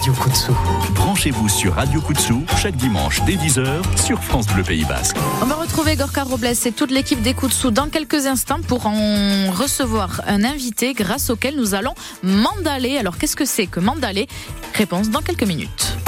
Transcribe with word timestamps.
Radio 0.00 0.14
Kutsou. 0.14 0.56
Branchez-vous 0.94 1.48
sur 1.50 1.74
Radio 1.74 2.00
Kutsou 2.00 2.42
chaque 2.56 2.74
dimanche 2.76 3.20
dès 3.26 3.34
10h 3.34 3.82
sur 4.02 4.24
France 4.24 4.46
Bleu 4.46 4.62
Pays 4.62 4.86
Basque. 4.86 5.14
On 5.42 5.44
va 5.44 5.56
retrouver 5.56 5.94
Gorka 5.94 6.22
Robles 6.22 6.46
et 6.46 6.72
toute 6.72 6.90
l'équipe 6.90 7.20
des 7.20 7.34
Kutsou 7.34 7.70
dans 7.70 7.90
quelques 7.90 8.24
instants 8.24 8.62
pour 8.66 8.86
en 8.86 9.50
recevoir 9.50 10.22
un 10.26 10.42
invité 10.42 10.94
grâce 10.94 11.28
auquel 11.28 11.54
nous 11.54 11.74
allons 11.74 11.94
mandaler. 12.22 12.96
Alors 12.96 13.18
qu'est-ce 13.18 13.36
que 13.36 13.44
c'est 13.44 13.66
que 13.66 13.78
mandaler 13.78 14.26
Réponse 14.72 15.10
dans 15.10 15.20
quelques 15.20 15.42
minutes. 15.42 15.98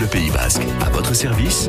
Le 0.00 0.06
Pays 0.06 0.30
Basque. 0.30 0.62
À 0.84 0.90
votre 0.90 1.14
service, 1.14 1.68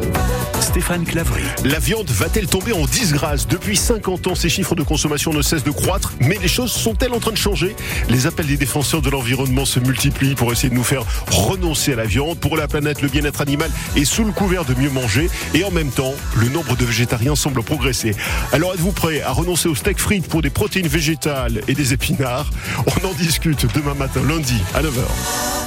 Stéphane 0.60 1.04
Clavry. 1.04 1.44
La 1.64 1.80
viande 1.80 2.10
va-t-elle 2.10 2.48
tomber 2.48 2.74
en 2.74 2.86
disgrâce 2.86 3.48
Depuis 3.48 3.78
50 3.78 4.28
ans, 4.28 4.36
ces 4.36 4.50
chiffres 4.50 4.76
de 4.76 4.84
consommation 4.84 5.32
ne 5.34 5.42
cessent 5.42 5.64
de 5.64 5.72
croître, 5.72 6.14
mais 6.20 6.38
les 6.42 6.48
choses 6.48 6.72
sont-elles 6.72 7.14
en 7.14 7.20
train 7.20 7.32
de 7.32 7.38
changer 7.38 7.76
Les 8.10 8.28
appels 8.28 8.48
des 8.48 8.58
défenseurs 8.58 9.02
de 9.02 9.10
l'environnement 9.10 9.66
se 9.66 9.80
multiplient 9.80 10.36
pour 10.36 10.52
essayer 10.52 10.70
de 10.70 10.76
nous 10.76 10.84
faire 10.84 11.04
renoncer 11.28 11.94
à 11.94 11.98
la 11.98 12.06
viande. 12.06 12.40
Pour 12.40 12.58
la 12.58 12.68
planète, 12.68 13.02
le 13.02 13.10
bien-être 13.10 13.42
animal 13.42 13.70
est 13.96 14.06
sous 14.06 14.24
le 14.24 14.32
couvert 14.32 14.66
de 14.66 14.74
mieux 14.74 14.90
manger, 14.90 15.30
et 15.54 15.64
en 15.64 15.72
même 15.72 15.92
temps, 15.92 16.14
le 16.36 16.50
nombre 16.50 16.76
de 16.76 16.86
végétariens 16.86 17.36
semble 17.36 17.64
progresser. 17.64 18.16
Alors 18.52 18.74
êtes-vous 18.74 18.92
prêt 18.92 19.22
à 19.22 19.32
renoncer 19.32 19.70
au 19.70 19.76
steak 19.76 20.00
frites 20.00 20.28
pour 20.28 20.42
des 20.42 20.50
protéines 20.50 20.88
végétales 20.88 21.62
et 21.68 21.74
des 21.74 21.94
épinards? 21.94 22.50
On 22.88 23.08
en 23.08 23.14
discute 23.14 23.68
demain 23.74 23.94
matin, 23.94 24.22
lundi, 24.28 24.62
à 24.74 24.82
9h. 24.82 25.65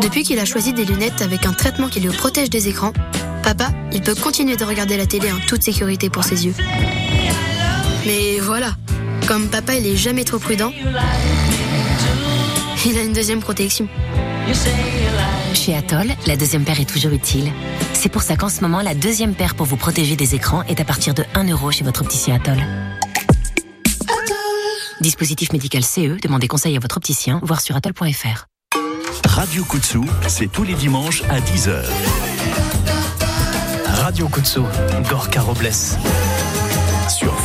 Depuis 0.00 0.22
qu'il 0.22 0.38
a 0.38 0.44
choisi 0.44 0.72
des 0.72 0.84
lunettes 0.84 1.22
avec 1.22 1.46
un 1.46 1.52
traitement 1.52 1.88
qui 1.88 2.00
le 2.00 2.10
protège 2.10 2.50
des 2.50 2.68
écrans, 2.68 2.92
papa, 3.42 3.70
il 3.92 4.02
peut 4.02 4.14
continuer 4.14 4.56
de 4.56 4.64
regarder 4.64 4.96
la 4.96 5.06
télé 5.06 5.30
en 5.30 5.38
toute 5.46 5.62
sécurité 5.62 6.10
pour 6.10 6.24
ses 6.24 6.46
yeux. 6.46 6.54
Mais 8.06 8.40
voilà, 8.40 8.74
comme 9.26 9.48
papa 9.48 9.74
il 9.74 9.86
est 9.86 9.96
jamais 9.96 10.24
trop 10.24 10.38
prudent, 10.38 10.72
il 12.84 12.98
a 12.98 13.02
une 13.02 13.12
deuxième 13.12 13.40
protection. 13.40 13.88
Chez 15.54 15.76
Atoll, 15.76 16.08
la 16.26 16.36
deuxième 16.36 16.64
paire 16.64 16.80
est 16.80 16.88
toujours 16.88 17.12
utile. 17.12 17.52
C'est 17.92 18.08
pour 18.08 18.22
ça 18.22 18.36
qu'en 18.36 18.48
ce 18.48 18.60
moment, 18.62 18.80
la 18.80 18.94
deuxième 18.94 19.34
paire 19.34 19.54
pour 19.54 19.66
vous 19.66 19.76
protéger 19.76 20.16
des 20.16 20.34
écrans 20.34 20.62
est 20.64 20.80
à 20.80 20.84
partir 20.84 21.14
de 21.14 21.24
1 21.34 21.48
euro 21.48 21.70
chez 21.70 21.84
votre 21.84 22.02
opticien 22.02 22.36
Atoll. 22.36 22.58
Dispositif 25.00 25.52
médical 25.52 25.84
CE, 25.84 26.20
demandez 26.20 26.48
conseil 26.48 26.76
à 26.76 26.80
votre 26.80 26.96
opticien, 26.96 27.40
voir 27.42 27.60
sur 27.60 27.76
atoll.fr. 27.76 28.46
Radio 29.26 29.64
Kutsou, 29.64 30.04
c'est 30.26 30.50
tous 30.50 30.62
les 30.62 30.74
dimanches 30.74 31.22
à 31.28 31.40
10h. 31.40 31.84
Radio 33.86 34.28
Kutsou, 34.28 34.64
Gorka 35.08 35.40
Robles 35.40 35.70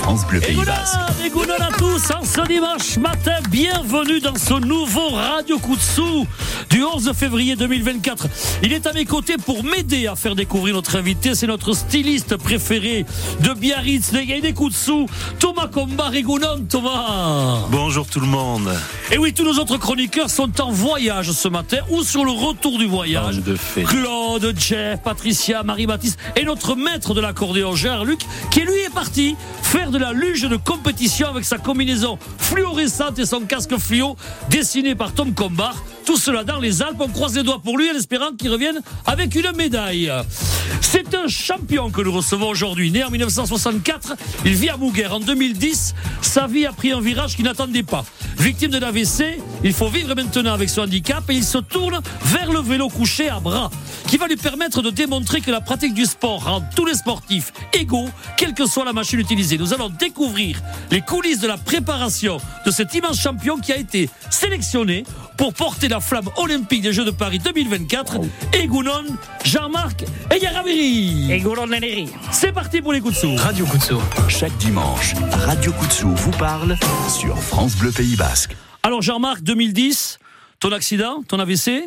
France 0.08 0.25
Bleu 0.25 0.39
Pays 0.39 0.63
Basque. 0.63 0.95
à 0.95 1.77
tous 1.77 2.11
en 2.11 2.23
ce 2.23 2.47
dimanche 2.47 2.95
matin. 2.95 3.39
Bienvenue 3.52 4.22
dans 4.22 4.38
ce 4.38 4.53
nouveau 4.53 5.09
Radio 5.09 5.59
Kutsou 5.59 6.25
du 6.69 6.81
11 6.81 7.11
février 7.13 7.58
2024. 7.58 8.28
Il 8.63 8.72
est 8.72 8.88
à 8.88 8.94
mes 8.94 9.03
côtés 9.03 9.35
pour 9.35 9.66
m'aider 9.66 10.08
à 10.08 10.16
faire 10.16 10.33
découvrir 10.33 10.75
notre 10.75 10.95
invité. 10.95 11.35
C'est 11.35 11.47
notre 11.47 11.73
styliste 11.73 12.38
préféré 12.38 13.05
de 13.41 13.53
Biarritz, 13.53 14.13
des 14.13 14.39
des 14.39 14.53
Kutsou, 14.53 15.08
Thomas 15.39 15.67
Comba 15.67 16.05
Rigounon. 16.05 16.66
Thomas. 16.69 17.66
Bonjour 17.69 18.08
tout 18.08 18.22
le 18.22 18.28
monde. 18.28 18.72
Et 19.11 19.17
oui, 19.17 19.33
tous 19.33 19.44
nos 19.44 19.59
autres 19.59 19.78
chroniqueurs 19.78 20.30
sont 20.30 20.61
en 20.61 20.72
voyage 20.72 21.31
ce 21.31 21.50
matin 21.50 21.80
ou 21.89 22.03
sur 22.03 22.23
le 22.23 22.31
retour 22.31 22.78
du 22.78 22.85
voyage. 22.85 23.39
De 23.39 23.58
fait. 23.58 23.83
Claude, 23.83 24.53
Jeff, 24.58 25.02
Patricia, 25.02 25.63
Marie-Baptiste 25.63 26.17
et 26.38 26.45
notre 26.45 26.75
maître 26.75 27.13
de 27.13 27.19
l'accordéon, 27.19 27.75
Gérard-Luc, 27.75 28.22
qui 28.52 28.61
lui 28.61 28.80
est 28.85 28.94
parti 28.94 29.35
faire 29.67 29.91
de 29.91 29.97
la 29.97 30.13
luge 30.13 30.43
de 30.43 30.55
compétition 30.55 31.27
avec 31.27 31.43
sa 31.43 31.57
combinaison 31.57 32.17
fluorescente 32.37 33.19
et 33.19 33.25
son 33.25 33.41
casque 33.41 33.77
fluo 33.77 34.15
dessiné 34.49 34.95
par 34.95 35.11
Tom 35.11 35.33
Combar. 35.33 35.75
Tout 36.08 36.16
cela 36.16 36.45
dans 36.45 36.61
les 36.61 36.81
Alpes. 36.81 37.02
On 37.02 37.09
croise 37.09 37.36
les 37.36 37.44
doigts 37.44 37.59
pour 37.61 37.77
lui 37.77 37.91
en 37.91 37.94
espérant 37.94 38.31
qu'il 38.31 38.50
revienne 38.50 38.80
avec 39.05 39.36
une 39.36 39.52
médaille. 39.58 40.09
C'est 40.79 41.13
un 41.13 41.28
champion 41.28 41.90
que 41.90 42.00
nous 42.01 42.13
recevons 42.13 42.47
aujourd'hui. 42.47 42.91
Né 42.91 43.03
en 43.03 43.09
1964, 43.09 44.13
il 44.45 44.53
vit 44.53 44.69
à 44.69 44.78
Mouguer. 44.78 45.07
En 45.07 45.19
2010, 45.19 45.95
sa 46.22 46.47
vie 46.47 46.66
a 46.66 46.72
pris 46.72 46.94
un 46.94 47.01
virage 47.01 47.35
qu'il 47.35 47.44
n'attendait 47.44 47.84
pas. 47.84 48.06
Victime 48.38 48.72
de 48.72 48.78
l'AVC, 48.78 49.41
il 49.66 49.73
faut 49.73 49.90
vivre 49.90 50.16
maintenant 50.16 50.53
avec 50.53 50.69
son 50.69 50.81
handicap 50.81 51.29
et 51.29 51.34
il 51.34 51.44
se 51.44 51.57
tourne 51.57 52.00
vers 52.24 52.51
le 52.53 52.59
vélo 52.59 52.88
couché 52.88 53.29
à 53.29 53.41
bras, 53.41 53.69
qui 54.07 54.18
va 54.18 54.28
lui 54.28 54.38
permettre 54.38 54.81
de 54.81 54.91
démontrer 54.91 55.41
que 55.41 55.51
la 55.51 55.59
pratique 55.59 55.94
du 55.94 56.06
sport 56.06 56.45
rend 56.45 56.62
tous 56.75 56.85
les 56.85 56.94
sportifs 56.94 57.51
égaux, 57.74 58.09
quelle 58.38 58.53
que 58.53 58.66
soit 58.66 58.85
la 58.85 58.94
machine 58.94 59.19
utilisée. 59.19 59.57
Nous 59.57 59.74
allons 59.74 59.89
découvrir 59.89 60.62
les 60.91 61.01
coulisses 61.01 61.39
de 61.39 61.47
la 61.47 61.57
préparation 61.57 62.38
de 62.66 62.72
cet 62.72 62.94
immense 62.94 63.19
champion 63.19 63.57
qui 63.57 63.74
a 63.74 63.78
été 63.78 64.09
sélectionné 64.29 65.03
pour 65.35 65.53
porter 65.53 65.88
la 65.88 65.97
flamme 66.00 66.30
olympique 66.38 66.81
des 66.81 66.94
Jeux 66.94 67.06
de 67.06 67.12
Paris 67.12 67.40
2024. 67.40 68.19
Egounon, 68.53 69.06
Jean-Marc 69.44 70.03
et 70.35 70.40
Yaramiri. 70.41 71.31
Egounon 71.31 71.68
C'est 72.31 72.52
parti 72.52 72.81
pour 72.81 72.94
les 72.94 73.02
coups 73.02 73.16
de 73.16 73.19
sous. 73.19 73.35
Radio 73.35 73.66
Kutsou. 73.66 74.02
Chaque 74.28 74.56
dimanche, 74.57 75.13
Radio 75.31 75.72
Kutsou 75.74 76.09
vous 76.09 76.31
parle 76.31 76.78
sur 77.09 77.38
France 77.38 77.75
Bleu 77.75 77.91
Pays 77.91 78.16
Basque. 78.16 78.56
Alors 78.84 79.02
Jean-Marc, 79.02 79.41
2010, 79.44 80.19
ton 80.59 80.72
accident, 80.72 81.24
ton 81.28 81.40
AVC 81.40 81.84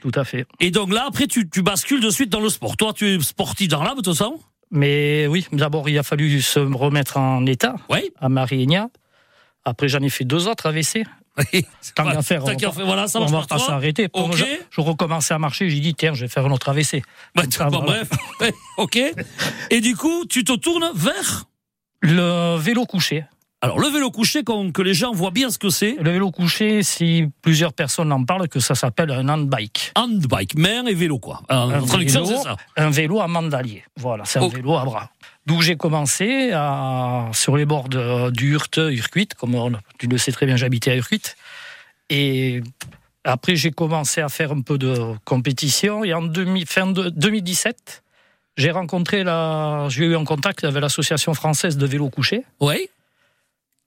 Tout 0.00 0.12
à 0.14 0.24
fait. 0.24 0.46
Et 0.60 0.70
donc 0.70 0.92
là, 0.92 1.04
après, 1.08 1.26
tu, 1.26 1.46
bascules 1.62 2.00
de 2.00 2.10
suite 2.10 2.30
dans 2.30 2.40
le 2.40 2.48
sport. 2.48 2.76
Toi, 2.76 2.92
tu 2.92 3.08
es 3.08 3.20
sportif 3.20 3.68
dans 3.68 3.82
l'âme, 3.82 4.02
tout 4.02 4.14
ça 4.14 4.30
Mais 4.70 5.26
oui, 5.26 5.46
d'abord, 5.52 5.88
il 5.88 5.98
a 5.98 6.02
fallu 6.02 6.42
se 6.42 6.60
remettre 6.60 7.16
en 7.16 7.46
état 7.46 7.76
oui. 7.90 8.10
à 8.20 8.28
Marigna. 8.28 8.88
Après, 9.64 9.88
j'en 9.88 10.00
ai 10.00 10.10
fait 10.10 10.24
deux 10.24 10.48
autres 10.48 10.66
AVC. 10.66 11.04
Tant 11.94 12.10
qu'à 12.10 12.22
faire, 12.22 12.44
on, 12.44 12.70
voilà, 12.84 13.08
ça 13.08 13.20
on 13.20 13.26
va 13.26 13.42
pas 13.42 13.58
s'arrêter. 13.58 14.08
Je, 14.32 14.44
je, 14.70 14.80
recommençais 14.80 15.34
à 15.34 15.38
marcher, 15.38 15.68
j'ai 15.68 15.80
dit, 15.80 15.94
tiens, 15.94 16.14
je 16.14 16.22
vais 16.22 16.28
faire 16.28 16.46
un 16.46 16.50
autre 16.52 16.68
AVC. 16.68 17.02
Bah, 17.34 17.42
bref, 17.70 18.08
ok. 18.76 19.00
Et 19.70 19.80
du 19.80 19.96
coup, 19.96 20.24
tu 20.26 20.44
te 20.44 20.52
tournes 20.52 20.90
vers 20.94 21.46
Le 22.00 22.56
vélo 22.56 22.86
couché. 22.86 23.24
Alors, 23.64 23.80
le 23.80 23.88
vélo 23.88 24.10
couché, 24.10 24.44
que 24.44 24.82
les 24.82 24.92
gens 24.92 25.12
voient 25.12 25.30
bien 25.30 25.48
ce 25.48 25.56
que 25.56 25.70
c'est. 25.70 25.96
Le 25.98 26.10
vélo 26.10 26.30
couché, 26.30 26.82
si 26.82 27.30
plusieurs 27.40 27.72
personnes 27.72 28.12
en 28.12 28.22
parlent, 28.22 28.46
que 28.46 28.60
ça 28.60 28.74
s'appelle 28.74 29.10
un 29.10 29.26
handbike. 29.26 29.92
Handbike, 29.96 30.58
main 30.58 30.84
et 30.84 30.92
vélo, 30.92 31.18
quoi. 31.18 31.40
un, 31.48 31.80
vélo, 31.80 32.26
ça. 32.26 32.56
un 32.76 32.90
vélo 32.90 33.22
à 33.22 33.26
mandalier. 33.26 33.82
Voilà, 33.96 34.26
c'est 34.26 34.38
un 34.38 34.42
oh. 34.42 34.48
vélo 34.50 34.76
à 34.76 34.84
bras. 34.84 35.08
D'où 35.46 35.62
j'ai 35.62 35.76
commencé 35.76 36.50
à, 36.52 37.30
sur 37.32 37.56
les 37.56 37.64
bords 37.64 37.88
du 37.88 38.52
Hurt, 38.52 38.76
Urquit, 38.76 39.28
comme 39.28 39.78
tu 39.98 40.08
le 40.08 40.18
sais 40.18 40.30
très 40.30 40.44
bien, 40.44 40.56
j'habitais 40.56 40.90
à 40.90 40.96
Urquit. 40.96 41.22
Et 42.10 42.62
après, 43.24 43.56
j'ai 43.56 43.70
commencé 43.70 44.20
à 44.20 44.28
faire 44.28 44.52
un 44.52 44.60
peu 44.60 44.76
de 44.76 45.14
compétition. 45.24 46.04
Et 46.04 46.12
en 46.12 46.20
demi, 46.20 46.66
fin 46.66 46.86
de 46.86 47.08
2017, 47.08 48.02
j'ai 48.58 48.70
rencontré 48.72 49.24
la, 49.24 49.86
j'ai 49.88 50.04
eu 50.04 50.16
un 50.16 50.24
contact 50.24 50.64
avec 50.64 50.82
l'association 50.82 51.32
française 51.32 51.78
de 51.78 51.86
vélo 51.86 52.10
couché. 52.10 52.44
Oui. 52.60 52.90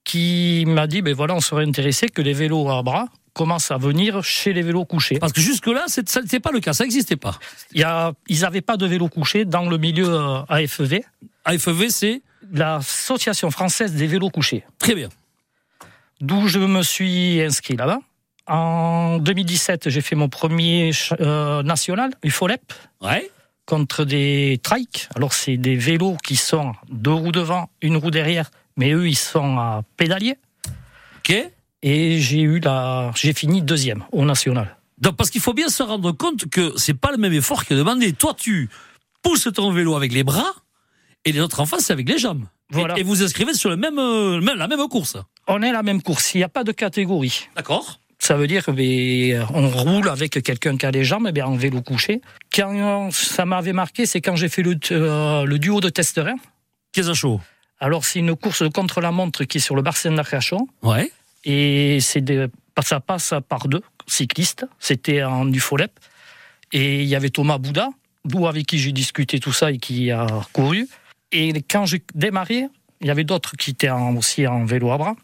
Qui 0.08 0.64
m'a 0.66 0.88
dit, 0.88 1.02
ben 1.02 1.14
voilà, 1.14 1.36
on 1.36 1.42
serait 1.42 1.66
intéressé 1.66 2.08
que 2.08 2.22
les 2.22 2.32
vélos 2.32 2.70
à 2.70 2.82
bras 2.82 3.08
commencent 3.34 3.72
à 3.72 3.78
venir 3.78 4.24
chez 4.24 4.54
les 4.54 4.62
vélos 4.62 4.86
couchés. 4.86 5.20
Parce 5.20 5.34
que 5.34 5.42
jusque-là, 5.42 5.84
ce 5.88 6.00
n'était 6.22 6.40
pas 6.40 6.52
le 6.52 6.62
cas, 6.62 6.72
ça 6.72 6.86
n'existait 6.86 7.18
pas. 7.18 7.38
Il 7.74 7.82
y 7.82 7.84
a, 7.84 8.14
ils 8.28 8.40
n'avaient 8.40 8.62
pas 8.62 8.78
de 8.78 8.86
vélos 8.86 9.10
couchés 9.10 9.44
dans 9.44 9.70
le 9.70 9.78
milieu 9.78 10.08
euh, 10.10 10.42
AFEV. 10.48 11.02
AFEV, 11.44 11.90
c'est 11.90 12.22
L'Association 12.54 13.52
française 13.52 13.94
des 13.94 14.08
vélos 14.08 14.30
couchés. 14.30 14.64
Très 14.80 14.96
bien. 14.96 15.10
D'où 16.22 16.48
je 16.48 16.60
me 16.60 16.82
suis 16.82 17.42
inscrit 17.42 17.76
là-bas. 17.76 18.00
En 18.48 19.18
2017, 19.18 19.90
j'ai 19.90 20.02
fait 20.02 20.16
mon 20.16 20.30
premier 20.30 20.92
euh, 21.20 21.62
national, 21.64 22.12
UFOLEP. 22.24 22.74
Ouais. 23.02 23.30
Contre 23.66 24.06
des 24.06 24.60
trikes. 24.64 25.10
Alors, 25.16 25.34
c'est 25.34 25.58
des 25.58 25.76
vélos 25.76 26.16
qui 26.24 26.38
sont 26.38 26.72
deux 26.90 27.12
roues 27.12 27.34
devant, 27.34 27.70
une 27.82 27.98
roue 27.98 28.12
derrière, 28.12 28.50
mais 28.78 28.92
eux, 28.92 29.08
ils 29.08 29.18
sont 29.18 29.58
à 29.58 29.84
pédalier. 29.98 30.38
Ok. 31.18 31.36
Et 31.84 32.20
j'ai 32.20 32.42
eu 32.42 32.60
la, 32.60 33.12
j'ai 33.16 33.34
fini 33.34 33.62
deuxième 33.62 34.04
au 34.12 34.26
national. 34.26 34.78
Donc, 35.00 35.16
parce 35.16 35.30
qu'il 35.30 35.42
faut 35.42 35.54
bien 35.54 35.70
se 35.70 35.84
rendre 35.84 36.12
compte 36.12 36.50
que 36.50 36.74
c'est 36.78 36.96
pas 36.96 37.12
le 37.12 37.18
même 37.18 37.34
effort 37.34 37.66
que 37.66 37.74
demander. 37.74 38.14
Toi, 38.14 38.34
tu 38.36 38.70
pousses 39.22 39.50
ton 39.54 39.72
vélo 39.72 39.96
avec 39.96 40.12
les 40.12 40.24
bras 40.24 40.54
et 41.26 41.32
les 41.32 41.40
autres 41.40 41.60
en 41.60 41.66
face, 41.66 41.86
c'est 41.86 41.94
avec 41.94 42.08
les 42.10 42.18
jambes. 42.18 42.46
Et, 42.98 43.04
vous 43.04 43.24
inscrivez 43.24 43.54
sur 43.54 43.70
le 43.70 43.78
même, 43.78 43.98
euh, 43.98 44.42
même, 44.42 44.58
la 44.58 44.68
même 44.68 44.88
course. 44.88 45.18
On 45.48 45.62
est 45.62 45.72
la 45.72 45.84
même 45.84 46.02
course, 46.02 46.34
il 46.34 46.40
n'y 46.40 46.44
a 46.44 46.50
pas 46.50 46.64
de 46.64 46.72
catégorie. 46.72 47.48
D'accord. 47.56 48.00
Ça 48.20 48.36
veut 48.36 48.48
dire 48.48 48.66
qu'on 48.66 48.78
euh, 48.78 49.44
roule 49.46 50.10
avec 50.10 50.42
quelqu'un 50.44 50.76
qui 50.76 50.86
a 50.86 50.92
les 50.92 51.04
jambes 51.04 51.30
bien, 51.32 51.46
en 51.46 51.56
vélo 51.56 51.82
couché. 51.82 52.22
Quand 52.54 53.10
ça 53.12 53.46
m'avait 53.46 53.74
marqué, 53.74 54.06
c'est 54.06 54.22
quand 54.22 54.36
j'ai 54.36 54.50
fait 54.50 54.64
le, 54.64 54.78
euh, 54.92 55.46
le, 55.46 55.60
duo 55.60 55.80
de 55.80 55.90
testerin. 55.90 56.36
Qu'est-ce 56.92 57.14
chaud 57.14 57.40
Alors, 57.80 58.06
c'est 58.06 58.20
une 58.20 58.36
course 58.36 58.64
contre 58.74 59.02
la 59.02 59.12
montre 59.12 59.44
qui 59.44 59.58
est 59.58 59.62
sur 59.62 59.76
le 59.76 59.82
Barcène 59.82 60.16
d'Arcachon. 60.16 60.68
Ouais. 60.82 61.12
Et 61.44 62.00
c'est 62.02 62.24
ça 62.84 63.00
passe 63.00 63.34
par 63.48 63.68
deux 63.68 63.82
cyclistes. 64.08 64.66
C'était 64.80 65.24
en 65.24 65.52
Ufolep. 65.52 65.92
Et 66.74 67.02
il 67.02 67.08
y 67.08 67.16
avait 67.16 67.30
Thomas 67.30 67.58
Bouda, 67.58 67.90
d'où 68.26 68.48
avec 68.48 68.66
qui 68.66 68.78
j'ai 68.78 68.92
discuté 68.92 69.40
tout 69.40 69.54
ça 69.54 69.72
et 69.72 69.78
qui 69.78 70.12
a 70.12 70.28
couru. 70.54 70.88
Et 71.32 71.54
quand 71.70 71.86
j'ai 71.86 72.04
démarré, 72.14 72.68
il 73.02 73.08
y 73.08 73.10
avait 73.10 73.24
d'autres 73.24 73.56
qui 73.56 73.72
étaient 73.72 73.90
aussi 73.90 74.46
en 74.48 74.66
vélo 74.66 74.92
à 74.92 74.98
bras. 74.98 75.16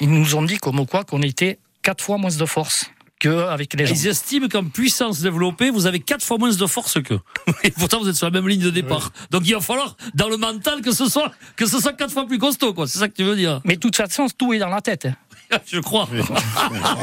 ils 0.00 0.10
nous 0.10 0.34
ont 0.34 0.42
dit 0.42 0.58
comme 0.58 0.86
quoi 0.86 1.04
qu'on 1.04 1.22
était 1.22 1.58
quatre 1.82 2.02
fois 2.02 2.16
moins 2.16 2.34
de 2.34 2.46
force 2.46 2.90
qu'avec 3.22 3.74
les 3.74 3.86
gens. 3.86 3.94
Ils 3.94 4.06
estiment 4.08 4.48
qu'en 4.48 4.64
puissance 4.64 5.20
développée, 5.20 5.70
vous 5.70 5.86
avez 5.86 6.00
quatre 6.00 6.24
fois 6.24 6.38
moins 6.38 6.50
de 6.54 6.66
force 6.66 7.00
qu'eux. 7.02 7.20
Et 7.64 7.70
pourtant, 7.70 8.00
vous 8.00 8.08
êtes 8.08 8.16
sur 8.16 8.26
la 8.26 8.32
même 8.32 8.48
ligne 8.48 8.60
de 8.62 8.70
départ. 8.70 9.12
Donc, 9.30 9.42
il 9.46 9.54
va 9.54 9.60
falloir, 9.60 9.96
dans 10.14 10.28
le 10.28 10.36
mental, 10.36 10.80
que 10.82 10.92
ce 10.92 11.06
soit, 11.08 11.30
que 11.56 11.66
ce 11.66 11.80
soit 11.80 11.92
quatre 11.92 12.12
fois 12.12 12.26
plus 12.26 12.38
costaud, 12.38 12.74
quoi. 12.74 12.86
C'est 12.86 12.98
ça 12.98 13.08
que 13.08 13.14
tu 13.14 13.22
veux 13.24 13.36
dire. 13.36 13.60
Mais 13.64 13.76
de 13.76 13.80
toute 13.80 13.96
façon, 13.96 14.26
tout 14.36 14.52
est 14.52 14.58
dans 14.58 14.68
la 14.68 14.80
tête. 14.80 15.06
hein. 15.06 15.14
Je 15.66 15.80
crois. 15.80 16.08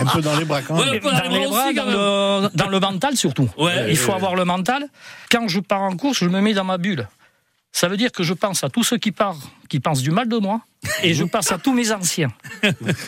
Un 0.01 0.05
peu 0.07 0.21
dans 0.21 0.35
les 0.37 0.45
bras 0.45 0.61
quand 0.63 0.75
même. 0.75 0.89
Ouais, 0.89 0.97
un 0.97 0.99
peu 0.99 1.11
dans 1.11 1.21
les 1.21 1.29
Dans 1.29 1.35
les 1.35 1.47
bras 1.47 1.49
bras, 1.49 1.65
aussi, 1.67 1.75
quand 1.75 1.85
dans, 1.85 2.41
même. 2.41 2.49
le, 2.51 2.57
dans 2.57 2.67
le 2.69 2.79
mental 2.79 3.15
surtout. 3.15 3.47
Ouais. 3.57 3.85
Il 3.89 3.97
faut 3.97 4.11
avoir 4.13 4.35
le 4.35 4.43
mental. 4.43 4.87
Quand 5.31 5.47
je 5.47 5.59
pars 5.59 5.81
en 5.83 5.95
course, 5.95 6.17
je 6.19 6.25
me 6.25 6.41
mets 6.41 6.53
dans 6.53 6.63
ma 6.63 6.77
bulle. 6.79 7.07
Ça 7.71 7.87
veut 7.87 7.97
dire 7.97 8.11
que 8.11 8.23
je 8.23 8.33
pense 8.33 8.63
à 8.63 8.69
tous 8.69 8.83
ceux 8.83 8.97
qui 8.97 9.11
partent, 9.11 9.37
qui 9.69 9.79
pensent 9.79 10.01
du 10.01 10.11
mal 10.11 10.27
de 10.27 10.37
moi, 10.37 10.61
et 11.03 11.13
je 11.13 11.23
pense 11.23 11.51
à 11.51 11.57
tous 11.57 11.73
mes 11.73 11.91
anciens. 11.91 12.29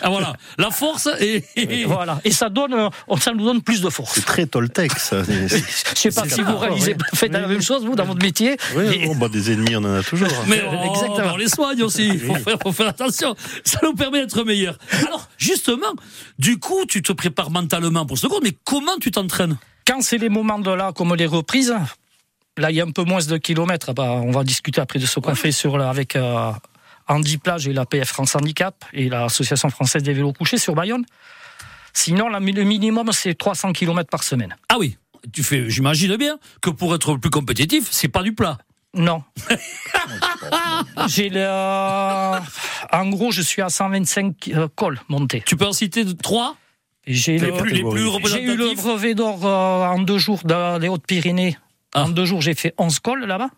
Ah, 0.01 0.09
voilà. 0.09 0.33
La 0.57 0.69
force 0.71 1.09
et, 1.19 1.43
Et 1.55 1.85
voilà. 1.85 2.19
Et 2.23 2.31
ça 2.31 2.49
donne, 2.49 2.73
euh, 2.73 2.89
ça 3.19 3.33
nous 3.33 3.43
donne 3.45 3.61
plus 3.61 3.81
de 3.81 3.89
force. 3.89 4.13
C'est 4.15 4.25
très 4.25 4.45
Toltec, 4.45 4.91
ça. 4.99 5.23
Je 5.23 5.57
sais 5.95 6.11
pas 6.11 6.27
si 6.27 6.41
vous 6.41 6.57
réalisez, 6.57 6.93
oui. 6.93 7.05
faites 7.17 7.31
la 7.31 7.47
même 7.47 7.61
chose 7.61 7.85
vous 7.85 7.95
dans 7.95 8.05
votre 8.05 8.21
métier. 8.21 8.57
Oui, 8.75 8.83
mais- 8.89 9.07
bon, 9.07 9.15
bah, 9.15 9.29
des 9.29 9.51
ennemis, 9.51 9.75
on 9.75 9.83
en 9.83 9.95
a 9.95 10.03
toujours. 10.03 10.29
Mais 10.47 10.61
oh, 10.71 10.89
Exactement. 10.89 11.33
on 11.33 11.37
les 11.37 11.49
soigne 11.49 11.81
aussi. 11.83 12.07
Il 12.07 12.19
faut 12.19 12.35
faire, 12.35 12.57
faut 12.61 12.71
faire 12.71 12.89
attention. 12.89 13.35
Ça 13.63 13.79
nous 13.83 13.93
permet 13.93 14.19
d'être 14.19 14.43
meilleurs. 14.43 14.77
Alors, 15.07 15.27
justement, 15.37 15.93
du 16.37 16.59
coup, 16.59 16.85
tu 16.87 17.01
te 17.01 17.13
prépares 17.13 17.51
mentalement 17.51 18.05
pour 18.05 18.17
ce 18.17 18.27
cours, 18.27 18.41
mais 18.43 18.55
comment 18.63 18.97
tu 18.99 19.11
t'entraînes? 19.11 19.57
Quand 19.87 20.01
c'est 20.01 20.17
les 20.17 20.29
moments 20.29 20.59
de 20.59 20.71
là, 20.71 20.91
comme 20.95 21.15
les 21.15 21.25
reprises, 21.25 21.73
là, 22.57 22.71
il 22.71 22.75
y 22.77 22.81
a 22.81 22.86
un 22.86 22.92
peu 22.92 23.03
moins 23.03 23.24
de 23.24 23.38
kilomètres. 23.38 23.94
Bah, 23.94 24.03
on 24.24 24.31
va 24.31 24.44
discuter 24.44 24.81
après 24.81 25.00
de 25.00 25.06
ce 25.06 25.19
qu'on 25.19 25.36
fait 25.36 25.51
sur, 25.51 25.80
avec 25.81 26.15
euh, 26.15 26.51
Andy 27.07 27.38
Plage 27.38 27.68
et 27.68 27.74
la 27.74 27.86
PF 27.86 28.09
France 28.09 28.36
Handicap 28.36 28.86
et 28.94 29.09
l'Association 29.09 29.69
française 29.69 30.03
des 30.03 30.13
vélos 30.13 30.33
couchés 30.33 30.57
sur 30.57 30.75
Bayonne. 30.75 31.06
Sinon, 31.94 32.30
le 32.30 32.39
minimum, 32.39 33.12
c'est 33.12 33.38
300 33.38 33.74
km 33.74 34.09
par 34.09 34.24
semaine. 34.24 34.56
Ah 34.69 34.75
oui, 34.80 34.98
tu 35.33 35.44
fais, 35.44 35.69
j'imagine 35.69 36.15
bien 36.15 36.38
que 36.62 36.69
pour 36.69 36.95
être 36.95 37.15
plus 37.18 37.30
compétitif, 37.30 37.88
c'est 37.92 38.07
pas 38.07 38.24
du 38.24 38.33
plat. 38.33 38.57
Non. 38.94 39.24
J'ai 41.07 41.30
le... 41.30 41.45
En 42.92 43.09
gros, 43.09 43.31
je 43.31 43.42
suis 43.42 43.62
à 43.62 43.69
125 43.69 44.50
euh, 44.54 44.68
cols 44.75 45.00
montés. 45.07 45.44
Tu 45.45 45.56
peux 45.56 45.65
en 45.65 45.74
citer 45.74 46.06
trois? 46.18 46.56
J'ai 47.07 47.38
les 47.38 47.47
le- 47.47 47.57
plus, 47.57 47.71
les 47.71 47.83
plus 47.83 48.30
J'ai 48.30 48.44
eu 48.44 48.56
le 48.56 48.75
brevet 48.75 49.15
d'or 49.15 49.45
euh, 49.45 49.86
en 49.86 50.00
deux 50.00 50.18
jours 50.18 50.42
dans 50.44 50.80
les 50.80 50.88
Hautes-Pyrénées. 50.88 51.57
Ah. 51.93 52.03
En 52.03 52.09
deux 52.09 52.25
jours, 52.25 52.41
j'ai 52.41 52.53
fait 52.53 52.73
11 52.77 52.99
cols 52.99 53.25
là-bas. 53.25 53.49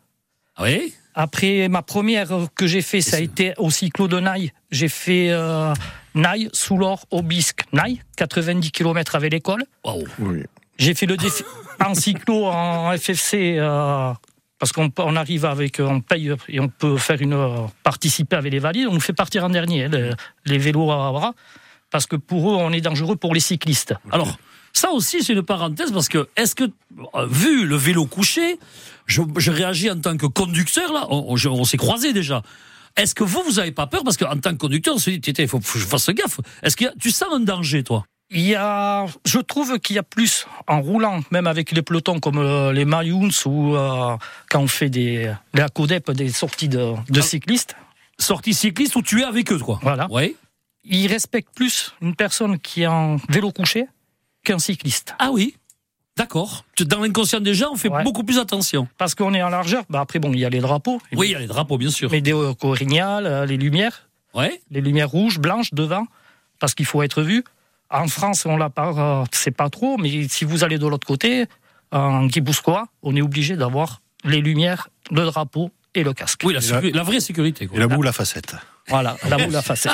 Ah 0.55 0.63
oui? 0.63 0.93
Après, 1.15 1.67
ma 1.67 1.81
première 1.81 2.29
que 2.55 2.65
j'ai 2.65 2.81
fait, 2.81 3.01
ça 3.01 3.17
a 3.17 3.19
été 3.19 3.53
au 3.57 3.69
cyclo 3.69 4.07
de 4.07 4.19
Naï. 4.19 4.51
J'ai 4.71 4.89
fait 4.89 5.29
euh, 5.29 5.73
Naï, 6.15 6.49
Soulor, 6.53 7.05
Obisque, 7.11 7.61
Naï, 7.71 8.01
90 8.17 8.71
km 8.71 9.15
avec 9.15 9.31
l'école. 9.31 9.63
Waouh. 9.83 10.05
Oui. 10.19 10.43
J'ai 10.77 10.95
fait 10.95 11.05
le 11.05 11.17
défi 11.17 11.43
en 11.85 11.93
cyclo, 11.93 12.45
en 12.45 12.97
FFC, 12.97 13.57
euh, 13.59 14.11
parce 14.57 14.71
qu'on 14.71 14.91
on 14.97 15.15
arrive 15.15 15.45
avec, 15.45 15.79
on 15.79 16.01
paye 16.01 16.33
et 16.49 16.59
on 16.59 16.67
peut 16.67 16.97
faire 16.97 17.21
une 17.21 17.33
euh, 17.33 17.67
participer 17.83 18.35
avec 18.35 18.51
les 18.51 18.59
valides. 18.59 18.87
On 18.87 18.93
nous 18.93 18.99
fait 18.99 19.13
partir 19.13 19.43
en 19.43 19.49
dernier, 19.49 19.85
hein, 19.85 19.89
les, 19.91 20.11
les 20.45 20.57
vélos 20.57 20.91
à 20.91 21.11
bras, 21.11 21.33
parce 21.91 22.07
que 22.07 22.15
pour 22.15 22.51
eux, 22.51 22.55
on 22.55 22.71
est 22.71 22.81
dangereux 22.81 23.17
pour 23.17 23.35
les 23.35 23.39
cyclistes. 23.39 23.93
Alors, 24.11 24.37
ça 24.73 24.91
aussi, 24.91 25.23
c'est 25.23 25.33
une 25.33 25.43
parenthèse 25.43 25.91
parce 25.91 26.09
que, 26.09 26.27
est-ce 26.35 26.55
que, 26.55 26.63
euh, 27.15 27.25
vu 27.27 27.65
le 27.65 27.75
vélo 27.75 28.05
couché, 28.05 28.59
je, 29.05 29.21
je 29.37 29.51
réagis 29.51 29.89
en 29.91 29.99
tant 29.99 30.17
que 30.17 30.25
conducteur, 30.25 30.91
là, 30.91 31.05
on, 31.09 31.35
on- 31.35 31.49
on 31.51 31.63
s'est 31.63 31.77
croisés 31.77 32.11
déjà. 32.13 32.41
Est-ce 32.97 33.15
que 33.15 33.23
vous, 33.23 33.41
vous 33.45 33.59
avez 33.59 33.71
pas 33.71 33.87
peur 33.87 34.03
Parce 34.03 34.17
qu'en 34.17 34.37
tant 34.37 34.51
que 34.51 34.57
conducteur, 34.57 34.95
on 34.95 34.99
se 34.99 35.09
dit, 35.09 35.31
il 35.37 35.47
faut 35.47 35.59
que 35.59 35.65
je 35.79 35.85
fasse 35.85 36.09
gaffe. 36.09 36.39
Est-ce 36.61 36.75
que 36.75 36.85
tu 36.99 37.11
sens 37.11 37.29
un 37.33 37.39
danger, 37.39 37.83
toi? 37.83 38.05
Il 38.31 38.41
y 38.41 38.55
a, 38.55 39.05
je 39.25 39.39
trouve 39.39 39.79
qu'il 39.79 39.95
y 39.95 39.99
a 39.99 40.03
plus 40.03 40.47
en 40.67 40.81
roulant, 40.81 41.21
même 41.29 41.45
avec 41.45 41.71
les 41.71 41.81
pelotons 41.83 42.19
comme 42.19 42.37
euh, 42.39 42.71
les 42.71 42.85
Mayouns 42.85 43.29
ou 43.45 43.75
euh, 43.75 44.15
quand 44.49 44.59
on 44.61 44.67
fait 44.67 44.89
des, 44.89 45.31
la 45.53 45.69
CODEP, 45.69 46.11
des 46.11 46.29
sorties 46.29 46.67
de, 46.69 46.93
de 47.09 47.21
cyclistes, 47.21 47.75
Sortie 48.19 48.53
cycliste 48.53 48.95
où 48.95 49.01
tu 49.01 49.21
es 49.21 49.23
avec 49.23 49.51
eux, 49.51 49.57
quoi. 49.57 49.79
Voilà. 49.81 50.07
Oui. 50.11 50.35
ils 50.83 51.07
respectent 51.07 51.53
plus 51.55 51.93
une 52.01 52.15
personne 52.15 52.59
qui 52.59 52.83
est 52.83 52.87
en 52.87 53.17
vélo 53.27 53.51
couché 53.51 53.85
qu'un 54.43 54.59
cycliste. 54.59 55.15
Ah 55.19 55.29
oui. 55.31 55.55
D'accord. 56.15 56.63
Dans 56.79 56.99
l'inconscient 56.99 57.39
des 57.39 57.55
gens, 57.55 57.71
on 57.73 57.75
fait 57.75 57.89
Ouais. 57.89 58.03
beaucoup 58.03 58.23
plus 58.23 58.37
attention. 58.37 58.87
Parce 58.99 59.15
qu'on 59.15 59.33
est 59.33 59.41
en 59.41 59.49
largeur. 59.49 59.83
Bah 59.89 59.99
après, 60.01 60.19
bon, 60.19 60.31
il 60.33 60.39
y 60.39 60.45
a 60.45 60.49
les 60.49 60.59
drapeaux. 60.59 61.01
Oui, 61.13 61.29
il 61.29 61.31
y 61.31 61.35
a 61.35 61.39
les 61.39 61.47
drapeaux, 61.47 61.77
bien 61.77 61.89
sûr. 61.89 62.09
Mais 62.11 62.21
des 62.21 62.33
euh, 62.33 62.53
orignales, 62.61 63.25
euh, 63.25 63.45
les 63.47 63.57
lumières, 63.57 64.07
Ouais. 64.35 64.61
les 64.69 64.81
lumières 64.81 65.09
rouges, 65.09 65.39
blanches 65.39 65.73
devant, 65.73 66.05
parce 66.59 66.75
qu'il 66.75 66.85
faut 66.85 67.01
être 67.01 67.23
vu. 67.23 67.43
En 67.89 68.07
France, 68.07 68.45
on 68.45 68.57
l'a 68.57 68.69
pas, 68.69 69.21
euh, 69.21 69.25
c'est 69.31 69.51
pas 69.51 69.69
trop, 69.69 69.97
mais 69.97 70.27
si 70.27 70.45
vous 70.45 70.63
allez 70.63 70.77
de 70.77 70.85
l'autre 70.87 71.07
côté, 71.07 71.45
en 71.91 72.25
Guibouscoa, 72.27 72.85
on 73.01 73.15
est 73.15 73.21
obligé 73.21 73.55
d'avoir 73.55 74.01
les 74.23 74.41
lumières, 74.41 74.89
le 75.11 75.25
drapeau 75.25 75.71
et 75.95 76.03
le 76.03 76.13
casque. 76.13 76.41
Oui, 76.43 76.53
la, 76.53 76.81
la 76.81 77.03
vraie 77.03 77.19
sécurité. 77.19 77.67
quoi. 77.67 77.77
Et 77.77 77.79
la 77.79 77.87
boule 77.87 78.07
à 78.07 78.11
facettes. 78.13 78.55
Voilà, 78.89 79.15
la 79.29 79.37
boule 79.37 79.55
à 79.55 79.61
facette. 79.61 79.91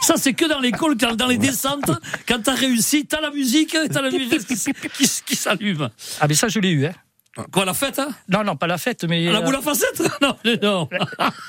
Ça, 0.00 0.14
c'est 0.16 0.34
que 0.34 0.44
dans 0.48 0.60
l'école, 0.60 0.96
dans 0.96 1.26
les 1.26 1.38
descentes, 1.38 1.90
quand 2.28 2.42
t'as 2.42 2.54
réussi, 2.54 3.06
t'as 3.06 3.20
la 3.20 3.30
musique, 3.30 3.76
t'as 3.90 4.02
la 4.02 4.10
musique 4.10 4.46
qui, 4.46 4.56
qui, 4.56 5.10
qui 5.26 5.36
s'allume. 5.36 5.88
Ah, 6.20 6.26
mais 6.28 6.34
ça, 6.34 6.48
je 6.48 6.58
l'ai 6.60 6.70
eu, 6.70 6.86
hein. 6.86 6.92
Quoi, 7.50 7.64
la 7.64 7.74
fête, 7.74 7.98
hein? 7.98 8.10
Non, 8.28 8.44
non, 8.44 8.54
pas 8.54 8.68
la 8.68 8.78
fête, 8.78 9.02
mais. 9.04 9.24
La 9.24 9.38
euh, 9.38 9.40
boule 9.40 9.56
à 9.56 9.60
facettes? 9.60 10.02
Non, 10.22 10.36
non. 10.62 10.88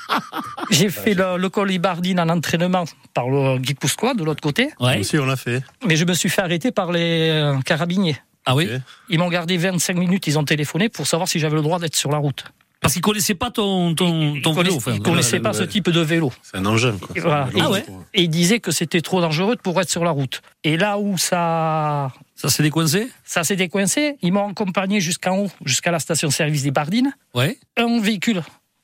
J'ai 0.70 0.90
fait 0.90 1.14
le, 1.14 1.36
le 1.36 1.48
col 1.48 1.70
Ibardine 1.70 2.18
en 2.18 2.28
entraînement 2.28 2.84
par 3.14 3.28
le 3.28 3.58
Guipuscoa 3.58 4.14
de 4.14 4.24
l'autre 4.24 4.40
côté, 4.40 4.70
Ouais. 4.80 4.98
Aussi, 4.98 5.16
on 5.18 5.26
l'a 5.26 5.36
fait. 5.36 5.62
mais 5.86 5.94
je 5.96 6.04
me 6.04 6.14
suis 6.14 6.28
fait 6.28 6.42
arrêter 6.42 6.72
par 6.72 6.90
les 6.90 7.30
euh, 7.30 7.60
carabiniers. 7.60 8.16
Ah 8.46 8.54
oui? 8.56 8.68
Ils 9.08 9.18
m'ont 9.18 9.28
gardé 9.28 9.56
25 9.56 9.96
minutes, 9.96 10.26
ils 10.26 10.38
ont 10.38 10.44
téléphoné 10.44 10.88
pour 10.88 11.06
savoir 11.06 11.28
si 11.28 11.38
j'avais 11.38 11.56
le 11.56 11.62
droit 11.62 11.78
d'être 11.78 11.96
sur 11.96 12.10
la 12.10 12.18
route. 12.18 12.44
Parce 12.86 12.92
qu'ils 12.94 13.02
connaissaient 13.02 13.34
pas 13.34 13.50
ton, 13.50 13.94
ton, 13.96 14.34
Ils 14.36 14.42
ton 14.42 14.52
vélo. 14.52 14.62
connaissaient, 14.70 14.76
enfin, 14.76 14.92
ils 14.94 15.02
connaissaient 15.02 15.40
pas 15.40 15.48
le- 15.50 15.54
ce 15.58 15.62
type 15.64 15.90
de 15.90 16.00
vélo. 16.00 16.32
C'est 16.42 16.56
un 16.58 16.66
engin, 16.66 16.96
quoi. 16.98 17.08
Voilà. 17.20 17.48
Ah 17.60 17.70
ouais. 17.70 17.84
Et 18.14 18.22
ils 18.22 18.28
disaient 18.28 18.60
que 18.60 18.70
c'était 18.70 19.00
trop 19.00 19.20
dangereux 19.20 19.56
pour 19.62 19.80
être 19.80 19.90
sur 19.90 20.04
la 20.04 20.12
route. 20.12 20.40
Et 20.62 20.76
là 20.76 20.96
où 20.98 21.18
ça, 21.18 22.12
Ça 22.36 22.48
s'est 22.48 22.62
décoincé 22.62 23.08
ça 23.24 23.42
s'est 23.42 23.56
décoincé, 23.56 24.16
ils 24.22 24.32
m'ont 24.32 24.48
accompagné 24.50 25.00
jusqu'en 25.00 25.36
haut, 25.38 25.50
jusqu'à 25.64 25.90
la 25.90 25.98
station-service 25.98 26.62
des 26.62 26.70
Bardines. 26.70 27.12
Ouais. 27.34 27.58
Un 27.76 27.98
véhicule 28.00 28.42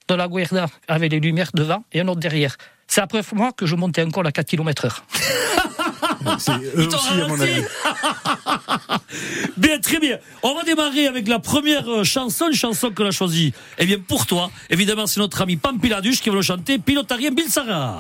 de 0.08 0.14
la 0.16 0.26
Guerda 0.26 0.66
avec 0.88 1.12
les 1.12 1.20
lumières 1.20 1.50
devant 1.54 1.84
et 1.93 2.00
un 2.00 2.08
autre 2.08 2.19
derrière. 2.20 2.56
C'est 2.88 3.00
après 3.00 3.22
moi 3.34 3.52
que 3.52 3.66
je 3.66 3.76
montais 3.76 4.02
un 4.02 4.10
col 4.10 4.26
à 4.26 4.32
4 4.32 4.49
km 4.49 4.84
heure. 4.87 5.04
C'est 6.38 6.52
eux 6.76 6.88
t'ont 6.88 6.96
aussi, 6.96 7.08
à 7.12 7.14
mon 7.28 7.35
ralenti. 7.35 7.42
avis. 7.42 7.62
Bien, 9.56 9.78
très 9.78 9.99
bien. 9.99 10.18
On 10.42 10.54
va 10.54 10.62
démarrer 10.62 11.06
avec 11.06 11.28
la 11.28 11.38
première 11.38 11.88
euh, 11.88 12.04
chanson, 12.04 12.49
une 12.49 12.54
chanson 12.54 12.90
que 12.90 13.02
l'on 13.02 13.09
a 13.09 13.12
choisie. 13.12 13.52
Eh 13.78 13.87
bien, 13.87 13.99
pour 13.99 14.26
toi, 14.26 14.50
évidemment, 14.71 15.06
c'est 15.06 15.21
notre 15.21 15.40
ami 15.42 15.56
Pampiladuche 15.56 16.21
qui 16.21 16.30
va 16.30 16.37
le 16.37 16.42
chanter, 16.42 16.78
Pilotarien 16.78 17.30
Bilsara. 17.30 17.99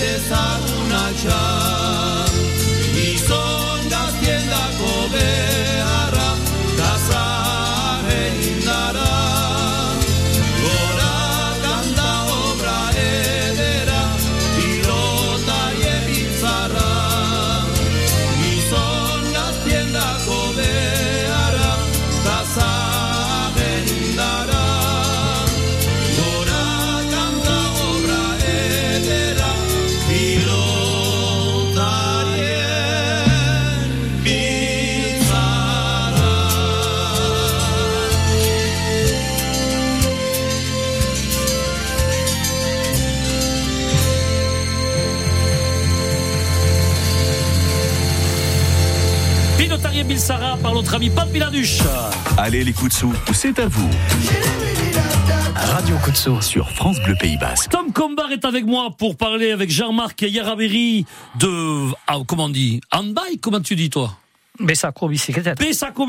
este 0.00 0.18
sat 0.28 0.70
un. 0.90 1.57
Ami. 50.98 51.12
Allez 52.36 52.64
les 52.64 52.72
coups 52.72 52.90
de 52.90 52.94
sous, 52.94 53.14
c'est 53.32 53.56
à 53.60 53.68
vous. 53.68 53.88
Radio 55.54 55.96
Coup 55.98 56.10
de 56.10 56.16
Sous. 56.16 56.42
Sur 56.42 56.70
France 56.70 56.98
Bleu 57.04 57.14
Pays 57.20 57.36
Basque. 57.36 57.70
Tom 57.70 57.92
Combar 57.92 58.32
est 58.32 58.44
avec 58.44 58.66
moi 58.66 58.90
pour 58.98 59.16
parler 59.16 59.52
avec 59.52 59.70
Jean-Marc 59.70 60.22
Yaraveri 60.22 61.06
de, 61.38 61.92
ah, 62.08 62.16
comment 62.26 62.46
on 62.46 62.48
dit, 62.48 62.80
handbike, 62.90 63.40
comment 63.40 63.60
tu 63.60 63.76
dis 63.76 63.90
toi? 63.90 64.16
Besako 64.58 65.06
bicyclette. 65.06 65.56
Besako, 65.56 66.04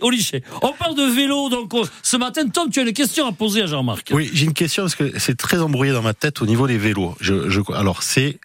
Oliche. 0.00 0.34
On 0.62 0.72
parle 0.74 0.94
de 0.94 1.12
vélo, 1.12 1.48
donc 1.48 1.74
euh, 1.74 1.82
ce 2.04 2.16
matin, 2.16 2.46
Tom, 2.48 2.70
tu 2.70 2.78
as 2.78 2.82
une 2.84 2.92
question 2.92 3.26
à 3.26 3.32
poser 3.32 3.62
à 3.62 3.66
Jean-Marc. 3.66 4.12
Oui, 4.12 4.30
j'ai 4.32 4.44
une 4.44 4.54
question 4.54 4.84
parce 4.84 4.94
que 4.94 5.18
c'est 5.18 5.36
très 5.36 5.58
embrouillé 5.58 5.90
dans 5.90 6.02
ma 6.02 6.14
tête 6.14 6.40
au 6.40 6.46
niveau 6.46 6.68
des 6.68 6.78
vélos. 6.78 7.16
Je, 7.20 7.50
je, 7.50 7.60
alors, 7.74 8.04
c'est 8.04 8.38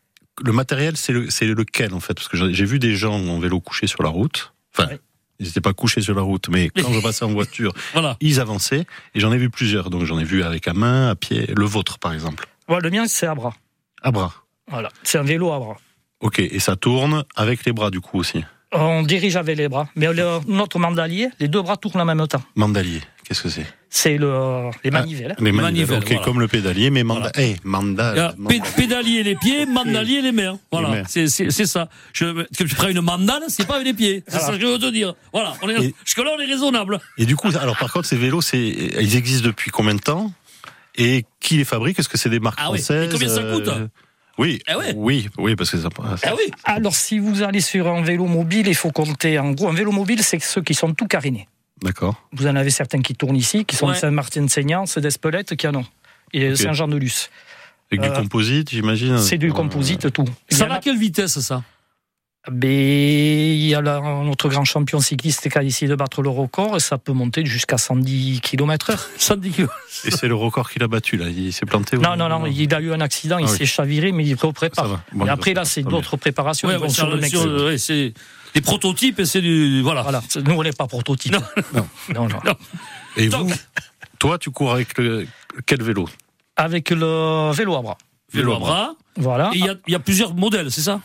le 0.43 0.51
matériel, 0.51 0.97
c'est 0.97 1.13
le, 1.13 1.29
c'est 1.29 1.45
lequel 1.45 1.93
en 1.93 1.99
fait? 1.99 2.13
Parce 2.13 2.27
que 2.27 2.37
j'ai 2.37 2.53
j'ai 2.53 2.65
vu 2.65 2.79
des 2.79 2.95
gens 2.95 3.13
en 3.15 3.39
vélo 3.39 3.59
couchés 3.59 3.87
sur 3.87 4.03
la 4.03 4.09
route. 4.09 4.53
Enfin, 4.77 4.89
Ouais. 4.89 4.99
ils 5.39 5.45
n'étaient 5.47 5.61
pas 5.61 5.73
couchés 5.73 6.01
sur 6.01 6.13
la 6.15 6.21
route, 6.21 6.49
mais 6.49 6.69
quand 6.69 6.91
je 6.93 6.99
passais 6.99 7.25
en 7.25 7.29
voiture, 7.31 7.73
Voilà. 7.93 8.17
ils 8.21 8.39
avançaient. 8.39 8.85
Et 9.15 9.19
j'en 9.19 9.31
ai 9.31 9.37
vu 9.37 9.49
plusieurs. 9.49 9.89
Donc 9.89 10.03
j'en 10.05 10.19
ai 10.19 10.23
vu 10.23 10.43
avec 10.43 10.67
à 10.67 10.73
main, 10.73 11.09
à 11.09 11.15
pied. 11.15 11.47
Le 11.55 11.65
vôtre, 11.65 11.97
par 11.99 12.13
exemple. 12.13 12.47
Ouais, 12.69 12.79
le 12.81 12.89
mien, 12.89 13.05
c'est 13.07 13.25
à 13.27 13.35
bras. 13.35 13.53
À 14.03 14.11
bras. 14.11 14.33
Voilà. 14.69 14.89
C'est 15.03 15.17
un 15.17 15.23
vélo 15.23 15.51
à 15.53 15.59
bras. 15.59 15.77
Ok. 16.19 16.39
Et 16.39 16.59
ça 16.59 16.75
tourne 16.75 17.23
avec 17.35 17.65
les 17.65 17.71
bras 17.73 17.89
du 17.91 18.01
coup 18.01 18.19
aussi? 18.19 18.43
On 18.73 19.01
dirige 19.03 19.37
avec 19.37 19.57
les 19.57 19.69
bras. 19.69 19.87
Mais 19.95 20.11
le- 20.13 20.39
notre 20.47 20.77
mandalier, 20.77 21.29
les 21.39 21.47
deux 21.47 21.61
bras 21.61 21.77
tournent 21.77 22.01
en 22.01 22.05
même 22.05 22.27
temps. 22.27 22.43
Mandalier. 22.55 23.01
Qu'est-ce 23.27 23.43
que 23.43 23.49
c'est 23.49 23.65
C'est 23.89 24.17
le, 24.17 24.69
les 24.85 24.91
manivelles. 24.91 25.35
Les 25.39 25.51
manivelles. 25.51 25.61
Manivelles, 25.63 25.97
ok, 25.99 26.07
voilà. 26.07 26.23
comme 26.23 26.39
le 26.39 26.47
pédalier, 26.47 26.89
mais 26.91 27.03
manda. 27.03 27.29
Voilà. 27.33 27.49
Eh, 27.49 27.55
manda. 27.65 28.33
Manda- 28.37 28.47
pé- 28.47 28.61
pédalier 28.77 29.21
les 29.23 29.35
pieds, 29.35 29.65
mandalier 29.65 30.21
les 30.21 30.31
mains. 30.31 30.57
Voilà, 30.71 31.03
c'est 31.07 31.27
ça. 31.27 31.89
Je, 32.13 32.43
que 32.43 32.63
tu 32.63 32.75
prends 32.75 32.87
une 32.87 33.01
mandale, 33.01 33.43
c'est 33.49 33.67
pas 33.67 33.75
avec 33.75 33.87
les 33.87 33.93
pieds. 33.93 34.23
C'est 34.27 34.39
ça 34.39 34.53
que 34.53 34.59
je 34.61 34.65
veux 34.65 34.79
te 34.79 34.89
dire. 34.91 35.13
Voilà, 35.33 35.53
on 35.61 35.67
est, 35.69 35.83
Et- 35.83 35.95
jusque-là, 36.05 36.31
on 36.37 36.39
est 36.39 36.45
raisonnable. 36.45 36.99
Et 37.17 37.25
du 37.25 37.35
coup, 37.35 37.49
alors 37.59 37.77
par 37.77 37.91
contre, 37.91 38.07
ces 38.07 38.15
vélos, 38.17 38.41
ils 38.53 39.15
existent 39.17 39.45
depuis 39.47 39.71
combien 39.71 39.95
de 39.95 39.99
temps? 40.01 40.31
Et 40.95 41.25
qui 41.39 41.57
les 41.57 41.65
fabrique? 41.65 41.99
Est-ce 41.99 42.09
que 42.09 42.17
c'est 42.17 42.29
des 42.29 42.39
marques 42.39 42.57
Ah 42.61 42.71
oui. 42.71 42.79
Et 42.79 42.81
françaises 42.81 43.09
combien 43.11 43.29
ça 43.29 43.43
coûte? 43.43 43.67
Euh, 43.67 43.87
Oui, 44.39 44.59
Ah 44.67 44.77
ouais. 44.77 44.93
oui, 44.95 45.27
oui, 45.37 45.55
parce 45.55 45.69
que 45.71 45.77
ça. 45.77 45.89
Ah 46.23 46.33
oui 46.33 46.51
Alors, 46.63 46.95
si 46.95 47.19
vous 47.19 47.43
allez 47.43 47.61
sur 47.61 47.87
un 47.87 48.01
vélo 48.01 48.25
mobile, 48.25 48.67
il 48.67 48.73
faut 48.75 48.91
compter. 48.91 49.37
En 49.37 49.51
gros, 49.51 49.67
un 49.67 49.73
vélo 49.73 49.91
mobile, 49.91 50.23
c'est 50.23 50.39
ceux 50.41 50.61
qui 50.61 50.73
sont 50.73 50.93
tout 50.93 51.05
carénés. 51.07 51.47
D'accord. 51.83 52.27
Vous 52.33 52.47
en 52.47 52.55
avez 52.55 52.69
certains 52.71 53.01
qui 53.01 53.13
tournent 53.15 53.35
ici, 53.35 53.65
qui 53.65 53.75
sont 53.75 53.87
Ouais. 53.87 53.93
de 53.93 53.99
Saint-Martin-Seignant, 53.99 54.85
ceux 54.85 55.01
d'Espelette, 55.01 55.55
qui 55.55 55.67
en 55.67 55.75
ont. 55.75 55.85
Et 56.33 56.49
Ok. 56.51 56.57
Saint-Jean-de-Luz. 56.57 57.29
Avec 57.91 58.03
Euh, 58.03 58.09
du 58.15 58.21
composite, 58.23 58.69
j'imagine. 58.71 59.17
C'est 59.19 59.37
du 59.37 59.49
Euh, 59.49 59.53
composite, 59.53 60.11
tout. 60.11 60.25
Ça 60.49 60.65
va 60.65 60.75
à 60.75 60.79
quelle 60.79 60.97
vitesse, 60.97 61.39
ça 61.39 61.63
Ben, 62.49 62.69
il 62.69 63.65
y 63.67 63.75
a 63.75 63.81
notre 63.81 64.47
grand 64.47 64.63
champion 64.63 65.01
cycliste 65.01 65.49
qui 65.49 65.57
a 65.57 65.61
décidé 65.61 65.89
de 65.91 65.95
battre 65.95 66.21
le 66.21 66.29
record 66.29 66.77
et 66.77 66.79
ça 66.79 66.97
peut 66.97 67.11
monter 67.11 67.45
jusqu'à 67.45 67.77
110 67.77 68.39
km 68.41 68.91
heure. 68.91 69.05
110 69.17 69.51
kg. 69.51 69.67
Et 70.05 70.11
c'est 70.11 70.29
le 70.29 70.35
record 70.35 70.69
qu'il 70.71 70.81
a 70.81 70.87
battu 70.87 71.17
là. 71.17 71.25
Il 71.27 71.51
s'est 71.51 71.65
planté. 71.65 71.97
ou- 71.97 72.01
Non, 72.01 72.15
non, 72.15 72.29
non, 72.29 72.45
il 72.45 72.73
a 72.73 72.79
eu 72.79 72.93
un 72.93 73.01
accident, 73.01 73.37
il 73.37 73.47
Ah 73.47 73.51
oui. 73.51 73.57
s'est 73.57 73.65
chaviré, 73.65 74.13
mais 74.13 74.23
il 74.25 74.37
Ça 74.37 74.47
prépare. 74.53 74.87
va. 74.87 75.03
Bon, 75.11 75.25
et 75.25 75.29
après, 75.29 75.53
là, 75.53 75.65
c'est 75.65 75.83
d'autres 75.83 76.15
préparations. 76.15 76.69
Ouais, 76.69 76.75
ils 76.75 76.77
vont 76.77 76.83
ouais, 76.83 76.89
sur 76.89 77.05
sur- 77.07 77.15
le 77.15 77.19
mec. 77.21 77.29
sur- 77.29 77.65
ouais, 77.65 77.77
c'est 77.77 78.13
des 78.59 78.61
prototypes 78.61 79.19
et 79.19 79.25
c'est 79.25 79.41
du. 79.41 79.81
Voilà. 79.81 80.01
Voilà. 80.03 80.21
Nous, 80.45 80.53
on 80.53 80.63
n'est 80.63 80.71
pas 80.71 80.87
prototype. 80.87 81.33
Non. 81.33 81.41
non, 82.13 82.27
non, 82.27 82.39
non. 82.45 82.55
Et 83.15 83.29
Donc- 83.29 83.49
vous, 83.49 83.55
toi, 84.19 84.37
tu 84.37 84.51
cours 84.51 84.71
avec 84.73 84.97
le, 84.97 85.27
quel 85.65 85.81
vélo? 85.83 86.07
Avec 86.55 86.89
le 86.89 87.51
vélo 87.51 87.75
à 87.75 87.81
bras. 87.81 87.97
Vélo 88.33 88.53
à 88.55 88.59
bras. 88.59 88.95
Voilà. 89.15 89.51
Et 89.53 89.57
il 89.59 89.65
y 89.65 89.69
a- 89.69 89.75
il 89.87 89.91
y, 89.93 89.95
a 89.95 89.99
plusieurs 89.99 90.33
modèles, 90.33 90.71
c'est 90.71 90.81
ça? 90.81 91.01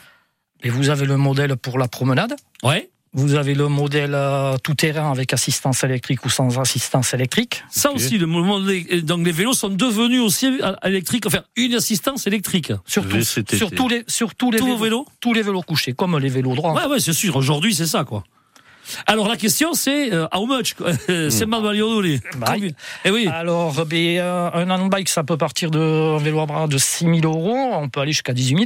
Et 0.63 0.69
vous 0.69 0.89
avez 0.89 1.05
le 1.05 1.17
modèle 1.17 1.55
pour 1.57 1.77
la 1.77 1.87
promenade. 1.87 2.35
Ouais. 2.63 2.89
Vous 3.15 3.35
avez 3.35 3.53
le 3.53 3.67
modèle 3.67 4.15
euh, 4.15 4.57
tout-terrain 4.57 5.11
avec 5.11 5.33
assistance 5.33 5.83
électrique 5.83 6.25
ou 6.25 6.29
sans 6.29 6.57
assistance 6.59 7.13
électrique. 7.13 7.63
Ça 7.69 7.91
aussi, 7.91 8.17
le 8.17 8.25
moment 8.25 8.59
des- 8.59 9.01
donc 9.03 9.23
les 9.25 9.31
vélos 9.31 9.53
sont 9.53 9.69
devenus 9.69 10.19
aussi 10.21 10.47
euh, 10.47 10.73
électriques, 10.83 11.25
enfin 11.27 11.43
une 11.55 11.75
assistance 11.75 12.25
électrique. 12.25 12.71
Surtout, 12.87 13.17
sur 13.57 13.69
tous 13.71 13.87
les, 13.87 14.03
sur 14.07 14.33
tous 14.33 14.49
les 14.49 14.57
Tous 14.57 14.65
vélos, 14.65 14.77
vélos 14.77 15.05
tous 15.19 15.33
les 15.33 15.43
vélos 15.43 15.61
couchés, 15.61 15.93
comme 15.93 16.17
les 16.17 16.29
vélos 16.29 16.55
droits. 16.55 16.73
Ouais, 16.73 16.85
ouais, 16.91 16.99
c'est 16.99 17.13
sûr. 17.13 17.35
Aujourd'hui, 17.35 17.75
c'est 17.75 17.85
ça, 17.85 18.03
quoi. 18.03 18.23
Alors 19.07 19.29
la 19.29 19.37
question, 19.37 19.73
c'est 19.73 20.11
euh, 20.11 20.25
how 20.33 20.45
much 20.45 20.73
quoi 20.73 20.91
C'est 21.07 21.45
mal. 21.45 21.61
Bah, 22.37 22.51
Combien 22.53 22.71
Eh 23.05 23.11
oui. 23.11 23.27
Alors, 23.31 23.85
ben, 23.85 24.17
euh, 24.17 24.49
un 24.53 24.69
handbike, 24.71 25.07
ça 25.07 25.23
peut 25.23 25.37
partir 25.37 25.69
d'un 25.71 26.17
vélo 26.17 26.41
à 26.41 26.45
bras 26.45 26.67
de 26.67 26.77
6 26.77 27.05
000 27.05 27.19
euros. 27.23 27.55
On 27.73 27.87
peut 27.89 28.01
aller 28.01 28.11
jusqu'à 28.11 28.33
18 28.33 28.55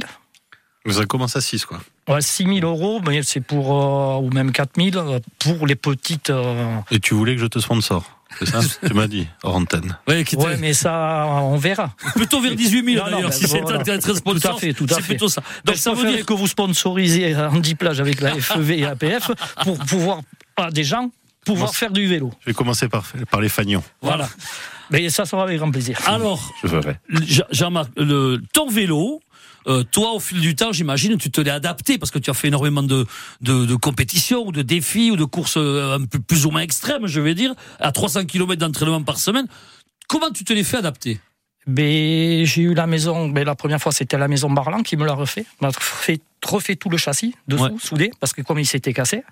Ça 0.88 1.04
commence 1.04 1.36
à 1.36 1.40
6, 1.40 1.64
quoi. 1.66 1.80
Ouais, 2.08 2.20
6 2.22 2.44
000 2.44 2.58
euros, 2.60 3.00
mais 3.06 3.22
c'est 3.22 3.40
pour, 3.42 3.72
euh, 3.74 4.16
ou 4.20 4.30
même 4.30 4.52
4 4.52 4.70
000 4.80 4.96
euh, 4.96 5.20
pour 5.38 5.66
les 5.66 5.74
petites. 5.76 6.30
euh, 6.30 6.76
Et 6.90 6.98
tu 6.98 7.12
voulais 7.14 7.34
que 7.34 7.42
je 7.42 7.46
te 7.46 7.58
sponsor 7.58 8.02
C'est 8.38 8.46
ça 8.46 8.60
Tu 8.86 8.94
m'as 8.94 9.06
dit, 9.06 9.26
hors 9.42 9.56
antenne. 9.56 9.98
Ouais, 10.08 10.24
Ouais, 10.36 10.56
mais 10.56 10.72
ça, 10.72 11.26
on 11.42 11.56
verra. 11.58 11.92
plutôt 12.14 12.40
vers 12.40 12.54
18 12.54 12.84
000 12.94 12.96
Non, 12.96 13.04
non, 13.04 13.16
d'ailleurs. 13.16 13.30
mais 13.30 13.36
Si 13.36 13.46
c'est 13.48 13.60
voilà. 13.60 13.80
très, 13.82 14.00
sponsor, 14.00 14.52
Tout 14.52 14.56
à 14.56 14.60
fait, 14.60 14.72
tout 14.72 14.84
à 14.88 14.94
c'est 14.94 15.02
fait. 15.02 15.06
plutôt 15.08 15.28
ça. 15.28 15.42
Donc, 15.64 15.76
je 15.76 15.80
ça 15.80 15.92
veut 15.92 16.10
dire 16.10 16.24
que 16.24 16.32
vous 16.32 16.46
sponsorisiez 16.46 17.36
Andy 17.36 17.74
Plage 17.74 18.00
avec 18.00 18.20
la 18.22 18.34
FEV 18.40 18.70
et 18.78 18.84
APF 18.86 19.30
pour 19.64 19.78
pouvoir 19.80 20.20
pas 20.56 20.70
des 20.70 20.84
gens, 20.84 21.10
pouvoir 21.44 21.74
faire 21.74 21.90
du 21.90 22.06
vélo. 22.06 22.32
Je 22.40 22.46
vais 22.46 22.54
commencer 22.54 22.88
par, 22.88 23.04
par 23.30 23.42
les 23.42 23.50
fagnons. 23.50 23.82
Voilà. 24.00 24.28
Mais 24.90 25.10
ça 25.10 25.26
sera 25.26 25.42
avec 25.42 25.58
grand 25.58 25.70
plaisir. 25.70 25.98
Alors, 26.06 26.50
Je 26.62 26.68
ferai. 26.68 26.96
Jean- 27.10 27.44
Jean-Marc, 27.50 27.90
le- 27.98 28.40
ton 28.54 28.70
vélo, 28.70 29.20
euh, 29.66 29.82
toi, 29.84 30.12
au 30.12 30.20
fil 30.20 30.40
du 30.40 30.54
temps, 30.54 30.72
j'imagine, 30.72 31.18
tu 31.18 31.30
te 31.30 31.40
l'es 31.40 31.50
adapté 31.50 31.98
parce 31.98 32.10
que 32.10 32.18
tu 32.18 32.30
as 32.30 32.34
fait 32.34 32.48
énormément 32.48 32.82
de, 32.82 33.06
de, 33.40 33.66
de 33.66 33.74
compétitions 33.74 34.46
ou 34.46 34.52
de 34.52 34.62
défis 34.62 35.10
ou 35.10 35.16
de 35.16 35.24
courses 35.24 35.56
euh, 35.58 35.96
un 35.98 36.04
peu 36.06 36.20
plus 36.20 36.46
ou 36.46 36.50
moins 36.50 36.60
extrêmes, 36.62 37.06
je 37.06 37.20
vais 37.20 37.34
dire, 37.34 37.54
à 37.80 37.92
300 37.92 38.24
km 38.26 38.56
d'entraînement 38.60 39.02
par 39.02 39.18
semaine. 39.18 39.46
Comment 40.08 40.30
tu 40.30 40.44
te 40.44 40.52
l'es 40.52 40.64
fait 40.64 40.78
adapter? 40.78 41.20
Mais 41.66 42.46
j'ai 42.46 42.62
eu 42.62 42.72
la 42.74 42.86
maison, 42.86 43.28
mais 43.28 43.44
la 43.44 43.54
première 43.54 43.80
fois 43.82 43.92
c'était 43.92 44.16
la 44.16 44.26
maison 44.28 44.48
Barlan 44.50 44.82
qui 44.82 44.96
me 44.96 45.04
l'a 45.04 45.12
refait, 45.12 45.44
m'a 45.60 45.70
fait, 45.72 46.22
refait 46.42 46.76
tout 46.76 46.88
le 46.88 46.96
châssis 46.96 47.34
dessous, 47.46 47.64
Ouais. 47.64 47.70
soudé, 47.78 48.10
parce 48.20 48.32
que 48.32 48.40
comme 48.40 48.58
il 48.58 48.64
s'était 48.64 48.94
cassé, 48.94 49.22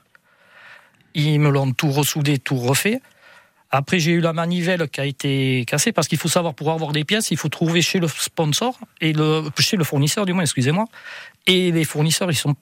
ils 1.15 1.41
me 1.41 1.49
l'ont 1.49 1.73
tout 1.73 1.91
ressoudé, 1.91 2.39
tout 2.39 2.57
refait. 2.57 3.01
Après 3.71 3.99
j'ai 3.99 4.13
eu 4.13 4.21
la 4.21 4.33
manivelle 4.33 4.89
qui 4.89 5.01
a 5.01 5.05
été 5.05 5.65
cassée, 5.67 5.93
parce 5.93 6.09
qu'il 6.09 6.19
faut 6.19 6.29
savoir 6.29 6.55
pour 6.55 6.71
avoir 6.71 6.93
des 6.93 7.05
pièces, 7.05 7.31
il 7.31 7.37
faut 7.37 7.49
trouver 7.49 7.83
chez 7.83 7.99
le 7.99 8.09
sponsor 8.09 8.79
et 9.01 9.13
le 9.13 9.45
chez 9.59 9.77
le 9.77 9.85
fournisseur 9.85 10.27
du 10.27 10.33
moins, 10.33 10.43
excusez-moi. 10.43 10.87
Et 11.47 11.73
les 11.73 11.85
fournisseurs 11.85 12.31
ils 12.31 12.37
sont 12.37 12.55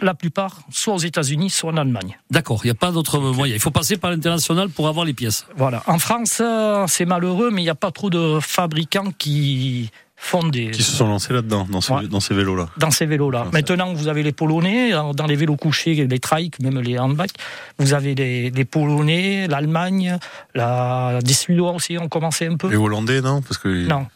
la 0.00 0.14
plupart 0.14 0.60
soit 0.70 0.94
aux 0.94 0.98
États-Unis, 0.98 1.50
soit 1.50 1.72
en 1.72 1.76
Allemagne. 1.76 2.18
D'accord, 2.30 2.60
il 2.64 2.68
n'y 2.68 2.70
a 2.70 2.74
pas 2.74 2.92
d'autre 2.92 3.18
moyen. 3.18 3.54
Il 3.54 3.60
faut 3.60 3.70
passer 3.70 3.96
par 3.96 4.10
l'international 4.10 4.68
pour 4.68 4.88
avoir 4.88 5.04
les 5.04 5.14
pièces. 5.14 5.46
Voilà. 5.56 5.82
En 5.86 5.98
France, 5.98 6.38
euh, 6.40 6.84
c'est 6.86 7.04
malheureux, 7.04 7.50
mais 7.50 7.62
il 7.62 7.64
n'y 7.64 7.70
a 7.70 7.74
pas 7.74 7.90
trop 7.90 8.10
de 8.10 8.38
fabricants 8.40 9.12
qui 9.18 9.90
font 10.20 10.42
des 10.46 10.72
Qui 10.72 10.82
se 10.82 10.92
sont 10.96 11.06
lancés 11.06 11.32
là-dedans, 11.32 11.66
dans, 11.70 11.80
ce- 11.80 11.92
Ouais. 11.92 12.06
dans 12.08 12.20
ces 12.20 12.34
vélos-là. 12.34 12.68
dans 12.76 12.90
ces 12.90 13.06
vélos-là. 13.06 13.44
Ah, 13.46 13.50
Maintenant, 13.52 13.94
vous 13.94 14.08
avez 14.08 14.22
les 14.22 14.32
Polonais, 14.32 14.90
dans 15.14 15.26
les 15.26 15.36
vélos 15.36 15.56
couchés, 15.56 15.94
les 16.06 16.18
trikes, 16.18 16.60
même 16.60 16.80
les 16.80 16.98
handbikes. 16.98 17.34
Vous 17.78 17.94
avez 17.94 18.14
les, 18.14 18.50
les 18.50 18.64
Polonais, 18.64 19.46
l'Allemagne, 19.46 20.18
la... 20.54 21.20
des 21.22 21.32
Suédois 21.32 21.72
aussi 21.72 21.96
ont 21.98 22.08
commencé 22.08 22.46
un 22.46 22.56
peu. 22.56 22.68
Les 22.68 22.76
Hollandais, 22.76 23.20
non 23.20 23.42
Parce 23.42 23.58
que 23.58 23.68
Non, 23.86 24.06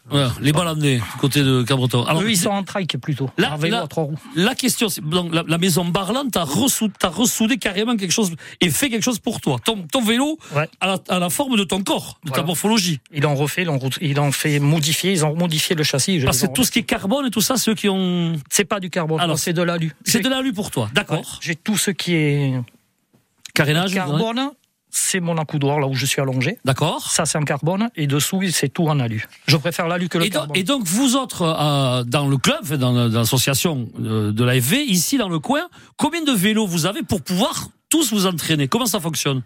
les 0.41 0.53
Balandais, 0.53 0.97
du 0.97 1.19
côté 1.21 1.43
de 1.43 1.63
Cabreton. 1.63 2.05
Alors, 2.05 2.23
eux, 2.23 2.31
ils 2.31 2.37
sont 2.37 2.51
en 2.51 2.63
trike 2.65 2.99
plutôt. 2.99 3.31
Là- 3.39 3.53
en 3.55 3.57
vélo 3.57 3.77
là- 3.77 3.83
à 3.85 3.87
trois 3.87 4.05
roues. 4.05 4.19
La 4.35 4.55
question, 4.55 4.89
c'est 4.89 5.05
donc 5.09 5.33
la, 5.33 5.45
la 5.47 5.59
maison 5.59 5.85
Barland 5.85 6.31
t'a 6.31 6.43
ressoudé, 6.45 6.93
t'as 6.99 7.09
ressoudé 7.09 7.59
carrément 7.59 7.97
quelque 7.97 8.13
chose 8.13 8.33
et 8.61 8.71
fait 8.71 8.91
quelque 8.91 9.03
chose 9.05 9.19
pour 9.19 9.41
toi. 9.41 9.59
Ton, 9.65 9.83
ton 9.91 10.03
vélo 10.03 10.39
Ouais. 10.55 10.69
à, 10.81 10.87
la, 10.89 10.99
à 11.09 11.19
la 11.19 11.31
forme 11.31 11.57
de 11.57 11.65
ton 11.65 11.83
corps, 11.83 12.19
de 12.25 12.31
ta 12.31 12.43
morphologie. 12.43 13.01
Ils 13.13 13.23
l'ont 13.23 13.35
refait, 13.35 13.63
ils 13.63 13.67
l'ont, 13.67 13.79
ils 14.01 14.15
l'ont 14.17 14.33
fait 14.33 14.59
modifier, 14.59 15.13
ils 15.13 15.25
ont 15.25 15.37
modifié 15.37 15.77
le 15.77 15.85
châssis. 15.93 16.21
Parce 16.25 16.41
que 16.43 16.47
tout 16.53 16.65
ce 16.65 16.71
qui 16.71 16.81
est 16.81 16.83
carbone 16.85 17.27
et 17.27 17.31
tout 17.31 17.41
ça, 17.41 17.57
ceux 17.57 17.75
qui 17.75 17.89
ont. 17.89 18.33
C'est 18.51 18.65
pas 18.65 18.81
du 18.81 18.91
carbone, 18.91 19.21
Alors, 19.21 19.39
c'est 19.39 19.53
de 19.53 19.63
l'alu. 19.63 19.93
C'est 20.05 20.21
de 20.21 20.29
l'alu 20.29 20.53
pour 20.53 20.71
toi, 20.71 20.85
ouais, 20.87 20.91
d'accord. 20.95 21.39
J'ai 21.41 21.55
tout 21.55 21.77
ce 21.77 21.91
qui 21.91 22.15
est 22.15 22.61
Carénage, 23.55 23.93
carbone, 23.95 24.51
c'est 24.91 25.21
mon 25.21 25.37
accoudoir 25.39 25.79
là 25.79 25.87
où 25.87 25.95
je 25.95 26.07
suis 26.07 26.21
allongé. 26.21 26.59
d'accord. 26.65 27.11
Ça, 27.11 27.25
c'est 27.27 27.37
en 27.39 27.43
carbone, 27.45 27.91
et 27.97 28.07
dessous, 28.07 28.41
c'est 28.51 28.69
tout 28.71 28.87
en 28.89 28.99
alu. 29.01 29.27
Je 29.47 29.57
préfère 29.57 29.89
l'alu 29.89 30.09
que 30.09 30.19
le 30.19 30.25
Et 30.25 30.29
donc, 30.31 30.39
carbone. 30.41 30.57
et 30.57 30.63
donc, 30.65 30.85
vous 30.85 31.17
autres, 31.17 31.43
euh, 31.43 32.03
dans 32.05 32.29
le 32.29 32.37
club, 32.39 32.65
dans 32.75 32.93
l'association 33.09 33.89
euh, 34.01 34.33
de 34.33 34.45
l'AFV, 34.45 34.85
ici 34.85 35.19
dans 35.19 35.29
le 35.29 35.39
coin, 35.39 35.69
combien 35.97 36.23
de 36.23 36.33
vélos 36.33 36.67
vous 36.67 36.87
avez 36.87 37.03
pour 37.03 37.21
pouvoir 37.23 37.69
tous 37.91 38.13
vous 38.13 38.27
entraîner? 38.27 38.69
Comment 38.69 38.87
ça 38.87 39.01
fonctionne? 39.01 39.43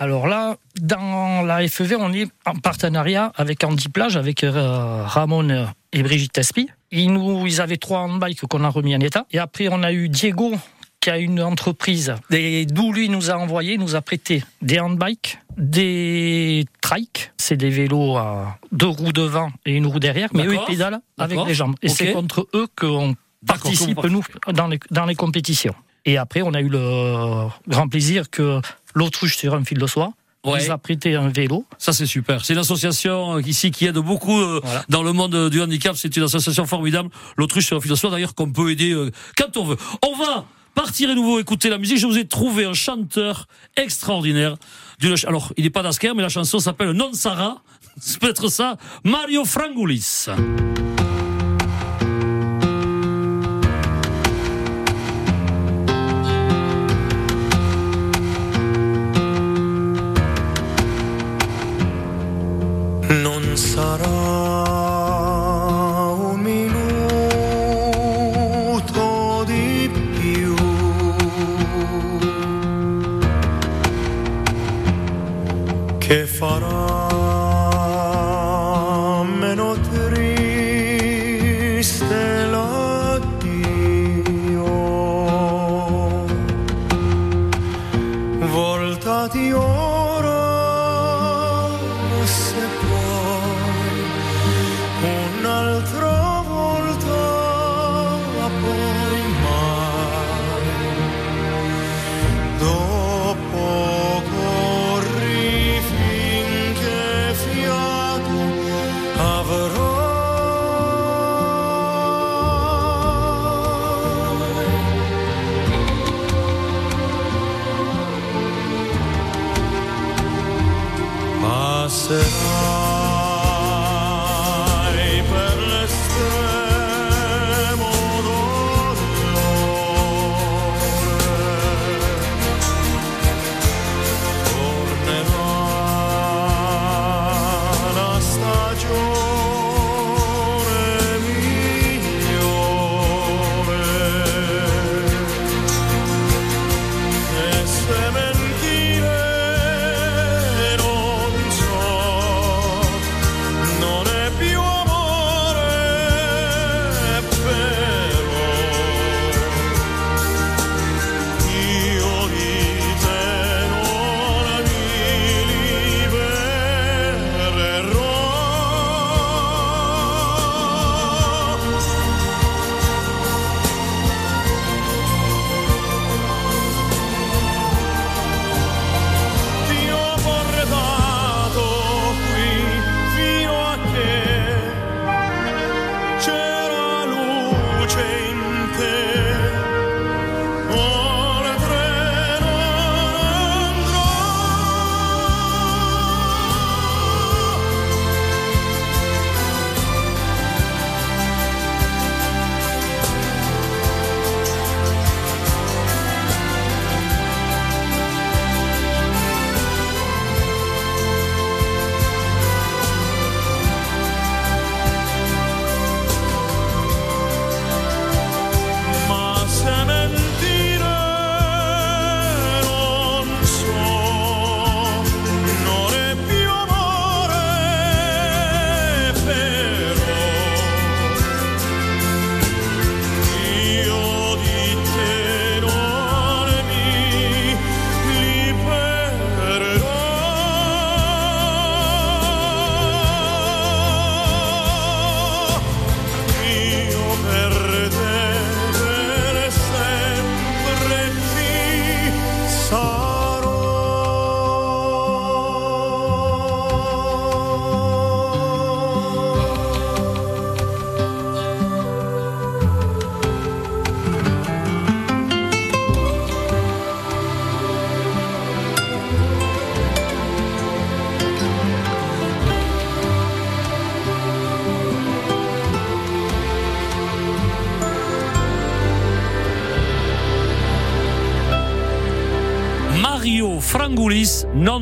Alors 0.00 0.28
là, 0.28 0.56
dans 0.80 1.42
la 1.42 1.66
FEV, 1.66 1.96
on 1.98 2.12
est 2.12 2.28
en 2.46 2.54
partenariat 2.54 3.32
avec 3.34 3.64
Andy 3.64 3.88
Plage, 3.88 4.16
avec 4.16 4.44
euh, 4.44 5.02
Ramon 5.04 5.66
et 5.92 6.02
Brigitte 6.04 6.34
Tespi. 6.34 6.68
Ils, 6.92 7.12
nous, 7.12 7.48
ils 7.48 7.60
avaient 7.60 7.78
trois 7.78 7.98
handbikes 7.98 8.42
qu'on 8.42 8.62
a 8.62 8.68
remis 8.68 8.94
en 8.94 9.00
état. 9.00 9.26
Et 9.32 9.40
après, 9.40 9.66
on 9.68 9.82
a 9.82 9.92
eu 9.92 10.08
Diego, 10.08 10.54
qui 11.00 11.10
a 11.10 11.18
une 11.18 11.42
entreprise, 11.42 12.14
et 12.30 12.64
d'où 12.64 12.92
lui 12.92 13.08
nous 13.08 13.32
a 13.32 13.34
envoyé, 13.34 13.76
nous 13.76 13.96
a 13.96 14.00
prêté 14.00 14.44
des 14.62 14.78
handbikes, 14.78 15.40
des 15.56 16.64
trikes, 16.80 17.32
c'est 17.36 17.56
des 17.56 17.70
vélos 17.70 18.16
à 18.16 18.56
deux 18.70 18.86
roues 18.86 19.12
devant 19.12 19.50
et 19.66 19.74
une 19.74 19.86
roue 19.86 19.98
derrière, 19.98 20.28
mais 20.32 20.46
eux, 20.46 20.54
ils 20.54 20.64
pédalent 20.64 21.00
avec 21.18 21.40
les 21.44 21.54
jambes. 21.54 21.74
Et 21.82 21.88
c'est 21.88 22.12
contre 22.12 22.46
eux 22.54 22.68
qu'on 22.76 23.16
participe, 23.44 24.04
nous, 24.04 24.22
dans 24.52 24.68
les, 24.68 24.78
dans 24.92 25.06
les 25.06 25.16
compétitions. 25.16 25.74
Et 26.08 26.16
après, 26.16 26.40
on 26.40 26.54
a 26.54 26.60
eu 26.62 26.70
le 26.70 27.48
grand 27.68 27.86
plaisir 27.86 28.30
que 28.30 28.62
l'autruche 28.94 29.36
sur 29.36 29.54
un 29.54 29.62
fil 29.62 29.76
de 29.78 29.86
soie 29.86 30.12
Ouais. 30.46 30.64
nous 30.64 30.70
a 30.72 30.78
prêté 30.78 31.14
un 31.16 31.28
vélo. 31.28 31.66
Ça, 31.76 31.92
c'est 31.92 32.06
super. 32.06 32.42
C'est 32.44 32.54
une 32.54 32.60
association 32.60 33.36
euh, 33.36 33.42
ici 33.42 33.70
qui 33.70 33.84
aide 33.84 33.98
beaucoup 33.98 34.38
euh, 34.40 34.60
Voilà. 34.62 34.84
dans 34.88 35.02
le 35.02 35.12
monde 35.12 35.34
euh, 35.34 35.50
du 35.50 35.60
handicap. 35.60 35.96
C'est 35.96 36.16
une 36.16 36.22
association 36.22 36.64
formidable. 36.64 37.10
L'autruche 37.36 37.66
sur 37.66 37.74
la 37.76 37.82
philosophie, 37.82 38.10
d'ailleurs, 38.10 38.34
qu'on 38.34 38.50
peut 38.50 38.70
aider 38.70 38.92
euh, 38.92 39.10
quand 39.36 39.56
on 39.58 39.64
veut. 39.64 39.76
On 40.08 40.16
va 40.16 40.46
partir 40.74 41.10
à 41.10 41.14
nouveau 41.14 41.40
écouter 41.40 41.68
la 41.68 41.76
musique. 41.76 41.98
Je 41.98 42.06
vous 42.06 42.16
ai 42.16 42.26
trouvé 42.26 42.64
un 42.64 42.72
chanteur 42.72 43.46
extraordinaire. 43.76 44.54
Alors, 45.26 45.52
il 45.58 45.64
n'est 45.64 45.70
pas 45.70 45.82
d'Asker, 45.82 46.12
mais 46.16 46.22
la 46.22 46.30
chanson 46.30 46.58
s'appelle 46.60 46.92
Non 46.92 47.12
Sarah. 47.12 47.60
C'est 48.00 48.18
peut-être 48.18 48.48
ça. 48.48 48.78
Mario 49.04 49.44
Frangoulis. 49.44 50.26
Farà 76.38 76.87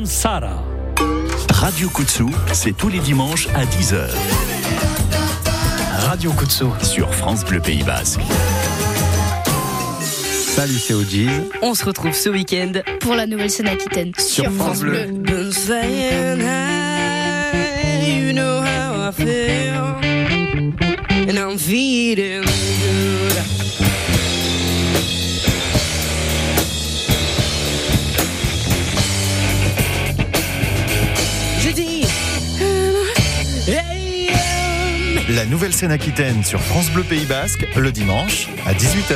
Sara. 0.05 0.63
Radio 1.51 1.89
Kutsu, 1.89 2.25
c'est 2.53 2.75
tous 2.75 2.89
les 2.89 2.99
dimanches 2.99 3.47
à 3.55 3.65
10h 3.65 4.09
Radio 6.07 6.31
Kutsu. 6.33 6.65
sur 6.83 7.13
France 7.13 7.43
Bleu 7.43 7.59
Pays 7.59 7.83
Basque. 7.83 8.19
Salut, 9.99 10.77
c'est 10.79 10.93
Ojiz. 10.93 11.29
On 11.61 11.73
se 11.73 11.85
retrouve 11.85 12.13
ce 12.13 12.29
week-end 12.29 12.71
Pour 12.99 13.15
la 13.15 13.25
nouvelle 13.27 13.49
scène 13.49 13.67
Aquitaine. 13.67 14.11
Sur 14.17 14.51
France 14.51 14.79
Bleu. 14.81 15.05
Been 15.11 15.51
saying, 15.51 16.41
hey, 16.41 18.19
you 18.21 18.33
know 18.33 18.61
how 18.61 19.09
I 19.09 19.11
feel, 19.11 19.95
and 21.29 21.37
I'm 21.37 21.57
feeling 21.57 22.46
nouvelle 35.57 35.73
scène 35.73 35.91
aquitaine 35.91 36.43
sur 36.43 36.61
France 36.61 36.91
Bleu 36.91 37.01
Pays 37.01 37.25
Basque, 37.25 37.65
le 37.75 37.91
dimanche 37.91 38.47
à 38.67 38.75
18h. 38.75 39.15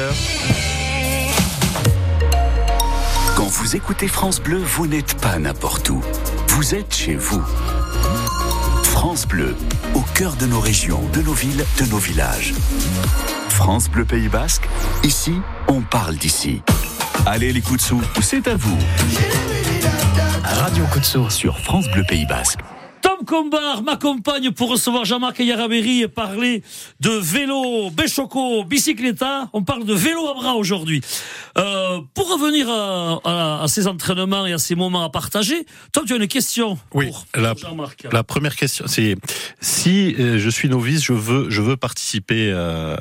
Quand 3.36 3.46
vous 3.46 3.76
écoutez 3.76 4.08
France 4.08 4.42
Bleu, 4.42 4.58
vous 4.58 4.88
n'êtes 4.88 5.14
pas 5.22 5.38
n'importe 5.38 5.92
où. 5.92 6.02
Vous 6.48 6.74
êtes 6.74 6.96
chez 6.96 7.14
vous. 7.14 7.44
France 8.82 9.28
Bleu, 9.28 9.56
au 9.94 10.02
cœur 10.16 10.36
de 10.36 10.48
nos 10.48 10.60
régions, 10.60 11.08
de 11.14 11.22
nos 11.22 11.34
villes, 11.34 11.64
de 11.78 11.86
nos 11.92 12.00
villages. 12.00 12.56
France 13.50 13.88
Bleu 13.88 14.06
Pays 14.06 14.28
Basque, 14.28 14.68
ici, 15.04 15.36
on 15.68 15.82
parle 15.82 16.16
d'ici. 16.16 16.64
Allez 17.28 17.54
les 17.54 17.62
coups 17.62 17.78
de 17.78 17.86
sous, 17.86 18.02
c'est 18.20 18.48
à 18.48 18.56
vous. 18.56 18.80
Radio 20.44 20.86
Kutsu. 20.92 21.30
Sur 21.30 21.60
France 21.60 21.88
Bleu 21.92 22.04
Pays 22.04 22.26
Basque. 22.26 22.62
Combar 23.42 23.82
m'accompagne 23.84 24.52
pour 24.52 24.72
recevoir 24.72 25.06
Jean-Marc 25.06 25.40
Yaraberi 25.40 26.02
et 26.02 26.10
parler 26.10 26.64
de 27.00 27.12
vélo, 27.12 27.90
Béchoco, 27.90 28.66
bicycletta. 28.66 29.48
On 29.54 29.64
parle 29.64 29.86
de 29.86 29.94
vélo 29.94 30.28
à 30.28 30.34
bras 30.34 30.56
aujourd'hui. 30.56 31.00
Euh, 31.58 32.02
pour 32.14 32.30
revenir 32.30 32.70
à, 32.70 33.22
à- 33.24 33.64
à 33.64 33.68
ces 33.70 33.88
entraînements 33.88 34.46
et 34.48 34.52
à 34.52 34.58
ces 34.58 34.76
moments 34.76 35.06
à 35.06 35.10
partager, 35.10 35.66
Tom, 35.94 36.04
tu 36.06 36.12
as 36.12 36.18
une 36.18 36.28
question 36.28 36.78
Oui, 36.94 37.08
pour 37.10 37.26
la, 37.42 37.54
Jean-Marc. 37.56 38.06
la 38.12 38.24
première 38.26 38.58
question, 38.58 38.84
c'est 38.90 39.16
si 39.62 40.14
euh, 40.20 40.38
je 40.38 40.50
suis 40.50 40.68
novice, 40.68 41.02
je 41.02 41.14
veux, 41.14 41.50
je 41.50 41.62
veux 41.62 41.78
participer, 41.78 42.52
euh, 42.54 42.98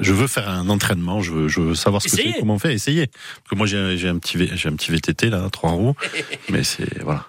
je 0.00 0.14
veux 0.14 0.28
faire 0.28 0.48
un 0.48 0.70
entraînement, 0.70 1.20
je 1.20 1.30
veux, 1.32 1.48
je 1.48 1.60
veux 1.60 1.74
savoir 1.74 2.00
ce 2.00 2.08
que 2.08 2.16
c'est, 2.16 2.36
comment 2.40 2.54
on 2.54 2.58
fait, 2.58 2.72
essayer. 2.72 3.08
Parce 3.08 3.50
que 3.50 3.54
moi 3.56 3.66
j'ai 3.66 3.76
un, 3.76 3.96
j'ai 3.96 4.08
un 4.08 4.16
petit, 4.16 4.38
j'ai 4.56 4.68
un 4.70 4.76
petit 4.76 4.90
VTT 4.90 5.28
là, 5.28 5.46
trois 5.52 5.72
roues, 5.72 5.94
mais 6.48 6.64
c'est 6.64 7.02
voilà. 7.02 7.26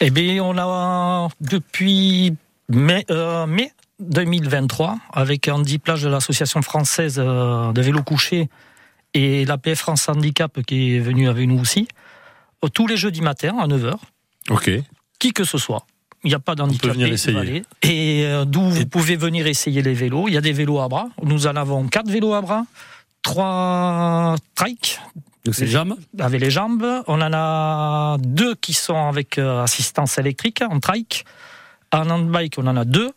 Eh 0.00 0.10
bien, 0.10 0.42
on 0.42 0.56
a 0.58 1.28
depuis 1.40 2.34
mai, 2.68 3.04
euh, 3.10 3.46
mai 3.46 3.72
2023, 4.00 4.98
avec 5.12 5.48
Andy 5.48 5.78
Plage 5.78 6.02
de 6.02 6.08
l'Association 6.08 6.62
française 6.62 7.16
euh, 7.18 7.72
de 7.72 7.80
vélo 7.80 8.02
couché 8.02 8.48
et 9.14 9.44
l'APF 9.44 9.78
France 9.78 10.08
Handicap 10.08 10.60
qui 10.62 10.96
est 10.96 11.00
venu 11.00 11.28
avec 11.28 11.46
nous 11.46 11.58
aussi, 11.60 11.86
euh, 12.64 12.68
tous 12.68 12.86
les 12.86 12.96
jeudis 12.96 13.20
matins 13.22 13.56
à 13.60 13.66
9h, 13.68 13.94
Ok. 14.50 14.70
qui 15.18 15.32
que 15.32 15.44
ce 15.44 15.58
soit. 15.58 15.86
Il 16.24 16.28
n'y 16.28 16.34
a 16.34 16.38
pas 16.40 16.54
d'handicapé. 16.54 16.94
venir 16.94 17.12
essayer. 17.12 17.36
valé. 17.36 17.62
Et 17.82 18.24
euh, 18.24 18.44
d'où 18.46 18.62
vous 18.62 18.86
pouvez 18.86 19.14
venir 19.16 19.46
essayer 19.46 19.82
les 19.82 19.92
vélos. 19.92 20.26
Il 20.26 20.34
y 20.34 20.38
a 20.38 20.40
des 20.40 20.52
vélos 20.54 20.80
à 20.80 20.88
bras. 20.88 21.08
Nous 21.22 21.46
en 21.46 21.54
avons 21.54 21.86
quatre 21.86 22.08
vélos 22.10 22.32
à 22.32 22.40
bras, 22.40 22.64
trois 23.22 24.34
trikes 24.54 24.98
Jambes 25.52 25.96
avec 26.18 26.40
les 26.40 26.50
jambes. 26.50 26.86
On 27.06 27.20
en 27.20 27.32
a 27.32 28.16
deux 28.18 28.54
qui 28.54 28.72
sont 28.72 29.08
avec 29.08 29.38
euh, 29.38 29.62
assistance 29.62 30.18
électrique 30.18 30.62
en 30.62 30.80
trike. 30.80 31.24
En 31.92 32.08
handbike, 32.08 32.54
on 32.58 32.66
en 32.66 32.76
a 32.76 32.84
deux 32.84 33.12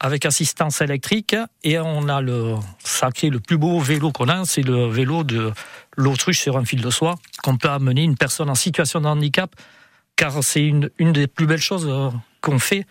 avec 0.00 0.26
assistance 0.26 0.80
électrique. 0.80 1.36
Et 1.62 1.78
on 1.78 2.08
a 2.08 2.20
le 2.20 2.56
sacré, 2.82 3.30
le 3.30 3.38
plus 3.38 3.56
beau 3.56 3.78
vélo 3.78 4.10
qu'on 4.10 4.28
a, 4.28 4.44
c'est 4.44 4.62
le 4.62 4.88
vélo 4.88 5.22
de 5.22 5.52
l'autruche 5.96 6.40
sur 6.40 6.56
un 6.56 6.64
fil 6.64 6.80
de 6.80 6.90
soie 6.90 7.14
qu'on 7.42 7.56
peut 7.56 7.70
amener 7.70 8.02
une 8.02 8.16
personne 8.16 8.50
en 8.50 8.54
situation 8.56 9.00
de 9.00 9.06
handicap. 9.06 9.54
Car 10.16 10.42
c'est 10.42 10.64
une, 10.64 10.90
une 10.98 11.12
des 11.12 11.28
plus 11.28 11.46
belles 11.46 11.58
choses 11.58 11.86
euh, 11.88 12.10
qu'on 12.40 12.58
fait, 12.58 12.84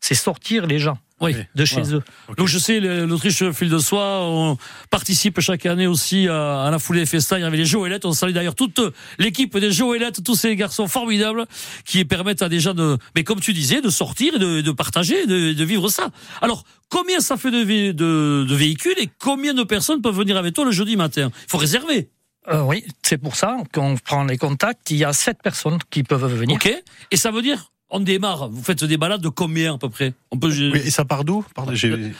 c'est 0.00 0.14
sortir 0.14 0.66
les 0.66 0.78
gens 0.78 0.98
Oui. 1.20 1.34
de 1.54 1.64
chez 1.64 1.80
Voilà. 1.82 1.96
eux. 1.96 2.02
Donc 2.36 2.46
je 2.46 2.58
sais, 2.58 2.80
l'Autriche 2.80 3.50
fil 3.50 3.68
de 3.68 3.78
soie, 3.78 4.20
on 4.22 4.56
participe 4.90 5.40
chaque 5.40 5.66
année 5.66 5.86
aussi 5.86 6.28
à, 6.28 6.64
à 6.64 6.70
la 6.70 6.78
foulée 6.78 7.00
des 7.00 7.06
festins. 7.06 7.38
Il 7.38 7.42
y 7.42 7.44
avait 7.44 7.56
les 7.56 7.64
Joëlettes. 7.64 8.04
On 8.04 8.12
salue 8.12 8.32
d'ailleurs 8.32 8.54
toute 8.54 8.80
l'équipe 9.18 9.56
des 9.58 9.72
Joëlettes, 9.72 10.22
tous 10.22 10.34
ces 10.36 10.54
garçons 10.56 10.86
formidables 10.86 11.46
qui 11.84 12.04
permettent 12.04 12.42
à 12.42 12.48
des 12.48 12.60
gens 12.60 12.74
de, 12.74 12.96
mais 13.16 13.24
comme 13.24 13.40
tu 13.40 13.52
disais, 13.52 13.80
de 13.80 13.90
sortir 13.90 14.34
et 14.36 14.38
de, 14.38 14.60
de 14.60 14.70
partager, 14.70 15.26
de, 15.26 15.52
de 15.52 15.64
vivre 15.64 15.88
ça. 15.88 16.10
Alors, 16.40 16.64
combien 16.88 17.20
ça 17.20 17.36
fait 17.36 17.50
de, 17.50 17.64
vé- 17.64 17.92
de, 17.92 18.46
de 18.48 18.54
véhicules 18.54 18.94
et 18.98 19.08
combien 19.18 19.54
de 19.54 19.62
personnes 19.64 20.00
peuvent 20.00 20.16
venir 20.16 20.36
avec 20.36 20.54
toi 20.54 20.64
le 20.64 20.70
jeudi 20.72 20.96
matin? 20.96 21.30
Il 21.46 21.50
faut 21.50 21.58
réserver. 21.58 22.10
Euh, 22.48 22.62
oui, 22.62 22.84
c'est 23.02 23.18
pour 23.18 23.36
ça 23.36 23.56
qu'on 23.74 23.96
prend 23.96 24.24
les 24.24 24.38
contacts. 24.38 24.90
Il 24.90 24.96
y 24.98 25.04
a 25.04 25.12
sept 25.12 25.38
personnes 25.42 25.78
qui 25.90 26.02
peuvent 26.02 26.32
venir. 26.32 26.54
Ok 26.56 26.72
Et 27.10 27.16
ça 27.16 27.30
veut 27.30 27.42
dire, 27.42 27.72
on 27.90 28.00
démarre. 28.00 28.48
Vous 28.48 28.62
faites 28.62 28.84
des 28.84 28.96
balades 28.96 29.20
de 29.20 29.28
combien 29.28 29.74
à 29.74 29.78
peu 29.78 29.88
près? 29.88 30.14
On 30.30 30.38
peut. 30.38 30.48
Oui, 30.48 30.80
et 30.84 30.90
ça 30.90 31.04
part 31.04 31.24
d'où? 31.24 31.44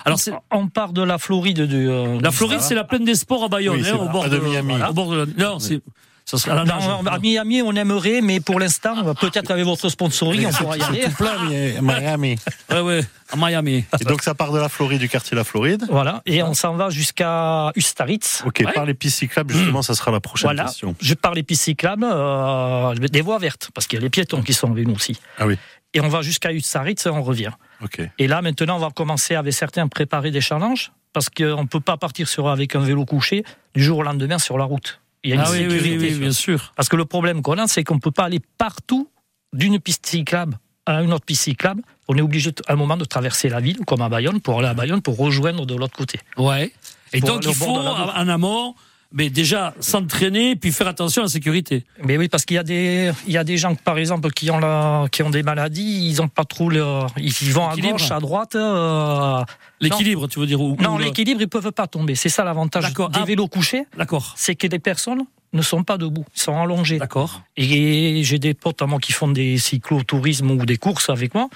Alors. 0.04 0.18
On 0.50 0.68
part 0.68 0.92
de 0.92 1.02
la 1.02 1.18
Floride. 1.18 1.62
De, 1.62 1.76
euh, 1.88 2.20
La 2.20 2.30
Floride, 2.30 2.60
c'est 2.60 2.74
la 2.74 2.84
plaine 2.84 3.04
des 3.04 3.14
sports 3.14 3.44
à 3.44 3.48
Bayonne, 3.48 3.80
Oui, 3.80 3.88
hein, 3.88 3.96
au 4.00 4.08
bord 4.08 4.28
de 4.28 4.38
Miami. 4.38 4.74
Au 4.88 4.92
bord 4.92 5.10
de 5.10 5.16
la- 5.16 5.26
Non, 5.50 5.58
c'est. 5.58 5.80
Ça 6.30 6.36
sera 6.36 6.60
à. 6.60 6.64
Non, 6.66 7.02
Miami, 7.22 7.62
on 7.62 7.72
aimerait, 7.72 8.20
mais 8.20 8.38
pour 8.38 8.60
l'instant, 8.60 9.14
peut-être 9.14 9.50
avec 9.50 9.64
votre 9.64 9.88
sponsoring, 9.88 10.46
on 10.46 10.52
pourra 10.52 10.76
y 10.76 10.82
aller. 10.82 11.04
tout 11.04 11.12
plein, 11.12 11.80
Miami. 11.80 12.36
Ouais, 12.70 12.80
ouais, 12.82 13.00
à 13.30 13.36
Miami. 13.36 13.86
Et 13.98 14.04
donc 14.04 14.20
ça 14.22 14.34
part 14.34 14.52
de 14.52 14.58
la 14.58 14.68
Floride, 14.68 15.00
du 15.00 15.08
quartier 15.08 15.34
La 15.34 15.42
Floride. 15.44 15.86
Voilà, 15.88 16.20
et 16.26 16.42
on 16.42 16.52
s'en 16.52 16.74
va 16.74 16.90
jusqu'à 16.90 17.72
Ustaritz. 17.76 18.42
Ok, 18.44 18.62
Ouais. 18.66 18.72
par 18.74 18.84
les 18.84 18.92
pistes 18.92 19.20
cyclables, 19.20 19.54
justement, 19.54 19.80
ça 19.80 19.94
sera 19.94 20.10
la 20.10 20.20
prochaine 20.20 20.48
Voilà, 20.48 20.64
question. 20.64 20.94
je 21.00 21.14
parle 21.14 21.36
des 21.36 21.42
pistes 21.42 21.62
cyclables, 21.62 22.04
euh, 22.04 22.94
des 22.94 23.22
voies 23.22 23.38
vertes, 23.38 23.70
parce 23.72 23.86
qu'il 23.86 23.98
y 23.98 24.02
a 24.02 24.04
les 24.04 24.10
piétons 24.10 24.42
qui 24.42 24.52
sont 24.52 24.70
avec 24.70 24.86
nous 24.86 24.94
aussi. 24.96 25.18
Ah 25.38 25.46
oui. 25.46 25.56
Et 25.94 26.02
on 26.02 26.08
va 26.08 26.20
jusqu'à 26.20 26.52
Ustaritz 26.52 27.06
et 27.06 27.08
on 27.08 27.22
revient. 27.22 27.52
Ok. 27.82 28.02
Et 28.18 28.26
là, 28.26 28.42
maintenant, 28.42 28.76
on 28.76 28.80
va 28.80 28.90
commencer 28.90 29.34
avec 29.34 29.54
certains 29.54 29.86
à 29.86 29.88
préparer 29.88 30.30
des 30.30 30.42
challenges, 30.42 30.92
parce 31.14 31.30
qu'on 31.30 31.62
ne 31.62 31.66
peut 31.68 31.80
pas 31.80 31.96
partir 31.96 32.28
sur, 32.28 32.48
avec 32.48 32.76
un 32.76 32.80
vélo 32.80 33.06
couché 33.06 33.44
du 33.74 33.82
jour 33.82 33.98
au 34.00 34.02
lendemain 34.02 34.38
sur 34.38 34.58
la 34.58 34.64
route. 34.66 35.00
Il 35.24 35.30
y 35.30 35.32
a 35.32 35.36
une 35.36 35.42
Ah 35.42 35.50
oui, 35.50 35.58
oui, 35.60 35.66
oui, 35.66 35.78
sécurité. 35.80 36.14
oui, 36.14 36.18
bien 36.20 36.32
sûr. 36.32 36.72
Parce 36.76 36.88
que 36.88 36.96
le 36.96 37.04
problème 37.04 37.42
qu'on 37.42 37.58
a, 37.58 37.66
c'est 37.66 37.84
qu'on 37.84 37.96
ne 37.96 38.00
peut 38.00 38.10
pas 38.10 38.24
aller 38.24 38.40
partout 38.58 39.08
d'une 39.52 39.78
piste 39.80 40.06
cyclable 40.06 40.58
à 40.86 41.02
une 41.02 41.12
autre 41.12 41.24
piste 41.24 41.42
cyclable. 41.42 41.82
On 42.08 42.16
est 42.16 42.20
obligé 42.22 42.50
à 42.66 42.72
un 42.72 42.76
moment 42.76 42.96
de 42.96 43.04
traverser 43.04 43.48
la 43.48 43.60
ville, 43.60 43.78
comme 43.86 44.00
à 44.00 44.08
Bayonne, 44.08 44.40
pour 44.40 44.58
aller 44.58 44.68
à 44.68 44.74
Bayonne, 44.74 45.02
pour 45.02 45.16
rejoindre 45.18 45.66
de 45.66 45.74
l'autre 45.74 45.96
côté. 45.96 46.18
Ouais. 46.36 46.72
Et 47.12 47.20
donc 47.20 47.44
il 47.44 47.54
faut 47.54 47.66
en 47.76 48.28
amont, 48.28 48.74
mais 49.12 49.30
déjà 49.30 49.74
s'entraîner 49.80 50.54
puis 50.56 50.70
faire 50.72 50.86
attention 50.88 51.22
à 51.22 51.24
la 51.24 51.30
sécurité. 51.30 51.84
Mais 52.04 52.18
oui, 52.18 52.28
parce 52.28 52.44
qu'il 52.44 52.56
y 52.56 52.58
a 52.58 52.62
des, 52.62 53.10
il 53.26 53.32
y 53.32 53.38
a 53.38 53.44
des 53.44 53.56
gens, 53.56 53.74
par 53.74 53.96
exemple, 53.98 54.30
qui 54.30 54.50
ont 54.50 54.58
la, 54.58 55.06
qui 55.10 55.22
ont 55.22 55.30
des 55.30 55.42
maladies, 55.42 56.08
ils 56.10 56.20
ont 56.20 56.28
pas 56.28 56.44
trop 56.44 56.68
le, 56.68 56.84
ils 57.16 57.32
vont 57.52 57.68
à 57.68 57.76
gauche, 57.76 58.10
à 58.10 58.20
droite. 58.20 58.54
euh, 58.54 59.42
L'équilibre, 59.80 60.26
tu 60.28 60.38
veux 60.40 60.46
dire 60.46 60.58
non, 60.58 60.98
l'équilibre, 60.98 61.40
ils 61.40 61.48
peuvent 61.48 61.72
pas 61.72 61.86
tomber. 61.86 62.14
C'est 62.16 62.28
ça 62.28 62.44
l'avantage 62.44 62.92
des 62.92 63.02
Ah. 63.14 63.24
vélos 63.24 63.48
couchés, 63.48 63.84
D'accord. 63.96 64.34
c'est 64.36 64.54
que 64.54 64.66
les 64.66 64.78
personnes 64.78 65.22
ne 65.54 65.62
sont 65.62 65.82
pas 65.84 65.96
debout, 65.96 66.26
ils 66.36 66.40
sont 66.40 66.60
allongés. 66.60 66.98
D'accord. 66.98 67.40
Et 67.56 68.20
j'ai 68.24 68.38
des 68.38 68.52
potes 68.52 68.82
à 68.82 68.86
moi 68.86 68.98
qui 68.98 69.12
font 69.12 69.28
des 69.28 69.56
cyclotourismes 69.56 70.50
ou 70.50 70.66
des 70.66 70.76
courses 70.76 71.08
avec 71.08 71.34
moi, 71.34 71.48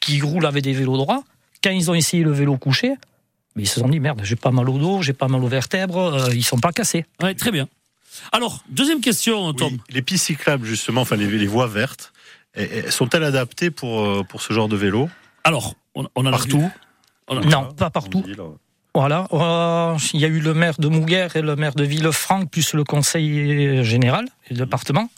qui 0.00 0.20
roulent 0.20 0.44
avec 0.46 0.62
des 0.64 0.72
vélos 0.74 0.96
droits. 0.98 1.22
Quand 1.64 1.70
ils 1.70 1.90
ont 1.90 1.94
essayé 1.94 2.22
le 2.22 2.30
vélo 2.32 2.56
couché, 2.58 2.94
mais 3.58 3.64
ils 3.64 3.66
se 3.66 3.80
sont 3.80 3.88
dit 3.88 3.98
merde, 3.98 4.20
j'ai 4.22 4.36
pas 4.36 4.52
mal 4.52 4.70
au 4.70 4.78
dos, 4.78 5.02
j'ai 5.02 5.12
pas 5.12 5.26
mal 5.26 5.42
aux 5.42 5.48
vertèbres, 5.48 5.98
euh, 6.14 6.32
ils 6.34 6.44
sont 6.44 6.58
pas 6.60 6.70
cassés. 6.70 7.04
Ouais, 7.20 7.34
très 7.34 7.50
bien. 7.50 7.66
Alors, 8.30 8.62
deuxième 8.68 9.00
question, 9.00 9.52
Tom. 9.52 9.72
Oui, 9.72 9.80
les 9.90 10.00
pistes 10.02 10.26
cyclables, 10.26 10.64
justement, 10.64 11.00
enfin 11.00 11.16
les, 11.16 11.26
les 11.26 11.46
voies 11.48 11.66
vertes, 11.66 12.12
eh, 12.54 12.84
eh, 12.86 12.90
sont-elles 12.92 13.24
adaptées 13.24 13.72
pour, 13.72 14.00
euh, 14.00 14.22
pour 14.22 14.42
ce 14.42 14.52
genre 14.52 14.68
de 14.68 14.76
vélo? 14.76 15.10
Alors, 15.42 15.74
on, 15.96 16.04
a 16.26 16.30
Partout? 16.30 16.60
Vu- 16.60 16.66
on 17.26 17.36
a- 17.38 17.40
Non, 17.44 17.72
pas 17.74 17.90
partout. 17.90 18.24
Voilà, 18.94 19.26
euh, 19.32 19.96
il 20.14 20.20
y 20.20 20.24
a 20.24 20.28
eu 20.28 20.38
le 20.40 20.54
maire 20.54 20.74
de 20.78 20.86
Mouguer 20.88 21.28
et 21.34 21.42
le 21.42 21.56
maire 21.56 21.74
de 21.74 21.82
Villefranc, 21.84 22.46
plus 22.46 22.74
le 22.74 22.84
conseil 22.84 23.84
général 23.84 24.26
et 24.48 24.54
le 24.54 24.60
département, 24.64 25.10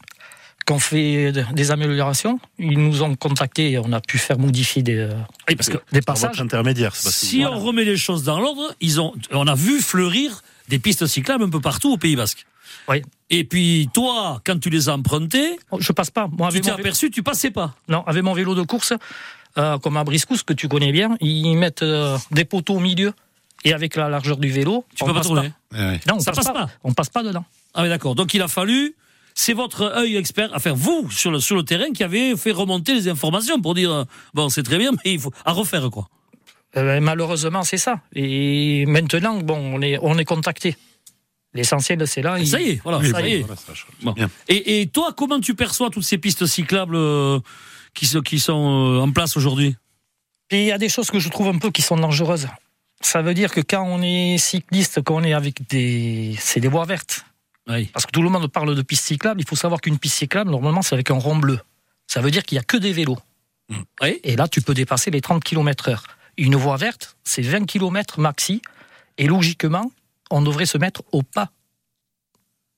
qui 0.70 0.74
ont 0.74 0.78
fait 0.78 1.32
de- 1.32 1.44
des 1.52 1.70
améliorations. 1.72 2.38
Ils 2.58 2.78
nous 2.78 3.02
ont 3.02 3.14
contactés 3.16 3.72
et 3.72 3.78
on 3.78 3.92
a 3.92 4.00
pu 4.00 4.18
faire 4.18 4.38
modifier 4.38 4.82
des, 4.82 5.08
Oui, 5.48 5.56
parce 5.56 5.68
que 5.68 5.78
des 5.90 6.00
passages. 6.00 6.30
votre 6.30 6.42
intermédiaire, 6.42 6.94
c'est 6.94 7.04
parce 7.04 7.20
que 7.20 7.26
si 7.26 7.44
on 7.44 7.58
remet 7.58 7.84
les 7.84 7.96
choses 7.96 8.22
dans 8.22 8.38
l'ordre, 8.38 8.72
ils 8.80 9.00
ont, 9.00 9.12
on 9.32 9.46
a 9.48 9.54
vu 9.56 9.80
fleurir 9.80 10.42
des 10.68 10.78
pistes 10.78 11.06
cyclables 11.06 11.42
un 11.44 11.48
peu 11.50 11.60
partout 11.60 11.92
au 11.92 11.96
Pays 11.96 12.14
Basque. 12.14 12.46
Oui. 12.88 13.02
Et 13.30 13.42
puis 13.44 13.88
toi, 13.92 14.40
quand 14.46 14.58
tu 14.60 14.70
les 14.70 14.88
as 14.88 14.94
empruntées, 14.94 15.58
Je 15.78 15.92
passe 15.92 16.10
pas. 16.10 16.28
Moi, 16.30 16.50
tu 16.52 16.60
t'es 16.60 16.70
mon, 16.70 16.76
vélo, 16.76 16.86
aperçu, 16.86 17.10
tu 17.10 17.22
passais 17.24 17.50
pas. 17.50 17.74
non, 17.88 18.04
avec 18.06 18.22
mon 18.22 18.32
vélo 18.32 18.54
de 18.54 18.62
course, 18.62 18.92
euh, 19.58 19.76
comme 19.78 19.96
à 19.96 20.04
Briscousse, 20.04 20.44
que 20.44 20.52
tu 20.52 20.68
connais 20.68 20.92
bien, 20.92 21.16
ils 21.20 21.56
mettent 21.56 21.82
euh, 21.82 22.16
des 22.30 22.44
poteaux 22.44 22.74
au 22.76 22.80
milieu. 22.80 23.12
Et 23.64 23.74
avec 23.74 23.96
la 23.96 24.08
largeur 24.08 24.36
du 24.38 24.48
vélo, 24.50 24.84
Tu 24.94 25.02
on 25.02 25.06
peux 25.06 25.12
pas 25.12 25.18
passe 25.18 25.26
tourner. 25.26 25.52
Ouais, 25.72 25.78
ouais. 25.78 26.00
Non, 26.08 26.14
on 26.16 26.20
Ça 26.20 26.30
passe, 26.32 26.44
passe 26.46 26.54
pas. 26.54 26.66
pas. 26.66 26.70
On 26.84 26.94
passe 26.94 27.10
pas 27.10 27.22
dedans. 27.24 27.44
Ah 27.74 27.82
oui, 27.82 27.88
d'accord. 27.88 28.14
Donc 28.14 28.32
il 28.34 28.40
a 28.40 28.48
fallu 28.48 28.94
c'est 29.42 29.54
votre 29.62 29.80
œil 30.02 30.16
expert, 30.22 30.50
enfin 30.58 30.72
vous 30.84 31.10
sur 31.10 31.30
le 31.34 31.38
sur 31.40 31.56
le 31.60 31.64
terrain 31.70 31.90
qui 31.96 32.02
avez 32.04 32.36
fait 32.36 32.52
remonter 32.62 32.92
les 32.98 33.06
informations 33.14 33.58
pour 33.64 33.74
dire 33.80 33.90
euh, 33.92 34.04
bon 34.36 34.48
c'est 34.54 34.62
très 34.70 34.78
bien 34.82 34.90
mais 34.98 35.12
il 35.14 35.20
faut 35.20 35.32
à 35.44 35.52
refaire 35.60 35.86
quoi. 35.90 36.04
Eh 36.78 36.82
ben, 36.86 37.02
malheureusement, 37.02 37.64
c'est 37.70 37.82
ça. 37.86 37.94
Et 38.14 38.86
maintenant, 38.86 39.36
bon, 39.50 39.58
on 39.74 39.82
est, 39.82 39.98
on 40.02 40.16
est 40.18 40.24
contacté. 40.24 40.76
L'essentiel, 41.52 42.06
c'est 42.06 42.22
là. 42.22 42.38
il- 42.38 42.46
Ça 42.46 42.60
y 42.60 42.68
est, 42.70 42.80
voilà, 42.84 42.98
Oui, 42.98 43.10
ça 43.10 43.18
bon, 43.20 43.26
y 43.26 43.32
est. 43.32 43.40
voilà, 43.40 43.56
ça, 43.56 43.72
Bon. 44.04 44.14
Et, 44.46 44.80
et 44.80 44.86
toi, 44.86 45.12
comment 45.16 45.40
tu 45.40 45.56
perçois 45.56 45.90
toutes 45.90 46.04
ces 46.04 46.16
pistes 46.18 46.46
cyclables 46.46 46.94
euh, 46.94 47.40
qui, 47.92 48.06
sont- 48.06 48.20
qui 48.20 48.38
sont 48.38 48.62
euh, 48.98 49.00
en 49.00 49.10
place 49.10 49.36
aujourd'hui? 49.36 49.74
Il 50.52 50.62
y 50.62 50.70
a 50.70 50.78
des 50.78 50.88
choses 50.88 51.10
que 51.10 51.18
je 51.18 51.28
trouve 51.28 51.48
un 51.48 51.58
peu 51.58 51.70
qui 51.72 51.82
sont 51.82 51.96
dangereuses. 51.96 52.46
Ça 53.00 53.20
veut 53.20 53.34
dire 53.34 53.50
que 53.50 53.62
quand 53.62 53.82
on 53.84 54.00
est 54.00 54.38
cycliste, 54.38 55.02
quand 55.02 55.16
on 55.16 55.24
est 55.24 55.32
avec 55.34 55.66
des. 55.68 56.36
C'est 56.38 56.60
des 56.60 56.68
voies 56.68 56.84
vertes. 56.84 57.24
Oui. 57.70 57.86
Parce 57.86 58.06
que 58.06 58.10
tout 58.10 58.22
le 58.22 58.28
monde 58.28 58.46
parle 58.48 58.74
de 58.74 58.82
piste 58.82 59.04
cyclable. 59.04 59.40
Il 59.40 59.46
faut 59.46 59.56
savoir 59.56 59.80
qu'une 59.80 59.98
piste 59.98 60.16
cyclable, 60.16 60.50
normalement, 60.50 60.82
c'est 60.82 60.94
avec 60.94 61.10
un 61.10 61.18
rond 61.18 61.36
bleu. 61.36 61.60
Ça 62.06 62.20
veut 62.20 62.30
dire 62.30 62.42
qu'il 62.42 62.56
n'y 62.56 62.60
a 62.60 62.64
que 62.64 62.76
des 62.76 62.92
vélos. 62.92 63.18
Oui. 64.02 64.20
Et 64.24 64.36
là, 64.36 64.48
tu 64.48 64.60
peux 64.60 64.74
dépasser 64.74 65.10
les 65.10 65.20
30 65.20 65.44
km/h. 65.44 66.02
Une 66.36 66.56
voie 66.56 66.76
verte, 66.76 67.16
c'est 67.22 67.42
20 67.42 67.66
km 67.66 68.18
maxi. 68.20 68.62
Et 69.18 69.26
logiquement, 69.26 69.90
on 70.30 70.42
devrait 70.42 70.66
se 70.66 70.78
mettre 70.78 71.02
au 71.12 71.22
pas 71.22 71.50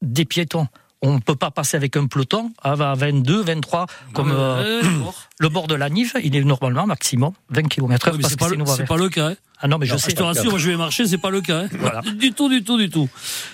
des 0.02 0.24
piétons. 0.24 0.68
On 1.04 1.14
ne 1.14 1.18
peut 1.18 1.34
pas 1.34 1.50
passer 1.50 1.76
avec 1.76 1.96
un 1.96 2.06
peloton 2.06 2.52
à 2.62 2.74
22, 2.76 3.42
23, 3.42 3.86
comme 4.14 4.30
euh, 4.30 4.82
Euh, 4.82 4.82
le 5.40 5.48
bord 5.48 5.66
de 5.66 5.74
la 5.74 5.88
Nive, 5.90 6.12
il 6.22 6.36
est 6.36 6.44
normalement 6.44 6.86
maximum 6.86 7.32
20 7.50 7.62
km/h 7.68 8.10
Ouais, 8.12 8.16
mais 8.16 8.22
parce 8.22 8.30
c'est 8.32 8.36
que 8.36 8.40
pas, 8.40 8.48
c'est 8.76 8.82
le- 8.82 8.86
pas 8.86 9.08
cas. 9.10 9.28
hein. 9.30 9.34
Ah 9.64 9.68
non, 9.68 9.78
mais 9.78 9.86
je 9.86 9.92
Non, 9.92 9.98
sais. 9.98 10.10
je 10.10 10.16
te 10.16 10.22
rassure, 10.22 10.50
moi 10.50 10.58
je 10.58 10.70
vais 10.70 10.76
marcher, 10.76 11.06
c'est 11.06 11.18
pas 11.18 11.30
le 11.30 11.40
cas. 11.40 11.62
hein. 11.62 11.68
Voilà. 11.78 12.00
Du 12.16 12.32
tout, 12.32 12.48
du 12.48 12.64
tout, 12.64 12.76
du 12.78 12.90
tout. 12.90 13.08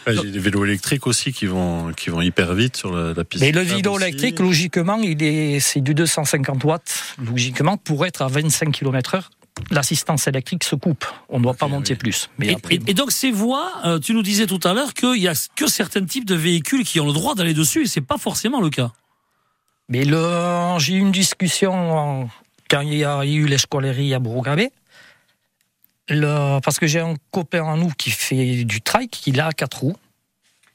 Ouais, 0.06 0.14
J'ai 0.14 0.30
des 0.30 0.38
vélos 0.38 0.64
électriques 0.64 1.06
aussi 1.06 1.32
qui 1.32 1.44
vont, 1.46 1.92
qui 1.94 2.08
vont 2.11 2.20
hyper 2.22 2.54
vite 2.54 2.76
sur 2.78 2.94
la, 2.94 3.12
la 3.14 3.24
piste. 3.24 3.42
Mais 3.42 3.52
le 3.52 3.61
vélo 3.61 3.92
aussi. 3.94 4.04
électrique, 4.04 4.40
logiquement, 4.40 4.96
il 5.02 5.22
est, 5.22 5.61
c'est 5.61 5.80
du 5.82 5.94
250 5.94 6.64
watts. 6.64 7.14
Logiquement, 7.22 7.76
pour 7.76 8.06
être 8.06 8.22
à 8.22 8.28
25 8.28 8.72
km/h, 8.72 9.22
l'assistance 9.71 10.27
électrique 10.27 10.64
se 10.64 10.75
coupe. 10.77 11.05
On 11.29 11.38
ne 11.38 11.42
doit 11.44 11.55
pas 11.55 11.68
monter 11.68 11.94
oui. 11.94 11.99
plus. 11.99 12.31
Mais 12.38 12.49
Et, 12.49 12.55
après, 12.55 12.75
et- 12.77 12.83
et 12.88 12.94
donc 12.94 13.11
ces 13.12 13.31
voies, 13.31 13.71
euh, 13.85 13.99
tu 13.99 14.14
nous 14.14 14.23
disais 14.23 14.47
tout 14.47 14.61
à 14.64 14.73
l'heure 14.75 14.94
qu'il 14.94 15.16
y 15.21 15.29
a 15.29 15.35
que 15.57 15.66
certains 15.66 16.05
types 16.05 16.25
de 16.27 16.35
véhicules 16.35 16.85
qui 16.85 17.01
ont 17.01 17.07
le 17.07 17.12
droit 17.12 17.35
d'aller 17.35 17.55
dessus, 17.55 17.83
et 17.83 17.87
c'est 17.87 18.01
pas 18.01 18.18
forcément 18.18 18.61
le 18.61 18.71
cas. 18.71 18.92
mais 19.90 20.05
le, 20.05 20.75
j'ai 20.79 20.94
eu 20.94 20.99
une 20.99 21.12
discussion 21.12 22.29
quand 22.68 22.81
il 22.83 22.94
y 22.99 23.05
a 23.05 23.25
eu 23.25 23.47
les 23.47 23.57
scoleries 23.57 24.12
à 24.12 24.18
Bourgabé. 24.18 24.71
Le, 26.11 26.59
parce 26.61 26.79
que 26.79 26.87
j'ai 26.87 27.01
un 27.01 27.14
copain 27.31 27.66
à 27.73 27.77
nous 27.77 27.90
qui 27.90 28.11
fait 28.11 28.64
du 28.64 28.81
trike, 28.81 29.27
il 29.27 29.40
a 29.40 29.51
quatre 29.53 29.81
roues. 29.81 29.97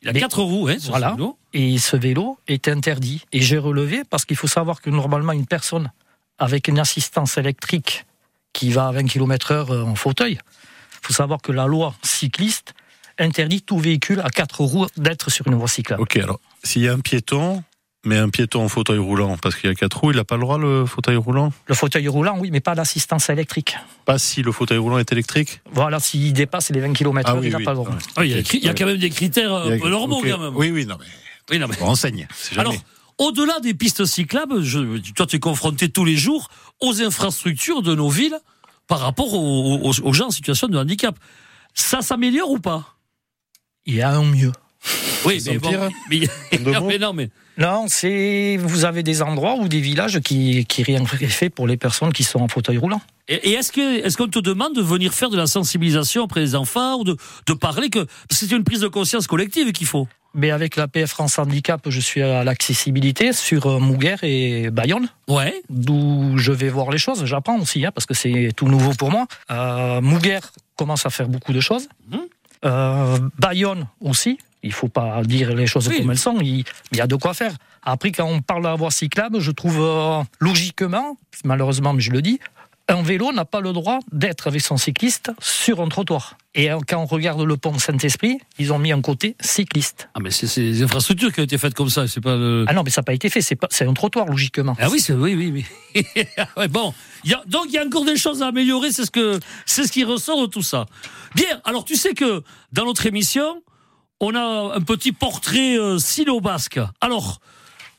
Il 0.01 0.09
a 0.09 0.13
Mais- 0.13 0.19
quatre 0.19 0.41
roues, 0.43 0.67
hein, 0.67 0.77
sur 0.79 0.91
Voilà. 0.91 1.09
ce 1.11 1.15
vélo. 1.15 1.37
Et 1.53 1.77
ce 1.77 1.95
vélo 1.95 2.37
est 2.47 2.67
interdit. 2.67 3.23
Et 3.31 3.41
j'ai 3.41 3.57
relevé 3.57 4.03
parce 4.09 4.25
qu'il 4.25 4.35
faut 4.37 4.47
savoir 4.47 4.81
que 4.81 4.89
normalement, 4.89 5.31
une 5.31 5.45
personne 5.47 5.91
avec 6.39 6.67
une 6.67 6.79
assistance 6.79 7.37
électrique 7.37 8.05
qui 8.53 8.71
va 8.71 8.87
à 8.87 8.91
20 8.91 9.05
km/h 9.07 9.71
euh, 9.71 9.83
en 9.83 9.95
fauteuil, 9.95 10.33
il 10.33 11.07
faut 11.07 11.13
savoir 11.13 11.41
que 11.41 11.51
la 11.51 11.65
loi 11.67 11.93
cycliste 12.03 12.73
interdit 13.19 13.61
tout 13.61 13.77
véhicule 13.77 14.21
à 14.23 14.29
quatre 14.29 14.61
roues 14.61 14.87
d'être 14.97 15.29
sur 15.31 15.47
une 15.47 15.55
voie 15.55 15.67
cyclable. 15.67 16.01
Ok, 16.01 16.17
alors, 16.17 16.39
s'il 16.63 16.81
y 16.83 16.87
a 16.87 16.93
un 16.93 16.99
piéton, 16.99 17.63
mais 18.05 18.17
un 18.17 18.29
piéton 18.29 18.63
en 18.63 18.69
fauteuil 18.69 18.97
roulant, 18.99 19.37
parce 19.37 19.55
qu'il 19.55 19.69
y 19.69 19.71
a 19.71 19.75
quatre 19.75 19.99
roues, 19.99 20.11
il 20.11 20.17
n'a 20.17 20.23
pas 20.23 20.35
le 20.35 20.41
droit, 20.41 20.57
le 20.57 20.85
fauteuil 20.85 21.15
roulant? 21.15 21.51
Le 21.67 21.75
fauteuil 21.75 22.07
roulant, 22.07 22.37
oui, 22.39 22.49
mais 22.51 22.59
pas 22.59 22.73
l'assistance 22.75 23.29
électrique. 23.29 23.75
Pas 24.05 24.17
si 24.17 24.41
le 24.41 24.51
fauteuil 24.51 24.77
roulant 24.77 24.97
est 24.97 25.11
électrique? 25.11 25.61
Voilà, 25.71 25.99
s'il 25.99 26.33
dépasse 26.33 26.69
les 26.71 26.79
20 26.81 26.93
km/h, 26.93 27.31
Ah 27.33 27.39
oui, 27.39 27.47
il 27.47 27.51
n'a 27.51 27.57
oui. 27.59 27.63
pas 27.63 27.71
le 27.71 27.77
droit. 27.77 27.89
Ah, 28.15 28.25
il, 28.25 28.31
y 28.31 28.33
a, 28.35 28.39
il 28.39 28.63
y 28.63 28.69
a 28.69 28.73
quand 28.73 28.85
même 28.85 28.97
des 28.97 29.09
critères 29.09 29.53
euh, 29.53 29.69
a- 29.71 29.73
un 29.73 29.79
peu 29.79 29.89
normaux 29.89 30.17
ok. 30.19 30.29
quand 30.29 30.37
même. 30.39 30.55
Oui, 30.55 30.71
oui, 30.71 30.85
non, 30.85 30.95
mais 30.99 31.05
Oui, 31.51 31.59
non, 31.59 31.67
mais- 31.67 31.75
on 31.81 31.85
renseigne. 31.85 32.27
c'est 32.33 32.55
jamais. 32.55 32.69
Alors, 32.69 32.81
au-delà 33.17 33.59
des 33.59 33.73
pistes 33.73 34.05
cyclables, 34.05 34.63
je- 34.63 34.99
toi, 35.13 35.25
tu 35.25 35.35
es 35.35 35.39
confronté 35.39 35.89
tous 35.89 36.05
les 36.05 36.15
jours 36.17 36.49
aux 36.81 37.01
infrastructures 37.01 37.81
de 37.81 37.95
nos 37.95 38.09
villes 38.09 38.37
par 38.87 38.99
rapport 38.99 39.33
aux, 39.33 39.79
aux- 39.83 39.99
aux 40.01 40.13
gens 40.13 40.27
en 40.27 40.31
situation 40.31 40.67
de 40.67 40.77
handicap. 40.77 41.17
Ça 41.73 42.01
s'améliore 42.01 42.51
ou 42.51 42.59
pas? 42.59 42.95
Il 43.85 43.95
y 43.95 44.01
a 44.01 44.11
un 44.15 44.23
mieux. 44.23 44.51
Oui, 45.25 45.41
mais 45.45 45.57
bon, 45.57 45.71
mais, 46.09 46.21
mais 46.87 46.97
non, 46.97 47.13
mais 47.13 47.29
Non, 47.57 47.85
c'est 47.87 48.57
vous 48.59 48.85
avez 48.85 49.03
des 49.03 49.21
endroits 49.21 49.55
ou 49.55 49.67
des 49.67 49.79
villages 49.79 50.19
qui 50.21 50.65
qui 50.65 50.83
rien 50.83 51.03
fait 51.05 51.49
pour 51.49 51.67
les 51.67 51.77
personnes 51.77 52.11
qui 52.13 52.23
sont 52.23 52.39
en 52.39 52.47
fauteuil 52.47 52.77
roulant. 52.77 53.01
et, 53.27 53.49
et 53.49 53.53
est-ce 53.53 53.71
que 53.71 54.05
est-ce 54.05 54.17
qu'on 54.17 54.27
te 54.27 54.39
demande 54.39 54.75
de 54.75 54.81
venir 54.81 55.13
faire 55.13 55.29
de 55.29 55.37
la 55.37 55.47
sensibilisation 55.47 56.23
auprès 56.23 56.41
des 56.41 56.55
enfants 56.55 56.99
ou 56.99 57.03
de, 57.03 57.15
de 57.47 57.53
parler 57.53 57.89
que 57.89 58.05
c'est 58.31 58.51
une 58.51 58.63
prise 58.63 58.81
de 58.81 58.87
conscience 58.89 59.27
collective 59.27 59.71
qu'il 59.71 59.87
faut 59.87 60.07
Mais 60.33 60.49
avec 60.51 60.75
la 60.75 60.87
PF 60.87 61.11
France 61.11 61.37
Handicap, 61.39 61.81
je 61.89 61.99
suis 61.99 62.21
à 62.23 62.43
l'accessibilité 62.43 63.33
sur 63.33 63.67
euh, 63.67 63.79
Mouguer 63.79 64.15
et 64.23 64.69
Bayonne, 64.71 65.07
Ouais. 65.27 65.53
d'où 65.69 66.33
je 66.37 66.51
vais 66.51 66.69
voir 66.69 66.89
les 66.91 66.97
choses. 66.97 67.23
J'apprends 67.25 67.59
aussi, 67.59 67.85
hein, 67.85 67.91
parce 67.93 68.05
que 68.07 68.15
c'est 68.15 68.49
tout 68.55 68.67
nouveau 68.67 68.93
pour 68.93 69.11
moi. 69.11 69.27
Euh, 69.51 70.01
Mouguer 70.01 70.39
commence 70.75 71.05
à 71.05 71.11
faire 71.11 71.27
beaucoup 71.29 71.53
de 71.53 71.59
choses. 71.61 71.87
Mhm. 72.11 72.19
Euh, 72.65 73.19
Bayonne 73.37 73.85
aussi. 74.01 74.37
Il 74.63 74.71
faut 74.73 74.87
pas 74.87 75.21
dire 75.23 75.53
les 75.53 75.67
choses 75.67 75.87
Oui. 75.89 75.99
comme 75.99 76.11
elles 76.11 76.17
sont. 76.17 76.39
Il, 76.41 76.63
il 76.91 76.97
y 76.97 77.01
a 77.01 77.07
de 77.07 77.15
quoi 77.15 77.33
faire. 77.33 77.53
Après, 77.83 78.11
quand 78.11 78.25
on 78.25 78.41
parle 78.41 78.63
de 78.63 78.67
la 78.69 78.75
voie 78.75 78.91
cyclable, 78.91 79.39
je 79.39 79.51
trouve 79.51 79.77
euh, 79.81 80.23
logiquement, 80.39 81.17
malheureusement, 81.43 81.91
mais 81.93 82.01
je 82.01 82.11
le 82.11 82.21
dis, 82.21 82.39
un 82.87 83.01
vélo 83.01 83.31
n'a 83.33 83.45
pas 83.45 83.59
le 83.61 83.73
droit 83.73 83.99
d'être 84.11 84.47
avec 84.47 84.61
son 84.61 84.77
cycliste 84.77 85.31
sur 85.39 85.81
un 85.81 85.87
trottoir. 85.89 86.37
Et 86.55 86.71
euh, 86.71 86.79
quand 86.87 86.99
on 87.01 87.05
regarde 87.05 87.41
le 87.41 87.57
pont 87.57 87.77
Saint-Esprit, 87.77 88.39
ils 88.59 88.71
ont 88.71 88.79
mis 88.79 88.91
un 88.91 89.01
côté 89.01 89.35
cycliste. 89.41 90.09
Ah 90.13 90.19
mais 90.21 90.31
c'est 90.31 90.47
c'est 90.47 90.61
les 90.61 90.83
infrastructures 90.83 91.31
qui 91.33 91.39
ont 91.39 91.43
été 91.43 91.57
faites 91.57 91.73
comme 91.73 91.89
ça, 91.89 92.07
c'est 92.07 92.21
pas 92.21 92.35
le. 92.35 92.65
Ah 92.67 92.73
non, 92.73 92.83
mais 92.83 92.89
ça 92.91 93.01
n'a 93.01 93.05
pas 93.05 93.13
été 93.13 93.29
fait. 93.29 93.41
C'est 93.41 93.55
pas, 93.55 93.67
c'est 93.69 93.85
un 93.85 93.93
trottoir 93.93 94.25
logiquement. 94.27 94.75
Ah 94.79 94.87
oui, 94.89 95.03
oui, 95.09 95.35
oui, 95.35 95.65
oui. 95.95 96.05
Ouais, 96.57 96.67
bon, 96.67 96.93
il 97.23 97.31
y 97.31 97.33
a, 97.33 97.41
donc 97.47 97.65
il 97.67 97.73
y 97.73 97.77
a 97.77 97.85
encore 97.85 98.05
des 98.05 98.17
choses 98.17 98.41
à 98.43 98.47
améliorer, 98.47 98.91
c'est 98.91 99.05
ce 99.05 99.11
que 99.11 99.39
c'est 99.65 99.85
ce 99.85 99.91
qui 99.91 100.03
ressort 100.03 100.41
de 100.41 100.45
tout 100.47 100.61
ça. 100.61 100.85
Bien, 101.35 101.61
alors 101.65 101.83
tu 101.85 101.95
sais 101.95 102.13
que 102.13 102.43
dans 102.73 102.85
notre 102.85 103.05
émission, 103.05 103.61
on 104.23 104.35
a 104.35 104.75
un 104.75 104.81
petit 104.81 105.11
portrait 105.11 105.77
euh, 105.77 105.99
sino-basque. 105.99 106.79
Alors, 107.01 107.39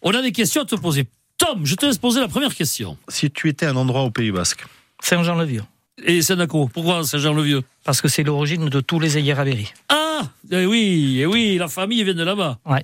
on 0.02 0.12
a 0.14 0.22
des 0.22 0.32
questions 0.32 0.62
à 0.62 0.64
te 0.64 0.74
poser. 0.76 1.06
Tom, 1.38 1.64
je 1.64 1.74
te 1.74 1.86
laisse 1.86 1.98
poser 1.98 2.20
la 2.20 2.28
première 2.28 2.54
question. 2.54 2.96
Si 3.08 3.30
tu 3.30 3.48
étais 3.48 3.66
à 3.66 3.70
un 3.70 3.76
endroit 3.76 4.02
au 4.02 4.10
Pays 4.10 4.30
Basque, 4.30 4.64
Saint-Jean-le-Vieux. 5.02 5.64
Et 6.04 6.22
Senako, 6.22 6.68
pourquoi 6.72 7.04
Saint-Jean-le-Vieux? 7.04 7.62
Parce 7.84 8.00
que 8.00 8.08
c'est 8.08 8.22
l'origine 8.22 8.68
de 8.68 8.80
tous 8.80 8.98
les 8.98 9.16
Ayeraberry. 9.18 9.72
Ah, 9.88 10.22
eh 10.50 10.66
oui, 10.66 11.18
eh 11.20 11.26
oui, 11.26 11.56
la 11.58 11.68
famille 11.68 12.02
vient 12.02 12.14
de 12.14 12.24
là-bas. 12.24 12.58
Ouais. 12.66 12.82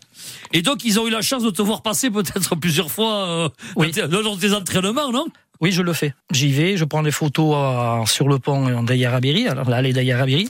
Et 0.53 0.63
donc 0.63 0.85
ils 0.85 0.99
ont 1.01 1.07
eu 1.07 1.11
la 1.11 1.23
chance 1.23 1.43
de 1.43 1.51
te 1.51 1.63
voir 1.63 1.83
passer 1.83 2.11
peut-être 2.11 2.55
plusieurs 2.61 2.91
fois 2.91 3.29
euh, 3.29 3.49
Oui. 3.77 3.93
lors 4.11 4.37
de 4.37 4.41
tes 4.41 4.53
entraînements, 4.53 5.11
non? 5.11 5.27
Oui, 5.61 5.73
je 5.73 5.83
le 5.83 5.93
fais. 5.93 6.15
J'y 6.31 6.53
vais, 6.53 6.77
je 6.77 6.85
prends 6.85 7.03
des 7.03 7.11
photos 7.11 7.55
euh, 7.57 8.07
sur 8.07 8.29
le 8.29 8.39
pont 8.39 8.67
alors 8.67 9.71
l'allée 9.71 9.93
d'Ayeraberry, 9.93 10.49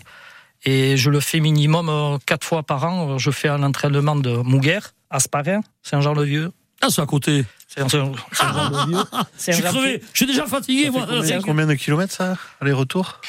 et 0.65 0.97
je 0.97 1.11
le 1.11 1.21
fais 1.21 1.41
minimum 1.41 1.89
euh, 1.89 2.19
quatre 2.27 2.47
fois 2.47 2.63
par 2.63 2.85
an. 2.85 3.19
Je 3.19 3.31
fais 3.31 3.49
un 3.49 3.63
entraînement 3.63 4.17
de 4.17 4.31
Mouguer, 4.37 4.81
Asparin, 5.11 5.61
Saint-Jean-le-Vieux. 5.83 6.53
Ah, 6.83 6.89
c'est 6.91 7.03
à 7.03 7.07
côté. 7.07 7.45
Saint- 7.69 7.89
Saint- 7.89 8.13
Saint-Jean-le-Vieux. 8.33 9.05
Je 9.39 9.53
suis 9.53 9.63
crevé, 9.63 10.03
je 10.13 10.17
suis 10.17 10.27
déjà 10.27 10.47
fatigué, 10.47 10.91
moi. 10.91 11.07
combien, 11.09 11.41
combien 11.41 11.67
de 11.67 11.75
kilomètres 11.75 12.13
ça 12.13 12.37
Aller-retour 12.61 13.21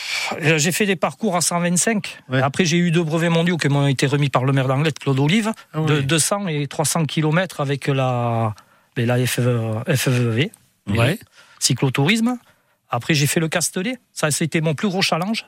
Euh, 0.42 0.58
J'ai 0.58 0.72
fait 0.72 0.86
des 0.86 0.96
parcours 0.96 1.36
à 1.36 1.42
125. 1.42 2.20
Ouais. 2.30 2.42
Après, 2.42 2.66
j'ai 2.66 2.78
eu 2.78 2.92
deux 2.92 3.04
brevets 3.04 3.30
mondiaux 3.30 3.58
qui 3.58 3.68
m'ont 3.70 3.88
été 3.88 4.08
remis 4.08 4.30
par 4.30 4.46
le 4.46 4.54
maire 4.54 4.68
d'Anglet, 4.68 4.92
Claude 4.94 5.20
Olive, 5.20 5.52
Ah 5.74 5.80
de 5.82 6.00
oui. 6.00 6.06
200 6.06 6.48
et 6.48 6.66
300 6.68 7.06
km 7.06 7.60
avec 7.62 7.88
la, 7.88 8.56
mais 8.98 9.06
la 9.06 9.18
FEV, 9.26 9.84
FEV, 9.96 10.50
Ouais. 10.90 11.20
cyclotourisme. 11.60 12.38
Après, 12.90 13.14
j'ai 13.14 13.28
fait 13.28 13.40
le 13.40 13.48
Castellet. 13.48 13.98
Ça, 14.14 14.32
c'était 14.32 14.62
mon 14.62 14.74
plus 14.74 14.88
gros 14.90 15.02
challenge. 15.02 15.46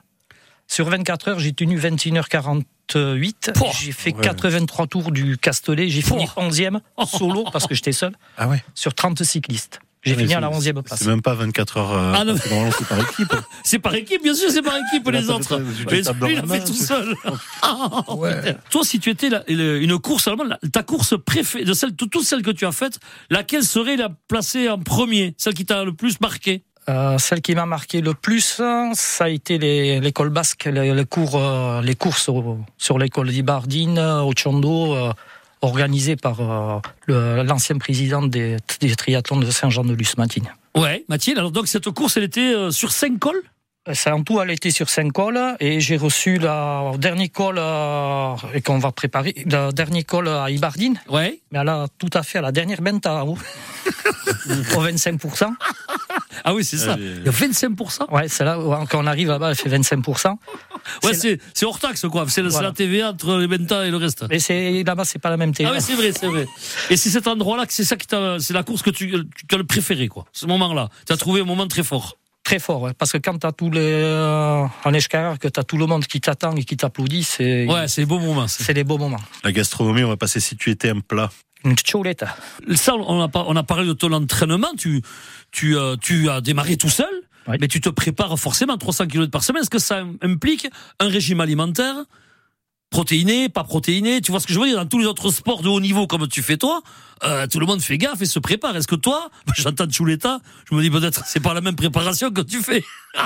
Sur 0.68 0.90
24 0.90 1.28
heures, 1.30 1.40
j'ai 1.40 1.54
tenu 1.54 1.78
21h48. 1.78 2.64
Pouah. 3.54 3.72
J'ai 3.80 3.92
fait 3.92 4.14
Ouais. 4.16 4.22
83 4.22 4.88
tours 4.88 5.12
du 5.12 5.38
Castellet. 5.38 5.90
J'ai 5.90 6.02
fini 6.02 6.26
Pouah. 6.28 6.48
11e 6.50 6.80
solo 7.08 7.46
parce 7.52 7.68
que 7.68 7.76
j'étais 7.76 7.92
seul 7.92 8.14
Ah 8.38 8.48
ouais 8.48 8.64
sur 8.74 8.94
30 8.94 9.24
cyclistes. 9.24 9.80
J'ai 10.06 10.16
Ah, 10.16 10.20
fini 10.20 10.34
à 10.34 10.42
la 10.42 10.50
11e 10.50 10.82
place. 10.82 11.00
C'est 11.00 11.08
même 11.08 11.22
pas 11.22 11.34
24 11.34 11.78
heures. 11.78 11.94
euh, 11.94 12.14
Ah, 12.14 12.24
c'est 12.38 12.88
par 12.88 13.00
équipe. 13.00 13.34
C'est 13.64 13.80
par 13.80 13.96
équipe, 13.96 14.22
bien 14.22 14.34
sûr, 14.36 14.52
c'est 14.52 14.62
par 14.62 14.76
équipe, 14.76 15.08
les 15.10 15.30
autres. 15.30 15.58
Mais 15.90 16.02
lui, 16.02 16.34
il 16.34 16.36
la 16.36 16.42
a 16.44 16.46
fait 16.48 16.64
tout 16.66 16.74
seul. 16.74 17.16
Ouais. 18.18 18.58
Toi, 18.70 18.84
si 18.84 19.00
tu 19.00 19.10
étais 19.10 19.30
la- 19.30 19.44
une 19.50 19.98
course 20.00 20.28
allemande, 20.28 20.50
la- 20.50 20.70
ta 20.70 20.84
course 20.84 21.16
préférée, 21.26 21.64
de, 21.64 21.72
celle, 21.74 21.92
de 21.96 22.06
toutes 22.06 22.24
celles 22.26 22.42
que 22.42 22.52
tu 22.52 22.66
as 22.66 22.74
faites, 22.74 23.00
laquelle 23.30 23.64
serait 23.64 23.96
la 23.96 24.10
placée 24.28 24.68
en 24.70 24.78
premier 24.78 25.36
Celle 25.38 25.54
qui 25.54 25.64
t'a 25.66 25.86
le 25.86 25.94
plus 25.94 26.20
marqué? 26.20 26.66
Euh, 26.90 27.18
celle 27.18 27.42
qui 27.42 27.56
m'a 27.56 27.66
marqué 27.66 28.02
le 28.02 28.14
plus, 28.14 28.62
ça 28.94 29.24
a 29.24 29.30
été 29.30 29.58
l'école 29.58 30.30
basque, 30.30 30.66
les, 30.66 31.06
cours, 31.06 31.36
euh, 31.36 31.82
les 31.82 31.96
courses 31.96 32.30
sur 32.78 32.98
l'école 32.98 33.30
d'Ibardine, 33.30 33.98
euh, 33.98 34.22
au 34.22 34.34
Tchondo, 34.34 34.96
organisées 35.62 36.18
par 36.18 36.82
l'ancien 37.08 37.78
président 37.78 38.22
des, 38.22 38.58
triathlons 38.98 39.38
de 39.38 39.50
Saint-Jean-de-Luz, 39.50 40.18
Matine. 40.18 40.52
Ouais, 40.76 41.06
Mathilde. 41.08 41.38
Alors, 41.38 41.52
donc, 41.52 41.68
cette 41.68 41.90
course, 41.92 42.18
elle 42.18 42.24
était 42.24 42.72
sur 42.72 42.92
cinq 42.92 43.20
cols? 43.20 43.42
C'est 43.92 44.12
en 44.12 44.24
tout, 44.24 44.40
elle 44.40 44.52
était 44.52 44.72
sur 44.72 44.90
cinq 44.90 45.12
cols 45.12 45.38
et 45.60 45.82
j'ai 45.82 45.98
reçu 45.98 46.38
la 46.38 46.94
dernier 46.98 47.28
col 47.28 47.58
euh, 47.60 48.34
et 48.54 48.62
qu'on 48.62 48.80
va 48.80 48.94
préparer, 48.94 49.34
le 49.46 49.72
dernier 49.74 50.04
col 50.06 50.30
à 50.30 50.50
Ibardine. 50.50 51.02
Ouais. 51.10 51.42
Mais 51.52 51.60
elle 51.60 51.68
a 51.68 51.88
tout 52.00 52.10
à 52.14 52.24
fait 52.24 52.38
à 52.38 52.42
la 52.42 52.54
dernière 52.54 52.82
benta, 52.82 53.26
au 53.26 53.36
25%. 54.48 55.52
Ah 56.46 56.54
oui, 56.54 56.64
c'est 56.64 56.78
ça. 56.78 56.96
Il 56.98 57.26
y 57.26 57.28
a 57.28 57.32
25%. 57.32 58.10
Ouais, 58.14 58.30
c'est 58.30 58.46
là, 58.46 58.58
ouais, 58.58 58.78
quand 58.90 59.04
on 59.04 59.08
arrive 59.08 59.28
là-bas, 59.28 59.50
elle 59.50 59.56
fait 59.58 59.70
25%. 59.70 60.36
Ouais, 61.04 61.14
c'est 61.14 61.40
c'est 61.54 61.66
hors 61.66 61.80
taxe, 61.80 62.06
quoi. 62.10 62.26
C'est 62.30 62.42
la- 62.42 62.50
c'est 62.50 62.54
Voilà. 62.54 62.70
la 62.70 62.74
TVA 62.74 63.10
entre 63.10 63.36
les 63.38 63.48
Benta 63.48 63.86
et 63.86 63.92
le 63.92 63.98
reste. 63.98 64.26
Mais 64.30 64.40
c'est 64.40 64.84
là-bas, 64.84 65.04
c'est 65.04 65.20
pas 65.20 65.30
la 65.30 65.38
même 65.38 65.54
TVA. 65.54 65.72
Ah 65.72 65.76
oui, 65.76 65.82
c'est 65.82 65.96
vrai, 65.96 66.12
c'est 66.18 66.28
vrai. 66.28 66.48
Et 66.90 66.96
c'est 66.96 67.10
cet 67.10 67.28
endroit-là 67.28 67.66
que 67.66 67.74
c'est 67.74 67.84
ça 67.86 67.98
qui 67.98 68.08
t'a, 68.08 68.38
c'est 68.40 68.54
la 68.54 68.64
course 68.64 68.82
que 68.82 68.90
tu, 68.92 69.10
tu 69.12 69.56
as 69.56 69.58
le 69.58 69.66
préféré, 69.66 70.08
quoi. 70.08 70.26
Ce 70.32 70.46
moment-là. 70.46 70.88
Tu 71.06 71.12
as 71.12 71.18
trouvé 71.18 71.42
un 71.42 71.46
moment 71.46 71.68
très 71.68 71.84
fort. 71.84 72.18
Très 72.44 72.60
fort, 72.60 72.82
ouais, 72.82 72.92
parce 72.98 73.14
que 73.14 73.18
quand 73.20 73.38
t'as 73.40 73.54
tous 73.54 73.72
les 73.72 73.80
euh, 73.82 74.66
en 74.84 74.94
escarre, 74.94 75.40
que 75.40 75.48
t'as 75.48 75.64
tout 75.64 75.78
le 75.78 75.86
monde 75.86 76.06
qui 76.06 76.20
t'attend 76.20 76.54
et 76.58 76.64
qui 76.66 76.76
t'applaudit, 76.76 77.24
c'est 77.24 77.66
Ouais, 77.68 77.88
c'est 77.88 78.02
des 78.02 78.06
beaux 78.06 78.20
moments. 78.20 78.48
c'est 78.50 78.74
des 78.74 78.84
beaux 78.84 78.98
moments. 78.98 79.22
La 79.46 79.54
gastronomie, 79.54 80.04
on 80.04 80.10
va 80.10 80.18
passer 80.18 80.42
si 80.42 80.58
tu 80.58 80.70
étais 80.70 80.90
un 80.90 81.00
plat. 81.00 81.30
Une 81.64 81.76
choleta. 81.78 82.36
Ça, 82.76 82.96
on 82.96 83.22
a, 83.22 83.30
pas- 83.30 83.46
on 83.48 83.56
a 83.56 83.64
parlé 83.64 83.86
de 83.88 83.94
ton 83.94 84.12
entraînement. 84.12 84.68
Tu, 84.78 85.02
tu, 85.52 85.78
euh, 85.78 85.96
tu 85.96 86.30
as 86.30 86.42
démarré 86.42 86.76
tout 86.76 86.90
seul, 86.90 87.08
Oui. 87.48 87.56
mais 87.62 87.70
tu 87.70 87.80
te 87.80 87.88
prépares 87.88 88.38
forcément 88.38 88.78
300 88.78 89.08
km 89.08 89.32
par 89.32 89.46
semaine. 89.46 89.62
Est-ce 89.62 89.70
que 89.70 89.80
ça 89.80 90.04
implique 90.22 90.68
un 91.00 91.08
régime 91.08 91.40
alimentaire 91.40 91.96
protéiné, 92.94 93.50
pas 93.50 93.64
protéiné 93.64 94.22
Tu 94.22 94.32
vois 94.32 94.40
ce 94.40 94.46
que 94.48 94.54
je 94.54 94.60
veux 94.60 94.68
dire 94.68 94.78
Dans 94.78 94.86
tous 94.86 95.00
les 95.00 95.06
autres 95.08 95.32
sports 95.32 95.62
de 95.64 95.68
haut 95.70 95.80
niveau, 95.82 96.06
comme 96.08 96.28
tu 96.28 96.42
fais 96.44 96.58
toi, 96.58 96.82
euh, 97.24 97.48
tout 97.48 97.60
le 97.60 97.66
monde 97.66 97.82
fait 97.82 97.98
gaffe 97.98 98.22
et 98.22 98.26
se 98.26 98.40
prépare. 98.40 98.76
Est-ce 98.78 98.88
que 98.88 98.96
toi, 98.96 99.30
j'entends 99.58 99.90
Chuleta, 99.90 100.40
je 100.70 100.76
me 100.76 100.82
dis 100.82 100.90
peut-être 100.92 101.24
c'est 101.26 101.40
pas 101.42 101.54
la 101.54 101.62
même 101.62 101.76
préparation 101.76 102.30
que 102.32 102.42
tu 102.42 102.62
fais. 102.62 102.84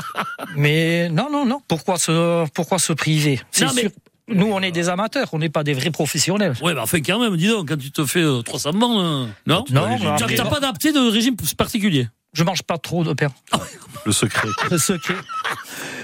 Mais 0.56 1.10
non, 1.10 1.30
non, 1.32 1.46
non. 1.46 1.62
Pourquoi 1.68 1.98
se, 1.98 2.48
pourquoi 2.52 2.80
se 2.80 2.94
priver? 2.94 3.40
C'est 3.52 3.66
Non, 3.66 3.72
mais- 3.76 3.82
sûr. 3.82 3.92
Nous, 4.30 4.46
on 4.48 4.60
est 4.62 4.72
des 4.74 4.90
amateurs, 4.90 5.30
on 5.32 5.40
n'est 5.40 5.48
pas 5.50 5.64
des 5.64 5.74
vrais 5.74 5.90
professionnels. 5.90 6.54
Ouais, 6.62 6.74
bah 6.74 6.82
enfin 6.84 6.98
quand 7.00 7.18
même, 7.18 7.38
dis 7.38 7.48
donc, 7.48 7.70
quand 7.70 7.78
tu 7.78 7.92
te 7.92 8.06
fais 8.06 8.22
euh, 8.22 8.42
300 8.42 8.74
bornes, 8.74 9.00
euh, 9.00 9.26
non? 9.46 9.64
Non, 9.72 9.88
n'as 9.98 10.18
pas 10.50 10.58
adapté 10.58 10.92
de 10.92 11.00
régime 11.00 11.38
particulier? 11.58 12.10
Je 12.38 12.44
mange 12.44 12.62
pas 12.64 12.78
trop 12.78 13.04
de 13.04 13.14
pain. 13.14 13.30
Le 14.06 14.12
secret. 14.12 14.48
Le 14.72 14.78
secret. 14.78 15.16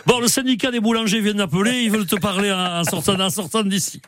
Bon, 0.05 0.19
le 0.19 0.27
syndicat 0.27 0.71
des 0.71 0.79
boulangers 0.81 1.21
vient 1.21 1.35
d'appeler, 1.35 1.83
ils 1.83 1.91
veulent 1.91 2.07
te 2.07 2.15
parler 2.17 2.51
en, 2.51 2.83
sortant, 2.83 3.17
en 3.19 3.29
sortant 3.29 3.63
d'ici. 3.63 4.01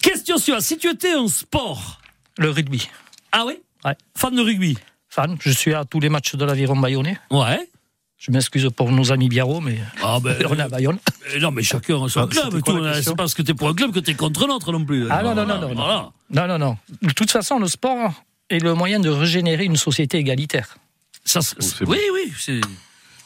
Question 0.00 0.38
suivante, 0.38 0.62
si 0.62 0.78
tu 0.78 0.88
étais 0.88 1.12
un 1.12 1.28
sport, 1.28 2.00
Le 2.38 2.48
rugby. 2.50 2.88
ah 3.32 3.44
oui? 3.46 3.58
Ouais. 3.84 3.94
Fan 4.16 4.34
de 4.34 4.40
rugby? 4.40 4.78
Fan, 5.10 5.36
je 5.40 5.50
suis 5.50 5.74
à 5.74 5.84
tous 5.84 6.00
les 6.00 6.08
matchs 6.08 6.36
de 6.36 6.44
l'aviron 6.44 6.76
bayonnais. 6.76 7.18
Ouais. 7.30 7.68
Je 8.16 8.30
m'excuse 8.30 8.70
pour 8.74 8.90
nos 8.92 9.10
amis 9.12 9.28
Biarro, 9.28 9.60
mais 9.60 9.78
Ah 10.02 10.18
ben, 10.22 10.36
on 10.48 10.56
est 10.56 10.62
à 10.62 10.68
Bayonne. 10.68 10.98
non, 11.40 11.50
mais 11.50 11.62
chacun 11.64 12.02
a 12.04 12.08
son 12.08 12.20
Ah, 12.20 12.26
club. 12.28 12.62
C'est 13.02 13.16
parce 13.16 13.34
que 13.34 13.42
t'es 13.42 13.52
pour 13.52 13.68
un 13.68 13.74
club 13.74 13.92
que 13.92 13.98
t'es 13.98 14.14
contre 14.14 14.46
l'autre 14.46 14.70
non 14.72 14.84
plus. 14.84 15.08
Ah 15.10 15.22
non, 15.22 15.34
non, 15.34 15.44
Voilà, 15.44 15.54
non, 15.54 15.60
non, 15.60 15.68
non. 15.68 15.74
Voilà. 15.74 16.10
Non, 16.30 16.46
non, 16.46 16.58
non. 16.58 16.78
De 17.02 17.12
toute 17.12 17.30
façon, 17.32 17.58
le 17.58 17.66
sport 17.66 18.12
est 18.48 18.60
le 18.60 18.72
moyen 18.74 19.00
de 19.00 19.10
régénérer 19.10 19.64
une 19.64 19.76
société 19.76 20.18
égalitaire. 20.18 20.76
Ça, 21.24 21.40
Oh, 21.40 21.84
oui, 21.86 21.98
oui, 22.12 22.32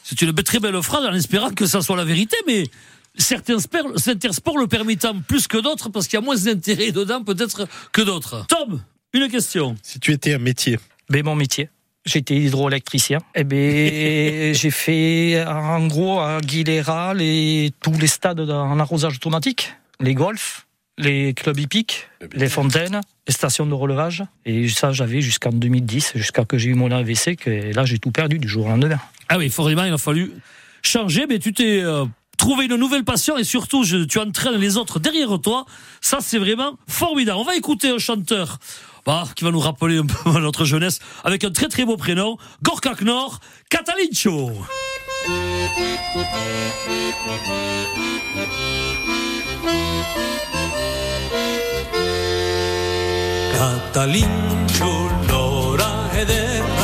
c'est 0.03 0.23
une 0.23 0.33
très 0.35 0.61
belle 0.61 0.81
phrase 0.83 1.05
en 1.05 1.15
espérant 1.15 1.51
que 1.51 1.67
ça 1.67 1.81
soit 1.83 1.97
la 1.97 2.05
vérité, 2.05 2.37
mais 2.47 2.65
certains 3.17 3.59
sports, 3.59 3.93
certains 3.97 4.33
sports 4.33 4.59
le 4.59 4.67
permettant 4.67 5.19
plus 5.21 5.49
que 5.49 5.59
d'autres 5.59 5.89
parce 5.89 6.07
qu'il 6.07 6.19
y 6.19 6.23
a 6.23 6.25
moins 6.25 6.37
d'intérêt 6.37 6.93
dedans 6.93 7.25
peut-être 7.25 7.67
que 7.93 8.03
d'autres. 8.03 8.47
Tom, 8.49 8.83
une 9.13 9.29
question. 9.29 9.77
Si 9.83 9.99
tu 9.99 10.13
étais 10.13 10.35
un 10.35 10.39
métier, 10.39 10.79
Ben, 11.09 11.25
mon 11.25 11.35
métier. 11.35 11.71
J'étais 12.05 12.37
hydroélectricien. 12.37 13.19
Eh 13.35 13.43
ben, 13.43 14.55
j'ai 14.55 14.71
fait, 14.71 15.45
en 15.45 15.85
gros, 15.89 16.21
à 16.21 16.41
Guilera, 16.41 17.15
les, 17.15 17.73
tous 17.81 17.99
les 17.99 18.07
stades 18.07 18.49
en 18.49 18.79
arrosage 18.79 19.17
automatique. 19.17 19.75
Les 19.99 20.15
golfs, 20.15 20.66
les 20.99 21.35
clubs 21.35 21.59
hippiques, 21.59 22.09
les 22.33 22.49
fontaines, 22.49 23.01
les 23.29 23.35
stations 23.35 23.67
de 23.67 23.75
relevage. 23.75 24.25
Et 24.45 24.69
ça, 24.69 24.93
j'avais 24.93 25.21
jusqu'en 25.21 25.51
2010, 25.51 26.13
jusqu'à 26.15 26.45
que 26.45 26.57
j'ai 26.59 26.71
eu 26.71 26.75
mon 26.75 26.91
AVC, 26.91 27.37
que 27.37 27.75
là, 27.75 27.85
j'ai 27.85 27.99
tout 27.99 28.11
perdu 28.11 28.39
du 28.39 28.49
jour 28.49 28.67
au 28.67 28.69
lendemain. 28.71 28.99
Ah 29.29 29.39
oui, 29.39 29.51
forcément, 29.51 29.85
il 29.85 29.93
a 29.93 29.99
fallu 29.99 30.33
changer, 30.83 31.27
mais 31.29 31.39
tu 31.39 31.53
t'es 31.53 31.81
euh, 31.83 32.05
trouvé 32.39 32.67
une 32.67 32.77
nouvelle 32.77 33.05
passion 33.05 33.37
et 33.37 33.45
surtout, 33.45 33.83
je- 33.85 34.05
tu 34.05 34.19
entraînes 34.19 34.57
les 34.61 34.77
autres 34.77 34.99
derrière 35.01 35.39
toi. 35.41 35.67
Ça, 36.01 36.19
c'est 36.21 36.39
vraiment 36.39 36.79
formidable. 36.87 37.39
On 37.41 37.45
va 37.45 37.57
écouter 37.57 37.91
un 37.91 37.99
chanteur 37.99 38.59
bah, 39.05 39.25
qui 39.35 39.45
va 39.45 39.51
nous 39.51 39.61
rappeler 39.61 39.99
un 39.99 40.07
peu 40.25 40.39
notre 40.41 40.65
jeunesse 40.65 41.01
avec 41.25 41.45
un 41.45 41.51
très 41.51 41.69
très 41.69 41.85
beau 41.85 41.97
prénom, 41.97 42.39
Gorka 42.63 42.95
Knorr, 42.95 43.41
Catalincho. 43.69 44.53
Catalincho, 53.59 54.93
lora 55.29 55.91
ederra 56.23 56.76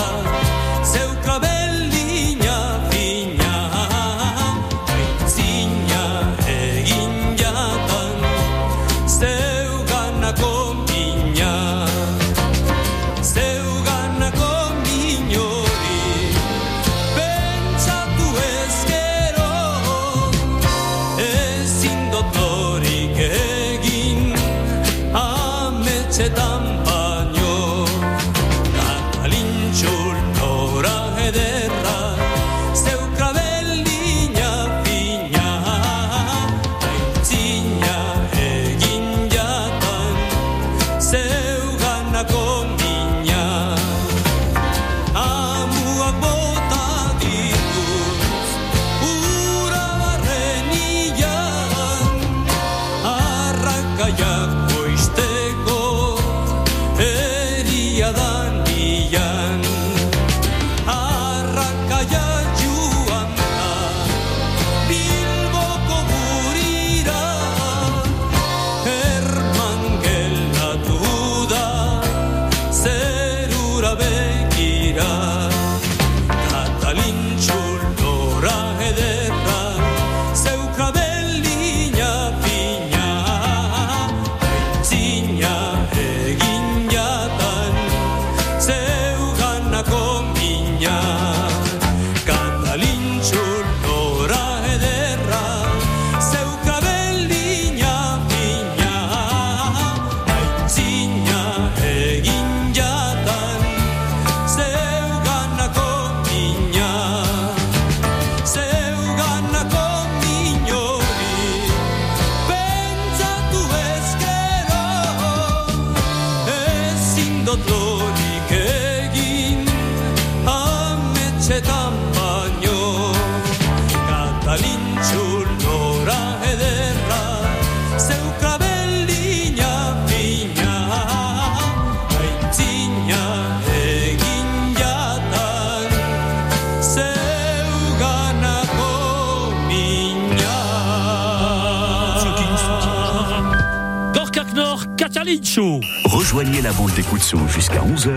jusqu'à 147.48 147.80
11h 147.80 148.10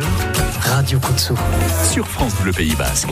Radio 0.59 0.99
Kutsu. 0.99 1.33
sur 1.91 2.07
France 2.07 2.33
Bleu 2.41 2.51
Pays 2.51 2.75
Basque. 2.75 3.07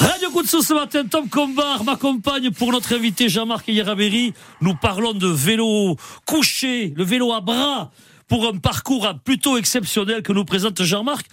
Radio 0.00 0.30
Sous 0.44 0.62
ce 0.62 0.74
matin, 0.74 1.04
Tom 1.04 1.28
Combar 1.28 1.82
m'accompagne 1.82 2.50
pour 2.52 2.70
notre 2.70 2.94
invité 2.94 3.28
Jean-Marc 3.28 3.66
Yeraberi. 3.68 4.34
Nous 4.60 4.74
parlons 4.76 5.14
de 5.14 5.26
vélo 5.26 5.96
couché, 6.26 6.92
le 6.96 7.02
vélo 7.02 7.32
à 7.32 7.40
bras, 7.40 7.90
pour 8.28 8.46
un 8.46 8.58
parcours 8.58 9.08
plutôt 9.24 9.56
exceptionnel 9.56 10.22
que 10.22 10.32
nous 10.32 10.44
présente 10.44 10.82
Jean-Marc. 10.82 11.26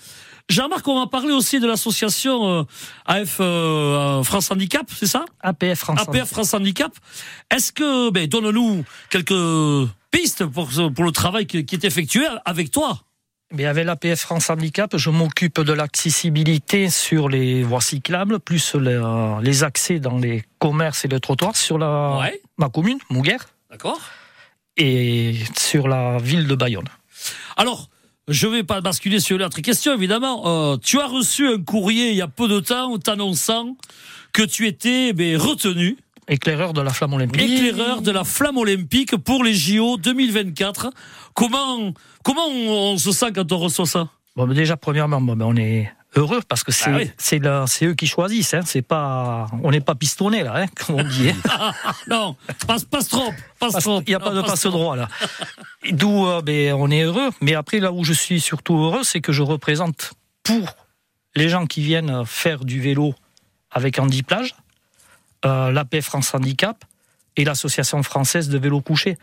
Jean-Marc, 0.49 0.87
on 0.87 0.99
va 0.99 1.07
parler 1.07 1.31
aussi 1.33 1.59
de 1.59 1.67
l'association 1.67 2.61
euh, 2.61 2.63
AF 3.05 3.37
euh, 3.39 4.23
France 4.23 4.49
Handicap, 4.49 4.87
c'est 4.93 5.07
ça? 5.07 5.23
APF 5.41 5.79
France. 5.79 5.99
APF 6.01 6.29
France 6.29 6.53
Handicap. 6.53 6.91
Est-ce 7.51 7.71
que, 7.71 8.09
ben, 8.09 8.27
donne-nous 8.27 8.83
quelques 9.09 9.89
pistes 10.13 10.45
pour, 10.45 10.69
le 10.69 11.11
travail 11.11 11.45
qui, 11.47 11.57
est 11.57 11.83
effectué 11.83 12.25
avec 12.45 12.69
toi 12.71 13.01
Mais 13.51 13.65
avec 13.65 13.85
l'APF 13.85 14.19
France 14.19 14.49
Handicap, 14.49 14.95
je 14.95 15.09
m'occupe 15.09 15.59
de 15.59 15.73
l'accessibilité 15.73 16.89
sur 16.89 17.27
les 17.27 17.63
voies 17.63 17.81
cyclables, 17.81 18.39
plus 18.39 18.75
les, 18.75 18.91
euh, 18.91 19.41
les 19.41 19.63
accès 19.63 19.99
dans 19.99 20.19
les 20.19 20.43
commerces 20.59 21.03
et 21.03 21.07
les 21.07 21.19
trottoirs 21.19 21.57
sur 21.57 21.77
la, 21.77 22.17
Ouais. 22.19 22.41
ma 22.57 22.69
commune, 22.69 22.99
Mouguer, 23.09 23.37
D'accord 23.71 23.99
et 24.77 25.35
sur 25.57 25.87
la 25.87 26.17
ville 26.17 26.47
de 26.47 26.55
Bayonne. 26.55 26.87
Alors, 27.57 27.89
je 28.27 28.47
vais 28.47 28.63
pas 28.63 28.81
basculer 28.81 29.19
sur 29.19 29.37
l'autre 29.37 29.61
question, 29.61 29.93
évidemment. 29.93 30.73
Euh, 30.73 30.77
tu 30.77 30.99
as 30.99 31.07
reçu 31.07 31.47
un 31.47 31.61
courrier 31.61 32.11
il 32.11 32.15
y 32.15 32.21
a 32.21 32.27
peu 32.27 32.47
de 32.47 32.59
temps 32.59 32.97
t'annonçant 32.97 33.75
que 34.31 34.43
tu 34.43 34.67
étais 34.67 35.13
ben, 35.13 35.37
retenu 35.37 35.97
Éclaireur 36.27 36.73
de 36.73 36.81
la 36.81 36.91
flamme 36.91 37.13
olympique. 37.13 37.41
éclaireur 37.41 38.01
de 38.01 38.11
la 38.11 38.23
flamme 38.23 38.57
olympique 38.57 39.15
pour 39.17 39.43
les 39.43 39.53
JO 39.53 39.97
2024. 39.97 40.89
Comment, 41.33 41.93
comment 42.23 42.47
on, 42.47 42.93
on 42.93 42.97
se 42.97 43.11
sent 43.11 43.31
quand 43.33 43.51
on 43.51 43.57
reçoit 43.57 43.85
ça? 43.85 44.07
Bon, 44.35 44.47
mais 44.47 44.55
déjà, 44.55 44.77
premièrement, 44.77 45.19
bon, 45.21 45.35
ben, 45.35 45.45
on 45.45 45.55
est 45.55 45.91
heureux 46.15 46.41
parce 46.47 46.63
que 46.63 46.71
c'est 46.71 46.89
Ah 46.91 46.95
oui. 46.97 47.11
c'est 47.17 47.41
c'est 47.67 47.85
eux 47.87 47.93
qui 47.93 48.07
choisissent. 48.07 48.53
Hein, 48.53 48.61
c'est 48.65 48.81
pas, 48.81 49.47
on 49.63 49.71
n'est 49.71 49.81
pas 49.81 49.95
pistonné 49.95 50.43
là, 50.43 50.53
hein, 50.61 50.65
comme 50.75 50.95
on 50.95 51.03
dit. 51.03 51.29
hein. 51.29 51.71
Non, 52.07 52.35
passe, 52.67 52.85
passe 52.85 53.09
trop, 53.09 53.31
passe 53.59 53.73
Passe- 53.73 53.83
trop. 53.83 54.01
Il 54.01 54.09
n'y 54.09 54.15
a 54.15 54.19
pas 54.19 54.33
de 54.33 54.41
passe 54.41 54.65
droit 54.67 54.95
là. 54.95 55.07
D'où 55.91 56.25
euh, 56.27 56.41
ben, 56.41 56.73
on 56.73 56.89
est 56.89 57.01
heureux. 57.03 57.29
Mais 57.41 57.55
après, 57.55 57.79
là 57.79 57.91
où 57.91 58.03
je 58.03 58.13
suis 58.13 58.39
surtout 58.39 58.77
heureux, 58.77 59.03
c'est 59.03 59.21
que 59.21 59.31
je 59.33 59.41
représente 59.41 60.13
pour 60.43 60.67
les 61.35 61.49
gens 61.49 61.65
qui 61.65 61.81
viennent 61.81 62.23
faire 62.25 62.63
du 62.63 62.79
vélo 62.79 63.13
avec 63.71 63.97
Andy 63.99 64.21
Plage, 64.23 64.55
euh, 65.45 65.71
l'AP 65.71 66.01
France 66.01 66.33
Handicap 66.33 66.83
et 67.35 67.43
l'Association 67.43 68.01
française 68.03 68.49
de 68.49 68.57
vélo 68.57 68.81
couché. 68.81 69.17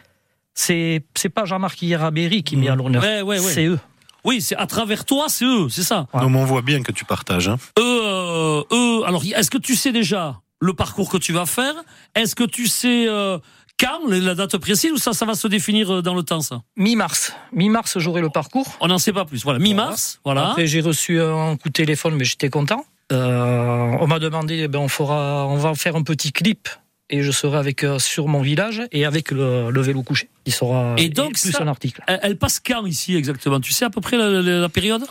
C'est 0.54 1.04
c'est 1.14 1.28
pas 1.28 1.44
Jean-Marc 1.44 1.80
Hierabéry 1.82 2.42
qui 2.42 2.56
met 2.56 2.68
à 2.68 2.74
l'honneur. 2.74 3.02
Ouais, 3.02 3.22
ouais, 3.22 3.38
ouais. 3.38 3.52
C'est 3.52 3.66
eux. 3.66 3.78
Oui, 4.24 4.40
c'est 4.40 4.56
à 4.56 4.66
travers 4.66 5.04
toi, 5.04 5.26
c'est 5.28 5.44
eux, 5.44 5.68
c'est 5.68 5.82
ça. 5.82 6.06
Ouais. 6.12 6.20
Non, 6.20 6.30
mais 6.30 6.38
on 6.38 6.44
voit 6.44 6.62
bien 6.62 6.82
que 6.82 6.92
tu 6.92 7.04
partages. 7.04 7.48
Hein. 7.48 7.56
Eux, 7.78 8.00
euh, 8.04 8.62
eux, 8.72 9.02
alors, 9.06 9.22
est-ce 9.24 9.50
que 9.50 9.58
tu 9.58 9.76
sais 9.76 9.92
déjà 9.92 10.40
le 10.60 10.74
parcours 10.74 11.10
que 11.10 11.16
tu 11.16 11.32
vas 11.32 11.46
faire? 11.46 11.74
Est-ce 12.14 12.34
que 12.34 12.44
tu 12.44 12.66
sais 12.66 13.06
euh, 13.08 13.38
quand, 13.78 14.00
la 14.08 14.34
date 14.34 14.58
précise, 14.58 14.92
ou 14.92 14.98
ça, 14.98 15.14
ça 15.14 15.24
va 15.24 15.34
se 15.34 15.48
définir 15.48 15.90
euh, 15.90 16.02
dans 16.02 16.14
le 16.14 16.22
temps, 16.22 16.42
ça? 16.42 16.60
Mi-mars. 16.76 17.32
Mi-mars, 17.52 17.98
j'aurai 17.98 18.20
le 18.20 18.28
parcours. 18.28 18.66
On 18.80 18.88
n'en 18.88 18.98
sait 18.98 19.12
pas 19.12 19.24
plus. 19.24 19.42
Voilà, 19.42 19.58
mi-mars, 19.58 20.20
voilà. 20.24 20.50
Après, 20.50 20.66
j'ai 20.66 20.82
reçu 20.82 21.20
un 21.20 21.56
coup 21.56 21.68
de 21.68 21.74
téléphone, 21.74 22.14
mais 22.16 22.24
j'étais 22.24 22.50
content. 22.50 22.84
Euh, 23.12 23.96
on 24.00 24.06
m'a 24.06 24.18
demandé, 24.18 24.68
ben, 24.68 24.78
on 24.78 24.88
fera, 24.88 25.46
on 25.48 25.56
va 25.56 25.74
faire 25.74 25.96
un 25.96 26.02
petit 26.02 26.32
clip 26.32 26.68
et 27.08 27.22
je 27.22 27.30
serai 27.32 27.58
avec 27.58 27.82
euh, 27.82 27.98
sur 27.98 28.28
mon 28.28 28.40
village 28.40 28.82
et 28.92 29.04
avec 29.04 29.30
le, 29.32 29.70
le 29.70 29.80
vélo 29.80 30.02
couché. 30.02 30.28
Il 30.46 30.52
sera 30.52 30.94
Et 30.96 31.08
donc, 31.08 31.32
plus 31.40 31.50
ça- 31.52 31.62
un 31.62 31.68
article. 31.68 32.02
Elle, 32.06 32.20
elle 32.22 32.36
passe 32.36 32.60
quand 32.64 32.86
ici 32.86 33.16
exactement? 33.16 33.60
Tu 33.60 33.72
sais 33.72 33.84
à 33.84 33.90
peu 33.90 34.00
près 34.00 34.16
la, 34.16 34.28
la- 34.30 34.58
la 34.60 34.68
période? 34.68 35.04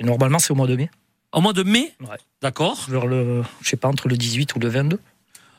Et 0.00 0.04
normalement, 0.04 0.38
c'est 0.38 0.52
au 0.52 0.56
mois 0.56 0.66
de 0.66 0.76
mai. 0.76 0.90
Au 1.32 1.40
mois 1.40 1.52
de 1.52 1.62
mai? 1.62 1.92
Ouais. 2.00 2.16
D'accord. 2.40 2.86
Vers 2.88 3.06
le, 3.06 3.42
je 3.60 3.68
sais 3.68 3.76
pas, 3.76 3.88
entre 3.88 4.08
le 4.08 4.16
18 4.16 4.54
ou 4.54 4.58
le 4.58 4.68
22. 4.68 4.98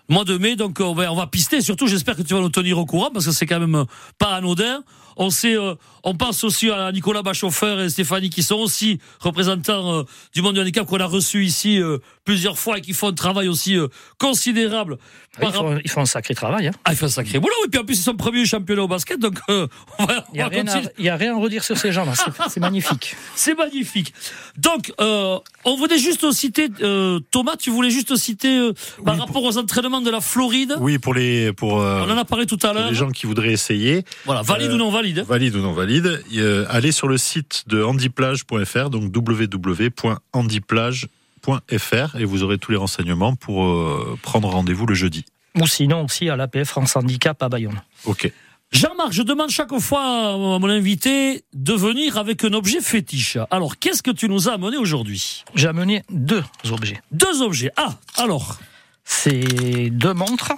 Mois 0.08 0.24
de 0.24 0.38
mai, 0.38 0.56
donc 0.56 0.80
on 0.82 0.94
va, 0.94 1.12
on 1.12 1.16
va 1.16 1.28
pister. 1.28 1.62
Surtout, 1.62 1.88
j'espère 1.88 2.16
que 2.16 2.22
tu 2.22 2.34
vas 2.34 2.40
nous 2.40 2.50
tenir 2.50 2.78
au 2.78 2.86
courant 2.86 3.10
parce 3.12 3.26
que 3.26 3.32
c'est 3.32 3.46
quand 3.46 3.60
même 3.60 3.76
euh, 3.76 3.86
pas 4.18 4.36
anodin. 4.36 4.84
On 5.18 5.30
sait, 5.30 5.56
euh, 5.58 5.76
on 6.04 6.16
pense 6.16 6.44
aussi 6.44 6.70
à 6.70 6.92
Nicolas 6.92 7.22
Bachauffeur 7.22 7.80
et 7.82 7.90
Stéphanie 7.90 8.30
qui 8.30 8.44
sont 8.44 8.56
aussi 8.58 9.00
représentants 9.20 10.00
euh, 10.00 10.04
du 10.34 10.42
monde 10.42 10.56
du 10.56 10.62
handicap 10.62 10.86
qu'on 10.86 11.00
a 11.00 11.06
reçus 11.06 11.46
ici 11.46 11.80
euh, 11.82 11.98
plusieurs 12.26 12.58
fois 12.60 12.78
et 12.78 12.82
qui 12.82 12.94
font 12.94 13.08
un 13.10 13.14
travail 13.14 13.48
aussi 13.48 13.78
euh, 13.78 13.88
considérable. 14.20 14.98
Ah, 15.42 15.46
ils, 15.48 15.52
font, 15.54 15.80
ils 15.84 15.90
font 15.92 16.02
un 16.02 16.06
sacré 16.06 16.34
travail. 16.34 16.68
Hein. 16.68 16.72
Ah, 16.86 16.94
il 16.94 16.96
fait 16.98 17.06
un 17.06 17.10
sacré 17.10 17.40
boulot. 17.40 17.54
Et 17.66 17.70
puis 17.70 17.80
en 17.80 17.84
plus, 17.84 18.00
ils 18.00 18.04
sont 18.04 18.16
premiers 18.16 18.46
championnats 18.46 18.84
au 18.84 18.88
basket, 18.88 19.20
donc 19.20 19.38
euh, 19.50 19.68
on 20.00 20.06
va, 20.06 20.26
Il 20.34 20.38
n'y 20.38 20.42
a, 20.42 20.48
rien 20.48 20.66
à- 20.68 21.14
a 21.14 21.16
rien 21.18 21.38
redire 21.38 21.64
sur 21.64 21.78
ces 21.78 21.92
gens-là. 21.92 22.14
C'est- 22.50 22.60
magnifique. 22.60 23.16
C'est 23.36 23.58
magnifique. 23.58 24.14
Donc, 24.58 24.94
euh, 25.02 25.38
on 25.66 25.76
voulait 25.76 25.98
juste 26.00 26.30
citer, 26.32 26.70
euh, 26.82 27.20
Thomas, 27.32 27.56
tu 27.58 27.70
voulais 27.70 27.90
juste 27.90 28.16
citer 28.16 28.58
euh, 28.58 28.74
par 29.04 29.16
Oui, 29.16 29.20
rapport 29.22 29.44
aux 29.44 29.58
entraînements 29.58 30.02
de 30.02 30.10
la 30.10 30.22
Floride? 30.22 30.76
Oui, 30.80 30.98
pour 31.00 31.14
les 31.14 31.52
pour, 31.54 31.82
euh, 31.82 32.04
On 32.08 32.12
en 32.12 32.18
a 32.18 32.26
parlé 32.26 32.46
tout 32.46 32.58
à 32.64 32.68
pour 32.70 32.74
l'heure. 32.80 32.90
les 32.90 32.96
gens 32.96 33.10
qui 33.12 33.26
voudraient 33.26 33.52
essayer, 33.52 34.04
Voilà, 34.26 34.42
valide 34.42 34.72
Euh, 34.72 34.76
ou 34.76 34.78
non 34.78 34.90
valide. 34.90 35.05
Valide 35.14 35.56
ou 35.56 35.62
non 35.62 35.74
valide, 35.74 36.22
euh, 36.36 36.66
allez 36.70 36.92
sur 36.92 37.08
le 37.08 37.18
site 37.18 37.64
de 37.68 37.84
handiplage.fr, 37.84 38.90
donc 38.90 39.16
www.handiplage.fr, 39.16 42.16
et 42.20 42.26
vous 42.26 42.44
aurez 42.44 42.58
tous 42.58 42.72
les 42.72 42.78
renseignements 42.78 43.36
pour 43.36 43.66
euh, 43.66 44.18
prendre 44.22 44.50
rendez-vous 44.50 44.86
le 44.86 44.96
jeudi. 44.96 45.26
Ou 45.60 45.68
sinon 45.68 46.04
aussi 46.06 46.30
à 46.30 46.36
l'APF 46.36 46.68
France 46.70 46.96
Handicap 46.96 47.42
à 47.42 47.50
Bayonne. 47.50 47.82
Ok. 48.06 48.32
Jean-Marc, 48.72 49.14
je 49.14 49.22
demande 49.22 49.52
chaque 49.52 49.78
fois 49.80 50.34
à 50.34 50.38
mon 50.38 50.68
invité 50.70 51.44
de 51.54 51.74
venir 51.74 52.18
avec 52.18 52.44
un 52.44 52.52
objet 52.54 52.82
fétiche. 52.82 53.38
Alors, 53.52 53.78
qu'est-ce 53.80 54.02
que 54.04 54.12
tu 54.12 54.28
nous 54.28 54.50
as 54.50 54.54
amené 54.54 54.76
aujourd'hui? 54.76 55.46
J'ai 55.54 55.68
amené 55.68 56.02
deux 56.10 56.44
objets. 56.72 57.00
Deux 57.12 57.42
objets. 57.42 57.72
Ah, 57.78 57.94
alors? 58.18 58.58
C'est 59.06 59.90
deux 59.92 60.14
montres. 60.14 60.52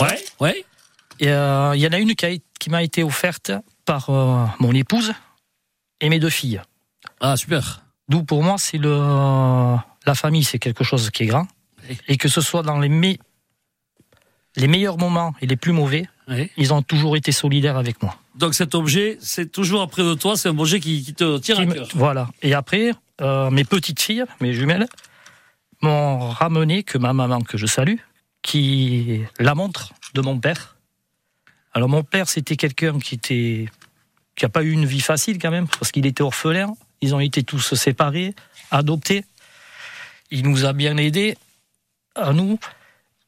Ouais, 0.00 0.24
ouais. 0.40 0.64
Euh, 1.22 1.72
Il 1.74 1.80
y 1.82 1.86
en 1.86 1.92
a 1.92 1.98
une 1.98 2.14
qui, 2.14 2.24
a- 2.24 2.30
qui 2.62 2.70
m'a 2.70 2.84
été 2.84 3.02
offerte 3.02 3.50
par 3.84 4.08
euh, 4.10 4.46
mon 4.60 4.72
épouse 4.72 5.12
et 6.00 6.08
mes 6.08 6.20
deux 6.20 6.30
filles. 6.30 6.62
Ah, 7.20 7.36
super. 7.36 7.82
D'où 8.08 8.22
pour 8.22 8.44
moi, 8.44 8.54
c'est 8.56 8.78
le 8.78 8.94
la 10.06 10.14
famille, 10.14 10.44
c'est 10.44 10.60
quelque 10.60 10.84
chose 10.84 11.10
qui 11.10 11.24
est 11.24 11.26
grand. 11.26 11.46
Oui. 11.88 11.98
Et 12.06 12.16
que 12.16 12.28
ce 12.28 12.40
soit 12.40 12.62
dans 12.62 12.78
les, 12.78 12.88
me- 12.88 13.16
les 14.56 14.68
meilleurs 14.68 14.96
moments 14.98 15.34
et 15.40 15.46
les 15.46 15.56
plus 15.56 15.72
mauvais, 15.72 16.04
ils 16.56 16.72
ont 16.72 16.82
toujours 16.82 17.16
été 17.16 17.32
solidaires 17.32 17.76
avec 17.76 18.00
moi. 18.02 18.16
Donc, 18.36 18.54
cet 18.54 18.74
objet, 18.76 19.18
c'est 19.20 19.50
toujours 19.50 19.82
après 19.82 20.02
de 20.04 20.14
toi, 20.14 20.36
c'est 20.36 20.48
un 20.48 20.58
objet 20.58 20.78
qui, 20.80 21.02
qui 21.04 21.14
te 21.14 21.38
tire 21.38 21.56
Qui 21.56 21.62
à 21.62 21.66
me- 21.66 21.74
cœur. 21.74 21.88
Voilà. 21.94 22.28
Et 22.42 22.54
après, 22.54 22.92
euh, 23.20 23.50
mes 23.50 23.64
petites 23.64 24.00
filles, 24.00 24.24
mes 24.40 24.52
jumelles, 24.54 24.86
m'ont 25.82 26.28
ramené 26.30 26.84
que 26.84 26.96
ma 26.98 27.12
maman, 27.12 27.40
que 27.40 27.58
je 27.58 27.66
salue, 27.66 27.96
qui 28.42 29.20
la 29.40 29.54
montre 29.56 29.92
de 30.14 30.20
mon 30.20 30.38
père. 30.38 30.76
Alors 31.74 31.88
mon 31.88 32.02
père, 32.02 32.28
c'était 32.28 32.56
quelqu'un 32.56 32.98
qui 32.98 33.14
était 33.14 33.68
qui 34.34 34.44
a 34.44 34.48
pas 34.48 34.62
eu 34.62 34.70
une 34.70 34.86
vie 34.86 35.00
facile 35.00 35.38
quand 35.38 35.50
même, 35.50 35.68
parce 35.68 35.92
qu'il 35.92 36.06
était 36.06 36.22
orphelin. 36.22 36.74
Ils 37.00 37.14
ont 37.14 37.20
été 37.20 37.42
tous 37.42 37.74
séparés, 37.74 38.34
adoptés. 38.70 39.24
Il 40.30 40.48
nous 40.48 40.64
a 40.64 40.72
bien 40.72 40.96
aidés 40.96 41.36
à 42.14 42.32
nous, 42.32 42.58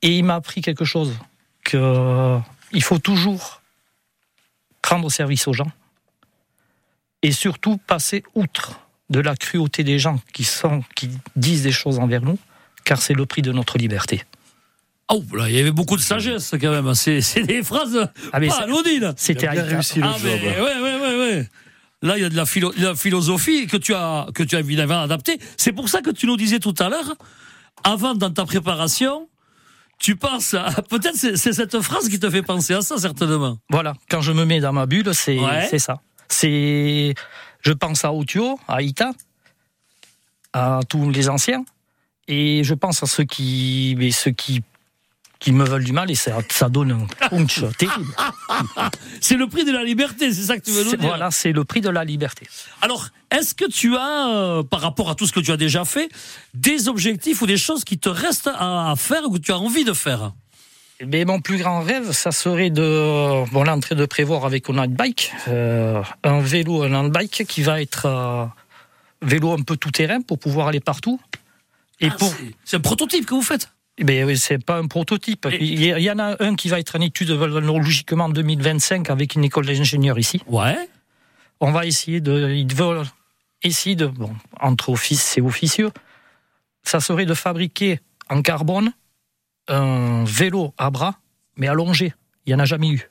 et 0.02 0.16
il 0.16 0.24
m'a 0.24 0.36
appris 0.36 0.60
quelque 0.60 0.84
chose 0.84 1.16
que 1.64 2.38
il 2.72 2.82
faut 2.82 2.98
toujours 2.98 3.60
rendre 4.94 5.10
service 5.10 5.48
aux 5.48 5.52
gens 5.52 5.72
et 7.22 7.32
surtout 7.32 7.78
passer 7.78 8.22
outre 8.34 8.80
de 9.10 9.18
la 9.18 9.34
cruauté 9.34 9.82
des 9.82 9.98
gens 9.98 10.20
qui 10.32 10.44
sont 10.44 10.84
qui 10.94 11.10
disent 11.34 11.62
des 11.62 11.72
choses 11.72 11.98
envers 11.98 12.22
nous, 12.22 12.38
car 12.84 13.02
c'est 13.02 13.14
le 13.14 13.26
prix 13.26 13.42
de 13.42 13.50
notre 13.50 13.76
liberté. 13.76 14.22
Oh, 15.10 15.22
là, 15.34 15.48
il 15.50 15.54
y 15.54 15.60
avait 15.60 15.70
beaucoup 15.70 15.96
de 15.96 16.00
sagesse 16.00 16.54
quand 16.60 16.70
même. 16.70 16.94
C'est 16.94 17.20
c'est 17.20 17.42
des 17.42 17.62
phrases 17.62 18.08
Ah, 18.32 18.40
mais 18.40 18.48
pas 18.48 18.62
anodines. 18.62 19.12
C'était 19.16 19.48
réussi 19.48 19.98
le 20.00 20.06
Ah, 20.06 20.16
mais, 20.24 20.38
job. 20.38 20.48
ouais, 20.64 20.80
ouais, 20.80 21.00
ouais, 21.00 21.18
ouais. 21.18 21.48
Là, 22.02 22.16
il 22.18 22.22
y 22.22 22.24
a 22.24 22.28
de 22.28 22.36
la, 22.36 22.44
philo- 22.44 22.72
de 22.76 22.84
la 22.84 22.94
philosophie 22.94 23.66
que 23.66 23.76
tu 23.78 23.94
as, 23.94 24.26
que 24.34 24.42
tu 24.42 24.56
as 24.56 24.60
évidemment 24.60 25.00
adaptée. 25.02 25.38
C'est 25.56 25.72
pour 25.72 25.88
ça 25.88 26.00
que 26.02 26.10
tu 26.10 26.26
nous 26.26 26.36
disais 26.36 26.58
tout 26.58 26.74
à 26.78 26.88
l'heure, 26.88 27.14
avant 27.82 28.14
dans 28.14 28.30
ta 28.30 28.44
préparation, 28.44 29.28
tu 29.98 30.16
penses 30.16 30.54
à, 30.54 30.70
peut-être 30.90 31.16
c'est 31.16 31.36
c'est 31.36 31.52
cette 31.52 31.80
phrase 31.80 32.08
qui 32.08 32.18
te 32.18 32.28
fait 32.28 32.42
penser 32.42 32.74
à 32.74 32.82
ça, 32.82 32.98
certainement. 32.98 33.58
Voilà, 33.70 33.94
quand 34.10 34.20
je 34.22 34.32
me 34.32 34.44
mets 34.44 34.60
dans 34.60 34.72
ma 34.72 34.86
bulle, 34.86 35.14
c'est 35.14 35.38
Ouais. 35.38 35.66
c'est 35.70 35.78
ça. 35.78 36.00
C'est 36.28 37.14
je 37.62 37.72
pense 37.72 38.04
à 38.04 38.12
Otio, 38.12 38.58
à 38.68 38.82
Ita, 38.82 39.12
à 40.52 40.80
tous 40.88 41.10
les 41.10 41.28
anciens, 41.28 41.64
et 42.28 42.62
je 42.64 42.74
pense 42.74 43.02
à 43.02 43.06
ceux 43.06 43.24
qui 43.24 43.94
mais 43.98 44.10
ceux 44.10 44.30
qui 44.32 44.62
qui 45.44 45.52
me 45.52 45.64
veulent 45.66 45.84
du 45.84 45.92
mal 45.92 46.10
et 46.10 46.14
ça, 46.14 46.38
ça 46.48 46.70
donne 46.70 46.92
un 46.92 47.28
punch 47.28 47.60
terrible. 47.78 48.14
C'est 49.20 49.36
le 49.36 49.46
prix 49.46 49.66
de 49.66 49.72
la 49.72 49.84
liberté, 49.84 50.32
c'est 50.32 50.44
ça 50.44 50.56
que 50.56 50.64
tu 50.64 50.70
veux 50.70 50.84
nous 50.84 50.96
dire. 50.96 51.06
Voilà, 51.06 51.30
c'est 51.30 51.52
le 51.52 51.64
prix 51.64 51.82
de 51.82 51.90
la 51.90 52.02
liberté. 52.02 52.46
Alors, 52.80 53.08
est-ce 53.30 53.54
que 53.54 53.66
tu 53.70 53.94
as, 53.94 54.28
euh, 54.30 54.62
par 54.62 54.80
rapport 54.80 55.10
à 55.10 55.14
tout 55.14 55.26
ce 55.26 55.32
que 55.32 55.40
tu 55.40 55.52
as 55.52 55.58
déjà 55.58 55.84
fait, 55.84 56.08
des 56.54 56.88
objectifs 56.88 57.42
ou 57.42 57.46
des 57.46 57.58
choses 57.58 57.84
qui 57.84 57.98
te 57.98 58.08
restent 58.08 58.50
à, 58.54 58.90
à 58.90 58.96
faire 58.96 59.24
ou 59.26 59.32
que 59.32 59.38
tu 59.38 59.52
as 59.52 59.58
envie 59.58 59.84
de 59.84 59.92
faire? 59.92 60.32
Bien, 61.04 61.26
mon 61.26 61.40
plus 61.42 61.58
grand 61.58 61.82
rêve, 61.82 62.12
ça 62.12 62.32
serait 62.32 62.70
de, 62.70 63.44
bon, 63.52 63.64
là, 63.64 63.76
en 63.76 63.80
train 63.80 63.96
de 63.96 64.06
prévoir 64.06 64.46
avec 64.46 64.70
un 64.70 64.86
bike, 64.86 65.30
euh, 65.48 66.02
un 66.22 66.40
vélo, 66.40 66.84
un 66.84 66.94
handbike 66.94 67.44
qui 67.46 67.60
va 67.60 67.82
être 67.82 68.06
euh, 68.06 68.46
vélo 69.20 69.52
un 69.52 69.60
peu 69.60 69.76
tout 69.76 69.90
terrain 69.90 70.22
pour 70.22 70.38
pouvoir 70.38 70.68
aller 70.68 70.80
partout. 70.80 71.20
Et 72.00 72.08
Ah, 72.10 72.16
pour, 72.18 72.32
C'est 72.64 72.78
un 72.78 72.80
prototype 72.80 73.26
que 73.26 73.34
vous 73.34 73.42
faites? 73.42 73.68
Eh 73.98 74.04
bien, 74.04 74.26
oui, 74.26 74.36
c'est 74.36 74.58
pas 74.58 74.78
un 74.78 74.86
prototype. 74.86 75.46
Et- 75.50 75.64
Il 75.64 75.82
y, 76.02 76.10
en 76.10 76.18
a 76.18 76.36
un 76.42 76.56
qui 76.56 76.68
va 76.68 76.80
être 76.80 76.98
en 76.98 77.00
étude 77.00 77.30
logiquement 77.30 78.24
en 78.24 78.28
2025 78.28 79.08
avec 79.10 79.34
une 79.34 79.44
école 79.44 79.66
d'ingénieurs 79.66 80.18
ici. 80.18 80.42
Ouais. 80.46 80.76
On 81.60 81.70
va 81.70 81.86
essayer 81.86 82.20
de, 82.20 82.50
ils 82.50 82.74
veulent 82.74 83.04
essayer 83.62 83.94
de, 83.96 84.06
bon, 84.06 84.34
entre 84.60 84.90
office 84.90 85.38
et 85.38 85.40
officieux, 85.40 85.90
ça 86.82 87.00
serait 87.00 87.24
de 87.24 87.34
fabriquer 87.34 88.00
en 88.28 88.42
carbone 88.42 88.92
un 89.68 90.24
vélo 90.24 90.74
à 90.76 90.90
bras, 90.90 91.14
mais 91.56 91.68
allongé. 91.68 92.12
Il 92.46 92.50
n'y 92.50 92.54
en 92.54 92.62
a 92.62 92.66
jamais 92.66 92.88
eu. 92.90 93.08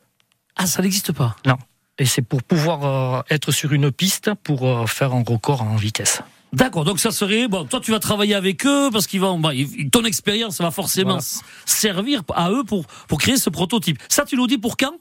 Ah, 0.56 0.68
ça 0.68 0.82
n'existe 0.82 1.12
pas. 1.14 1.36
Non. 1.46 1.58
Et 1.98 2.06
c'est 2.06 2.22
pour 2.22 2.44
pouvoir 2.44 2.86
euh, 2.86 3.22
être 3.30 3.52
sur 3.52 3.72
une 3.74 3.92
piste 3.92 4.34
pour 4.44 4.68
euh, 4.68 4.86
faire 4.86 5.14
un 5.14 5.24
record 5.24 5.62
en 5.62 5.76
vitesse. 5.76 6.22
D'accord, 6.54 6.86
donc 6.86 7.00
ça 7.00 7.12
serait. 7.12 7.48
Bon, 7.48 7.66
toi, 7.66 7.80
tu 7.82 7.92
vas 7.92 8.00
travailler 8.00 8.36
avec 8.36 8.66
eux 8.66 8.90
parce 8.94 9.08
qu'ils 9.08 9.20
vont. 9.22 9.40
bah, 9.40 9.50
ton 9.92 10.04
expérience 10.06 10.62
va 10.62 10.72
forcément 10.72 11.18
Voilà. 11.18 11.26
servir 11.66 12.22
à 12.36 12.52
eux 12.52 12.64
pour, 12.64 12.86
pour 13.08 13.18
créer 13.20 13.38
ce 13.38 13.50
prototype. 13.50 13.98
Ça, 14.08 14.24
tu 14.24 14.36
nous 14.38 14.48
dis 14.48 14.58
pour 14.60 14.78
quand? 14.78 14.94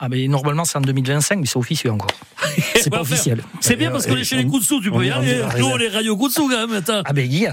Ah, 0.00 0.08
mais 0.08 0.28
normalement, 0.28 0.64
c'est 0.64 0.78
en 0.78 0.80
2025, 0.82 1.40
mais 1.40 1.46
c'est 1.46 1.56
officieux 1.58 1.90
encore. 1.90 2.10
C'est 2.80 2.88
pas 2.88 3.00
officiel. 3.00 3.42
C'est 3.60 3.74
bien 3.74 3.90
parce 3.90 4.06
qu'on 4.06 4.16
est 4.16 4.22
chez 4.22 4.36
les 4.36 4.46
coups 4.46 4.60
de 4.62 4.66
sous, 4.66 4.80
tu 4.80 4.92
peux 4.92 5.04
y 5.04 5.10
aller. 5.10 5.42
Nous, 5.58 5.66
on 5.66 5.76
est 5.78 5.88
radio 5.88 6.16
coups 6.16 6.30
de 6.30 6.34
sous 6.40 6.48
quand 6.48 6.68
même. 6.68 6.72
attends. 6.76 7.02
Ah, 7.04 7.12
ben, 7.12 7.26
Guy, 7.28 7.46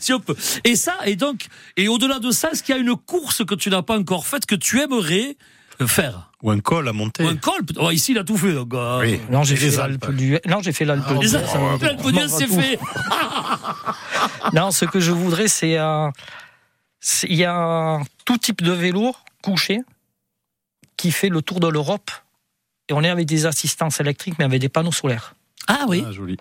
si 0.00 0.12
on 0.12 0.20
peut. 0.20 0.34
Et 0.64 0.74
ça, 0.76 0.96
et 1.04 1.16
donc, 1.16 1.46
et 1.76 1.86
au-delà 1.88 2.18
de 2.18 2.30
ça, 2.32 2.50
est-ce 2.50 2.62
qu'il 2.62 2.74
y 2.74 2.78
a 2.78 2.80
une 2.80 2.96
course 2.96 3.44
que 3.44 3.54
tu 3.54 3.70
n'as 3.70 3.82
pas 3.82 3.96
encore 3.98 4.26
faite 4.26 4.46
que 4.46 4.54
tu 4.56 4.80
aimerais 4.80 5.36
faire 5.86 6.30
Ou 6.42 6.50
un 6.50 6.60
col 6.60 6.88
à 6.88 6.92
monter. 6.92 7.24
Ou 7.24 7.28
un 7.28 7.36
col 7.36 7.60
oh, 7.78 7.90
Ici, 7.90 8.12
il 8.12 8.18
a 8.18 8.24
tout 8.24 8.36
fait. 8.36 8.52
Donc, 8.52 8.72
euh, 8.74 9.00
Oui. 9.00 9.20
non, 9.30 9.42
j'ai 9.42 9.56
fait 9.56 9.70
l'Alpe 9.76 10.10
du... 10.12 10.38
Non, 10.46 10.60
j'ai 10.62 10.72
fait 10.72 10.84
l'Alpe 10.84 11.04
Ah, 11.08 11.14
l'Alpe 11.80 12.02
d'Huez, 12.02 12.28
c'est 12.28 12.46
fait. 12.46 12.78
Non, 14.52 14.70
ce 14.70 14.84
que 14.84 15.00
je 15.00 15.12
voudrais, 15.12 15.48
c'est 15.48 15.78
euh, 15.78 16.10
c'est- 17.00 17.26
il 17.28 17.36
y 17.36 17.44
a 17.44 18.00
tout 18.24 18.38
type 18.38 18.62
de 18.62 18.72
vélo 18.72 19.14
couché 19.42 19.80
qui 20.96 21.10
fait 21.10 21.28
le 21.28 21.42
tour 21.42 21.60
de 21.60 21.68
l'Europe 21.68 22.10
et 22.88 22.92
on 22.92 23.02
est 23.02 23.08
avec 23.08 23.26
des 23.26 23.46
assistances 23.46 24.00
électriques 24.00 24.34
mais 24.38 24.44
avec 24.44 24.60
des 24.60 24.68
panneaux 24.68 24.92
solaires. 24.92 25.34
Ah 25.68 25.84
oui. 25.88 26.04
Ah, 26.06 26.12
joli. 26.12 26.36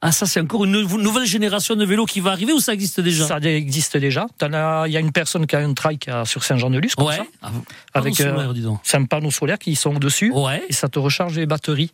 Ah, 0.00 0.12
ça, 0.12 0.26
c'est 0.26 0.40
encore 0.40 0.64
une 0.64 0.70
nou- 0.82 0.98
nouvelle 0.98 1.26
génération 1.26 1.74
de 1.74 1.84
vélos 1.84 2.06
qui 2.06 2.20
va 2.20 2.30
arriver 2.30 2.52
ou 2.52 2.60
ça 2.60 2.72
existe 2.72 3.00
déjà? 3.00 3.26
Ça 3.26 3.38
existe 3.40 3.96
déjà. 3.96 4.26
Il 4.40 4.92
y 4.92 4.96
a 4.96 5.00
une 5.00 5.10
personne 5.10 5.44
qui 5.46 5.56
a 5.56 5.58
un 5.58 5.74
trike 5.74 6.08
sur 6.24 6.44
Saint-Jean-de-Luz 6.44 6.94
comme 6.94 7.06
Ouais. 7.08 7.16
ça, 7.16 7.24
Ah, 7.42 7.50
avec 7.94 8.20
euh, 8.20 8.30
solaire, 8.32 8.54
dis 8.54 8.60
donc. 8.62 8.78
c'est 8.84 8.96
un 8.96 9.04
panneau 9.06 9.32
solaire 9.32 9.58
qui 9.58 9.74
sont 9.74 9.96
au-dessus 9.96 10.30
Ouais. 10.32 10.62
et 10.68 10.72
ça 10.72 10.88
te 10.88 11.00
recharge 11.00 11.36
les 11.36 11.46
batteries. 11.46 11.90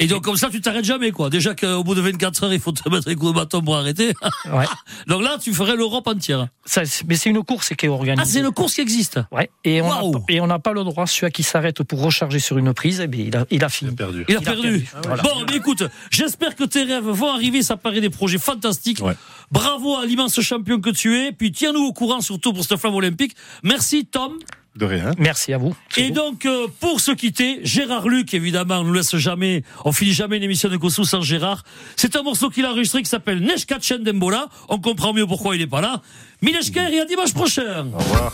Et 0.00 0.06
donc, 0.06 0.22
comme 0.22 0.36
ça, 0.36 0.48
tu 0.48 0.60
t'arrêtes 0.60 0.84
jamais, 0.84 1.10
quoi. 1.10 1.28
Déjà 1.28 1.54
qu'au 1.56 1.82
bout 1.82 1.94
de 1.96 2.00
24 2.00 2.44
heures, 2.44 2.52
il 2.52 2.60
faut 2.60 2.70
te 2.72 2.88
mettre 2.88 3.08
un 3.08 3.14
coup 3.16 3.30
de 3.30 3.34
bâton 3.34 3.60
pour 3.62 3.76
arrêter. 3.76 4.12
Ouais. 4.52 4.64
donc 5.06 5.22
là, 5.22 5.36
tu 5.40 5.52
ferais 5.52 5.76
l'Europe 5.76 6.06
entière. 6.06 6.48
Ça, 6.64 6.82
mais 7.06 7.16
c'est 7.16 7.28
une 7.30 7.42
course 7.42 7.70
qui 7.76 7.86
est 7.86 7.88
organisée. 7.88 8.22
Ah, 8.24 8.30
c'est 8.30 8.40
une 8.40 8.50
course 8.52 8.74
qui 8.74 8.80
existe. 8.80 9.20
Ouais. 9.32 9.50
Et 9.64 9.82
on 9.82 9.90
on 9.90 10.46
n'a 10.46 10.58
pas 10.58 10.72
le 10.72 10.84
droit, 10.84 11.06
celui 11.06 11.30
qui 11.32 11.42
s'arrête 11.42 11.82
pour 11.82 12.00
recharger 12.00 12.38
sur 12.38 12.56
une 12.58 12.72
prise, 12.72 13.00
eh 13.00 13.06
bien, 13.08 13.24
il, 13.26 13.36
a, 13.36 13.40
il 13.50 13.56
a 13.56 13.56
Il 13.58 13.64
a 13.64 13.68
fini. 13.68 13.94
perdu. 13.94 14.24
Il 14.28 14.36
a 14.36 14.38
Il 14.40 14.48
a 14.48 14.52
perdu. 14.52 14.62
perdu. 14.62 14.88
Voilà. 15.04 15.22
Bon, 15.22 15.30
mais 15.50 15.56
écoute, 15.56 15.82
j'espère 16.10 16.54
que 16.54 16.64
tes 16.64 16.84
rêves 16.84 17.04
vont 17.08 17.32
arriver. 17.32 17.62
Ça 17.62 17.76
paraît 17.76 18.00
des 18.00 18.10
projets 18.10 18.38
fantastiques. 18.38 19.00
Ouais. 19.02 19.14
Bravo 19.50 19.96
à 19.96 20.06
l'immense 20.06 20.40
champion 20.40 20.80
que 20.80 20.90
tu 20.90 21.16
es. 21.18 21.32
Puis 21.32 21.52
tiens-nous 21.52 21.84
au 21.84 21.92
courant, 21.92 22.20
surtout 22.20 22.52
pour 22.52 22.64
cette 22.64 22.78
flamme 22.78 22.94
olympique. 22.94 23.34
Merci, 23.62 24.06
Tom. 24.06 24.34
De 24.78 24.86
rien. 24.86 25.10
Merci 25.18 25.52
à 25.52 25.58
vous. 25.58 25.74
Et 25.96 26.10
donc, 26.10 26.46
euh, 26.46 26.68
pour 26.78 27.00
se 27.00 27.10
quitter, 27.10 27.58
Gérard 27.64 28.08
Luc, 28.08 28.32
évidemment, 28.32 28.76
on 28.78 28.84
ne 28.84 28.94
laisse 28.94 29.16
jamais, 29.16 29.64
on 29.84 29.90
finit 29.90 30.12
jamais 30.12 30.36
une 30.36 30.44
émission 30.44 30.68
de 30.68 30.76
Kossou 30.76 31.04
sans 31.04 31.20
Gérard. 31.20 31.64
C'est 31.96 32.14
un 32.14 32.22
morceau 32.22 32.48
qu'il 32.48 32.64
a 32.64 32.70
enregistré 32.70 33.02
qui 33.02 33.08
s'appelle 33.08 33.40
Neshka 33.40 33.78
Dembola. 33.98 34.46
On 34.68 34.78
comprend 34.78 35.12
mieux 35.12 35.26
pourquoi 35.26 35.56
il 35.56 35.58
n'est 35.58 35.66
pas 35.66 35.80
là. 35.80 36.00
Mineshka 36.42 36.90
et 36.92 37.00
à 37.00 37.04
dimanche 37.06 37.34
prochain. 37.34 37.88
Au 37.92 37.98
revoir. 37.98 38.32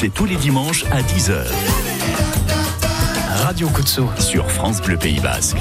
C'est 0.00 0.08
tous 0.08 0.24
les 0.24 0.36
dimanches 0.36 0.86
à 0.92 1.02
10h 1.02 1.44
Radio 3.42 3.68
Kutsu. 3.68 4.00
sur 4.18 4.50
France 4.50 4.80
Bleu 4.80 4.96
Pays 4.96 5.20
Basque. 5.20 5.58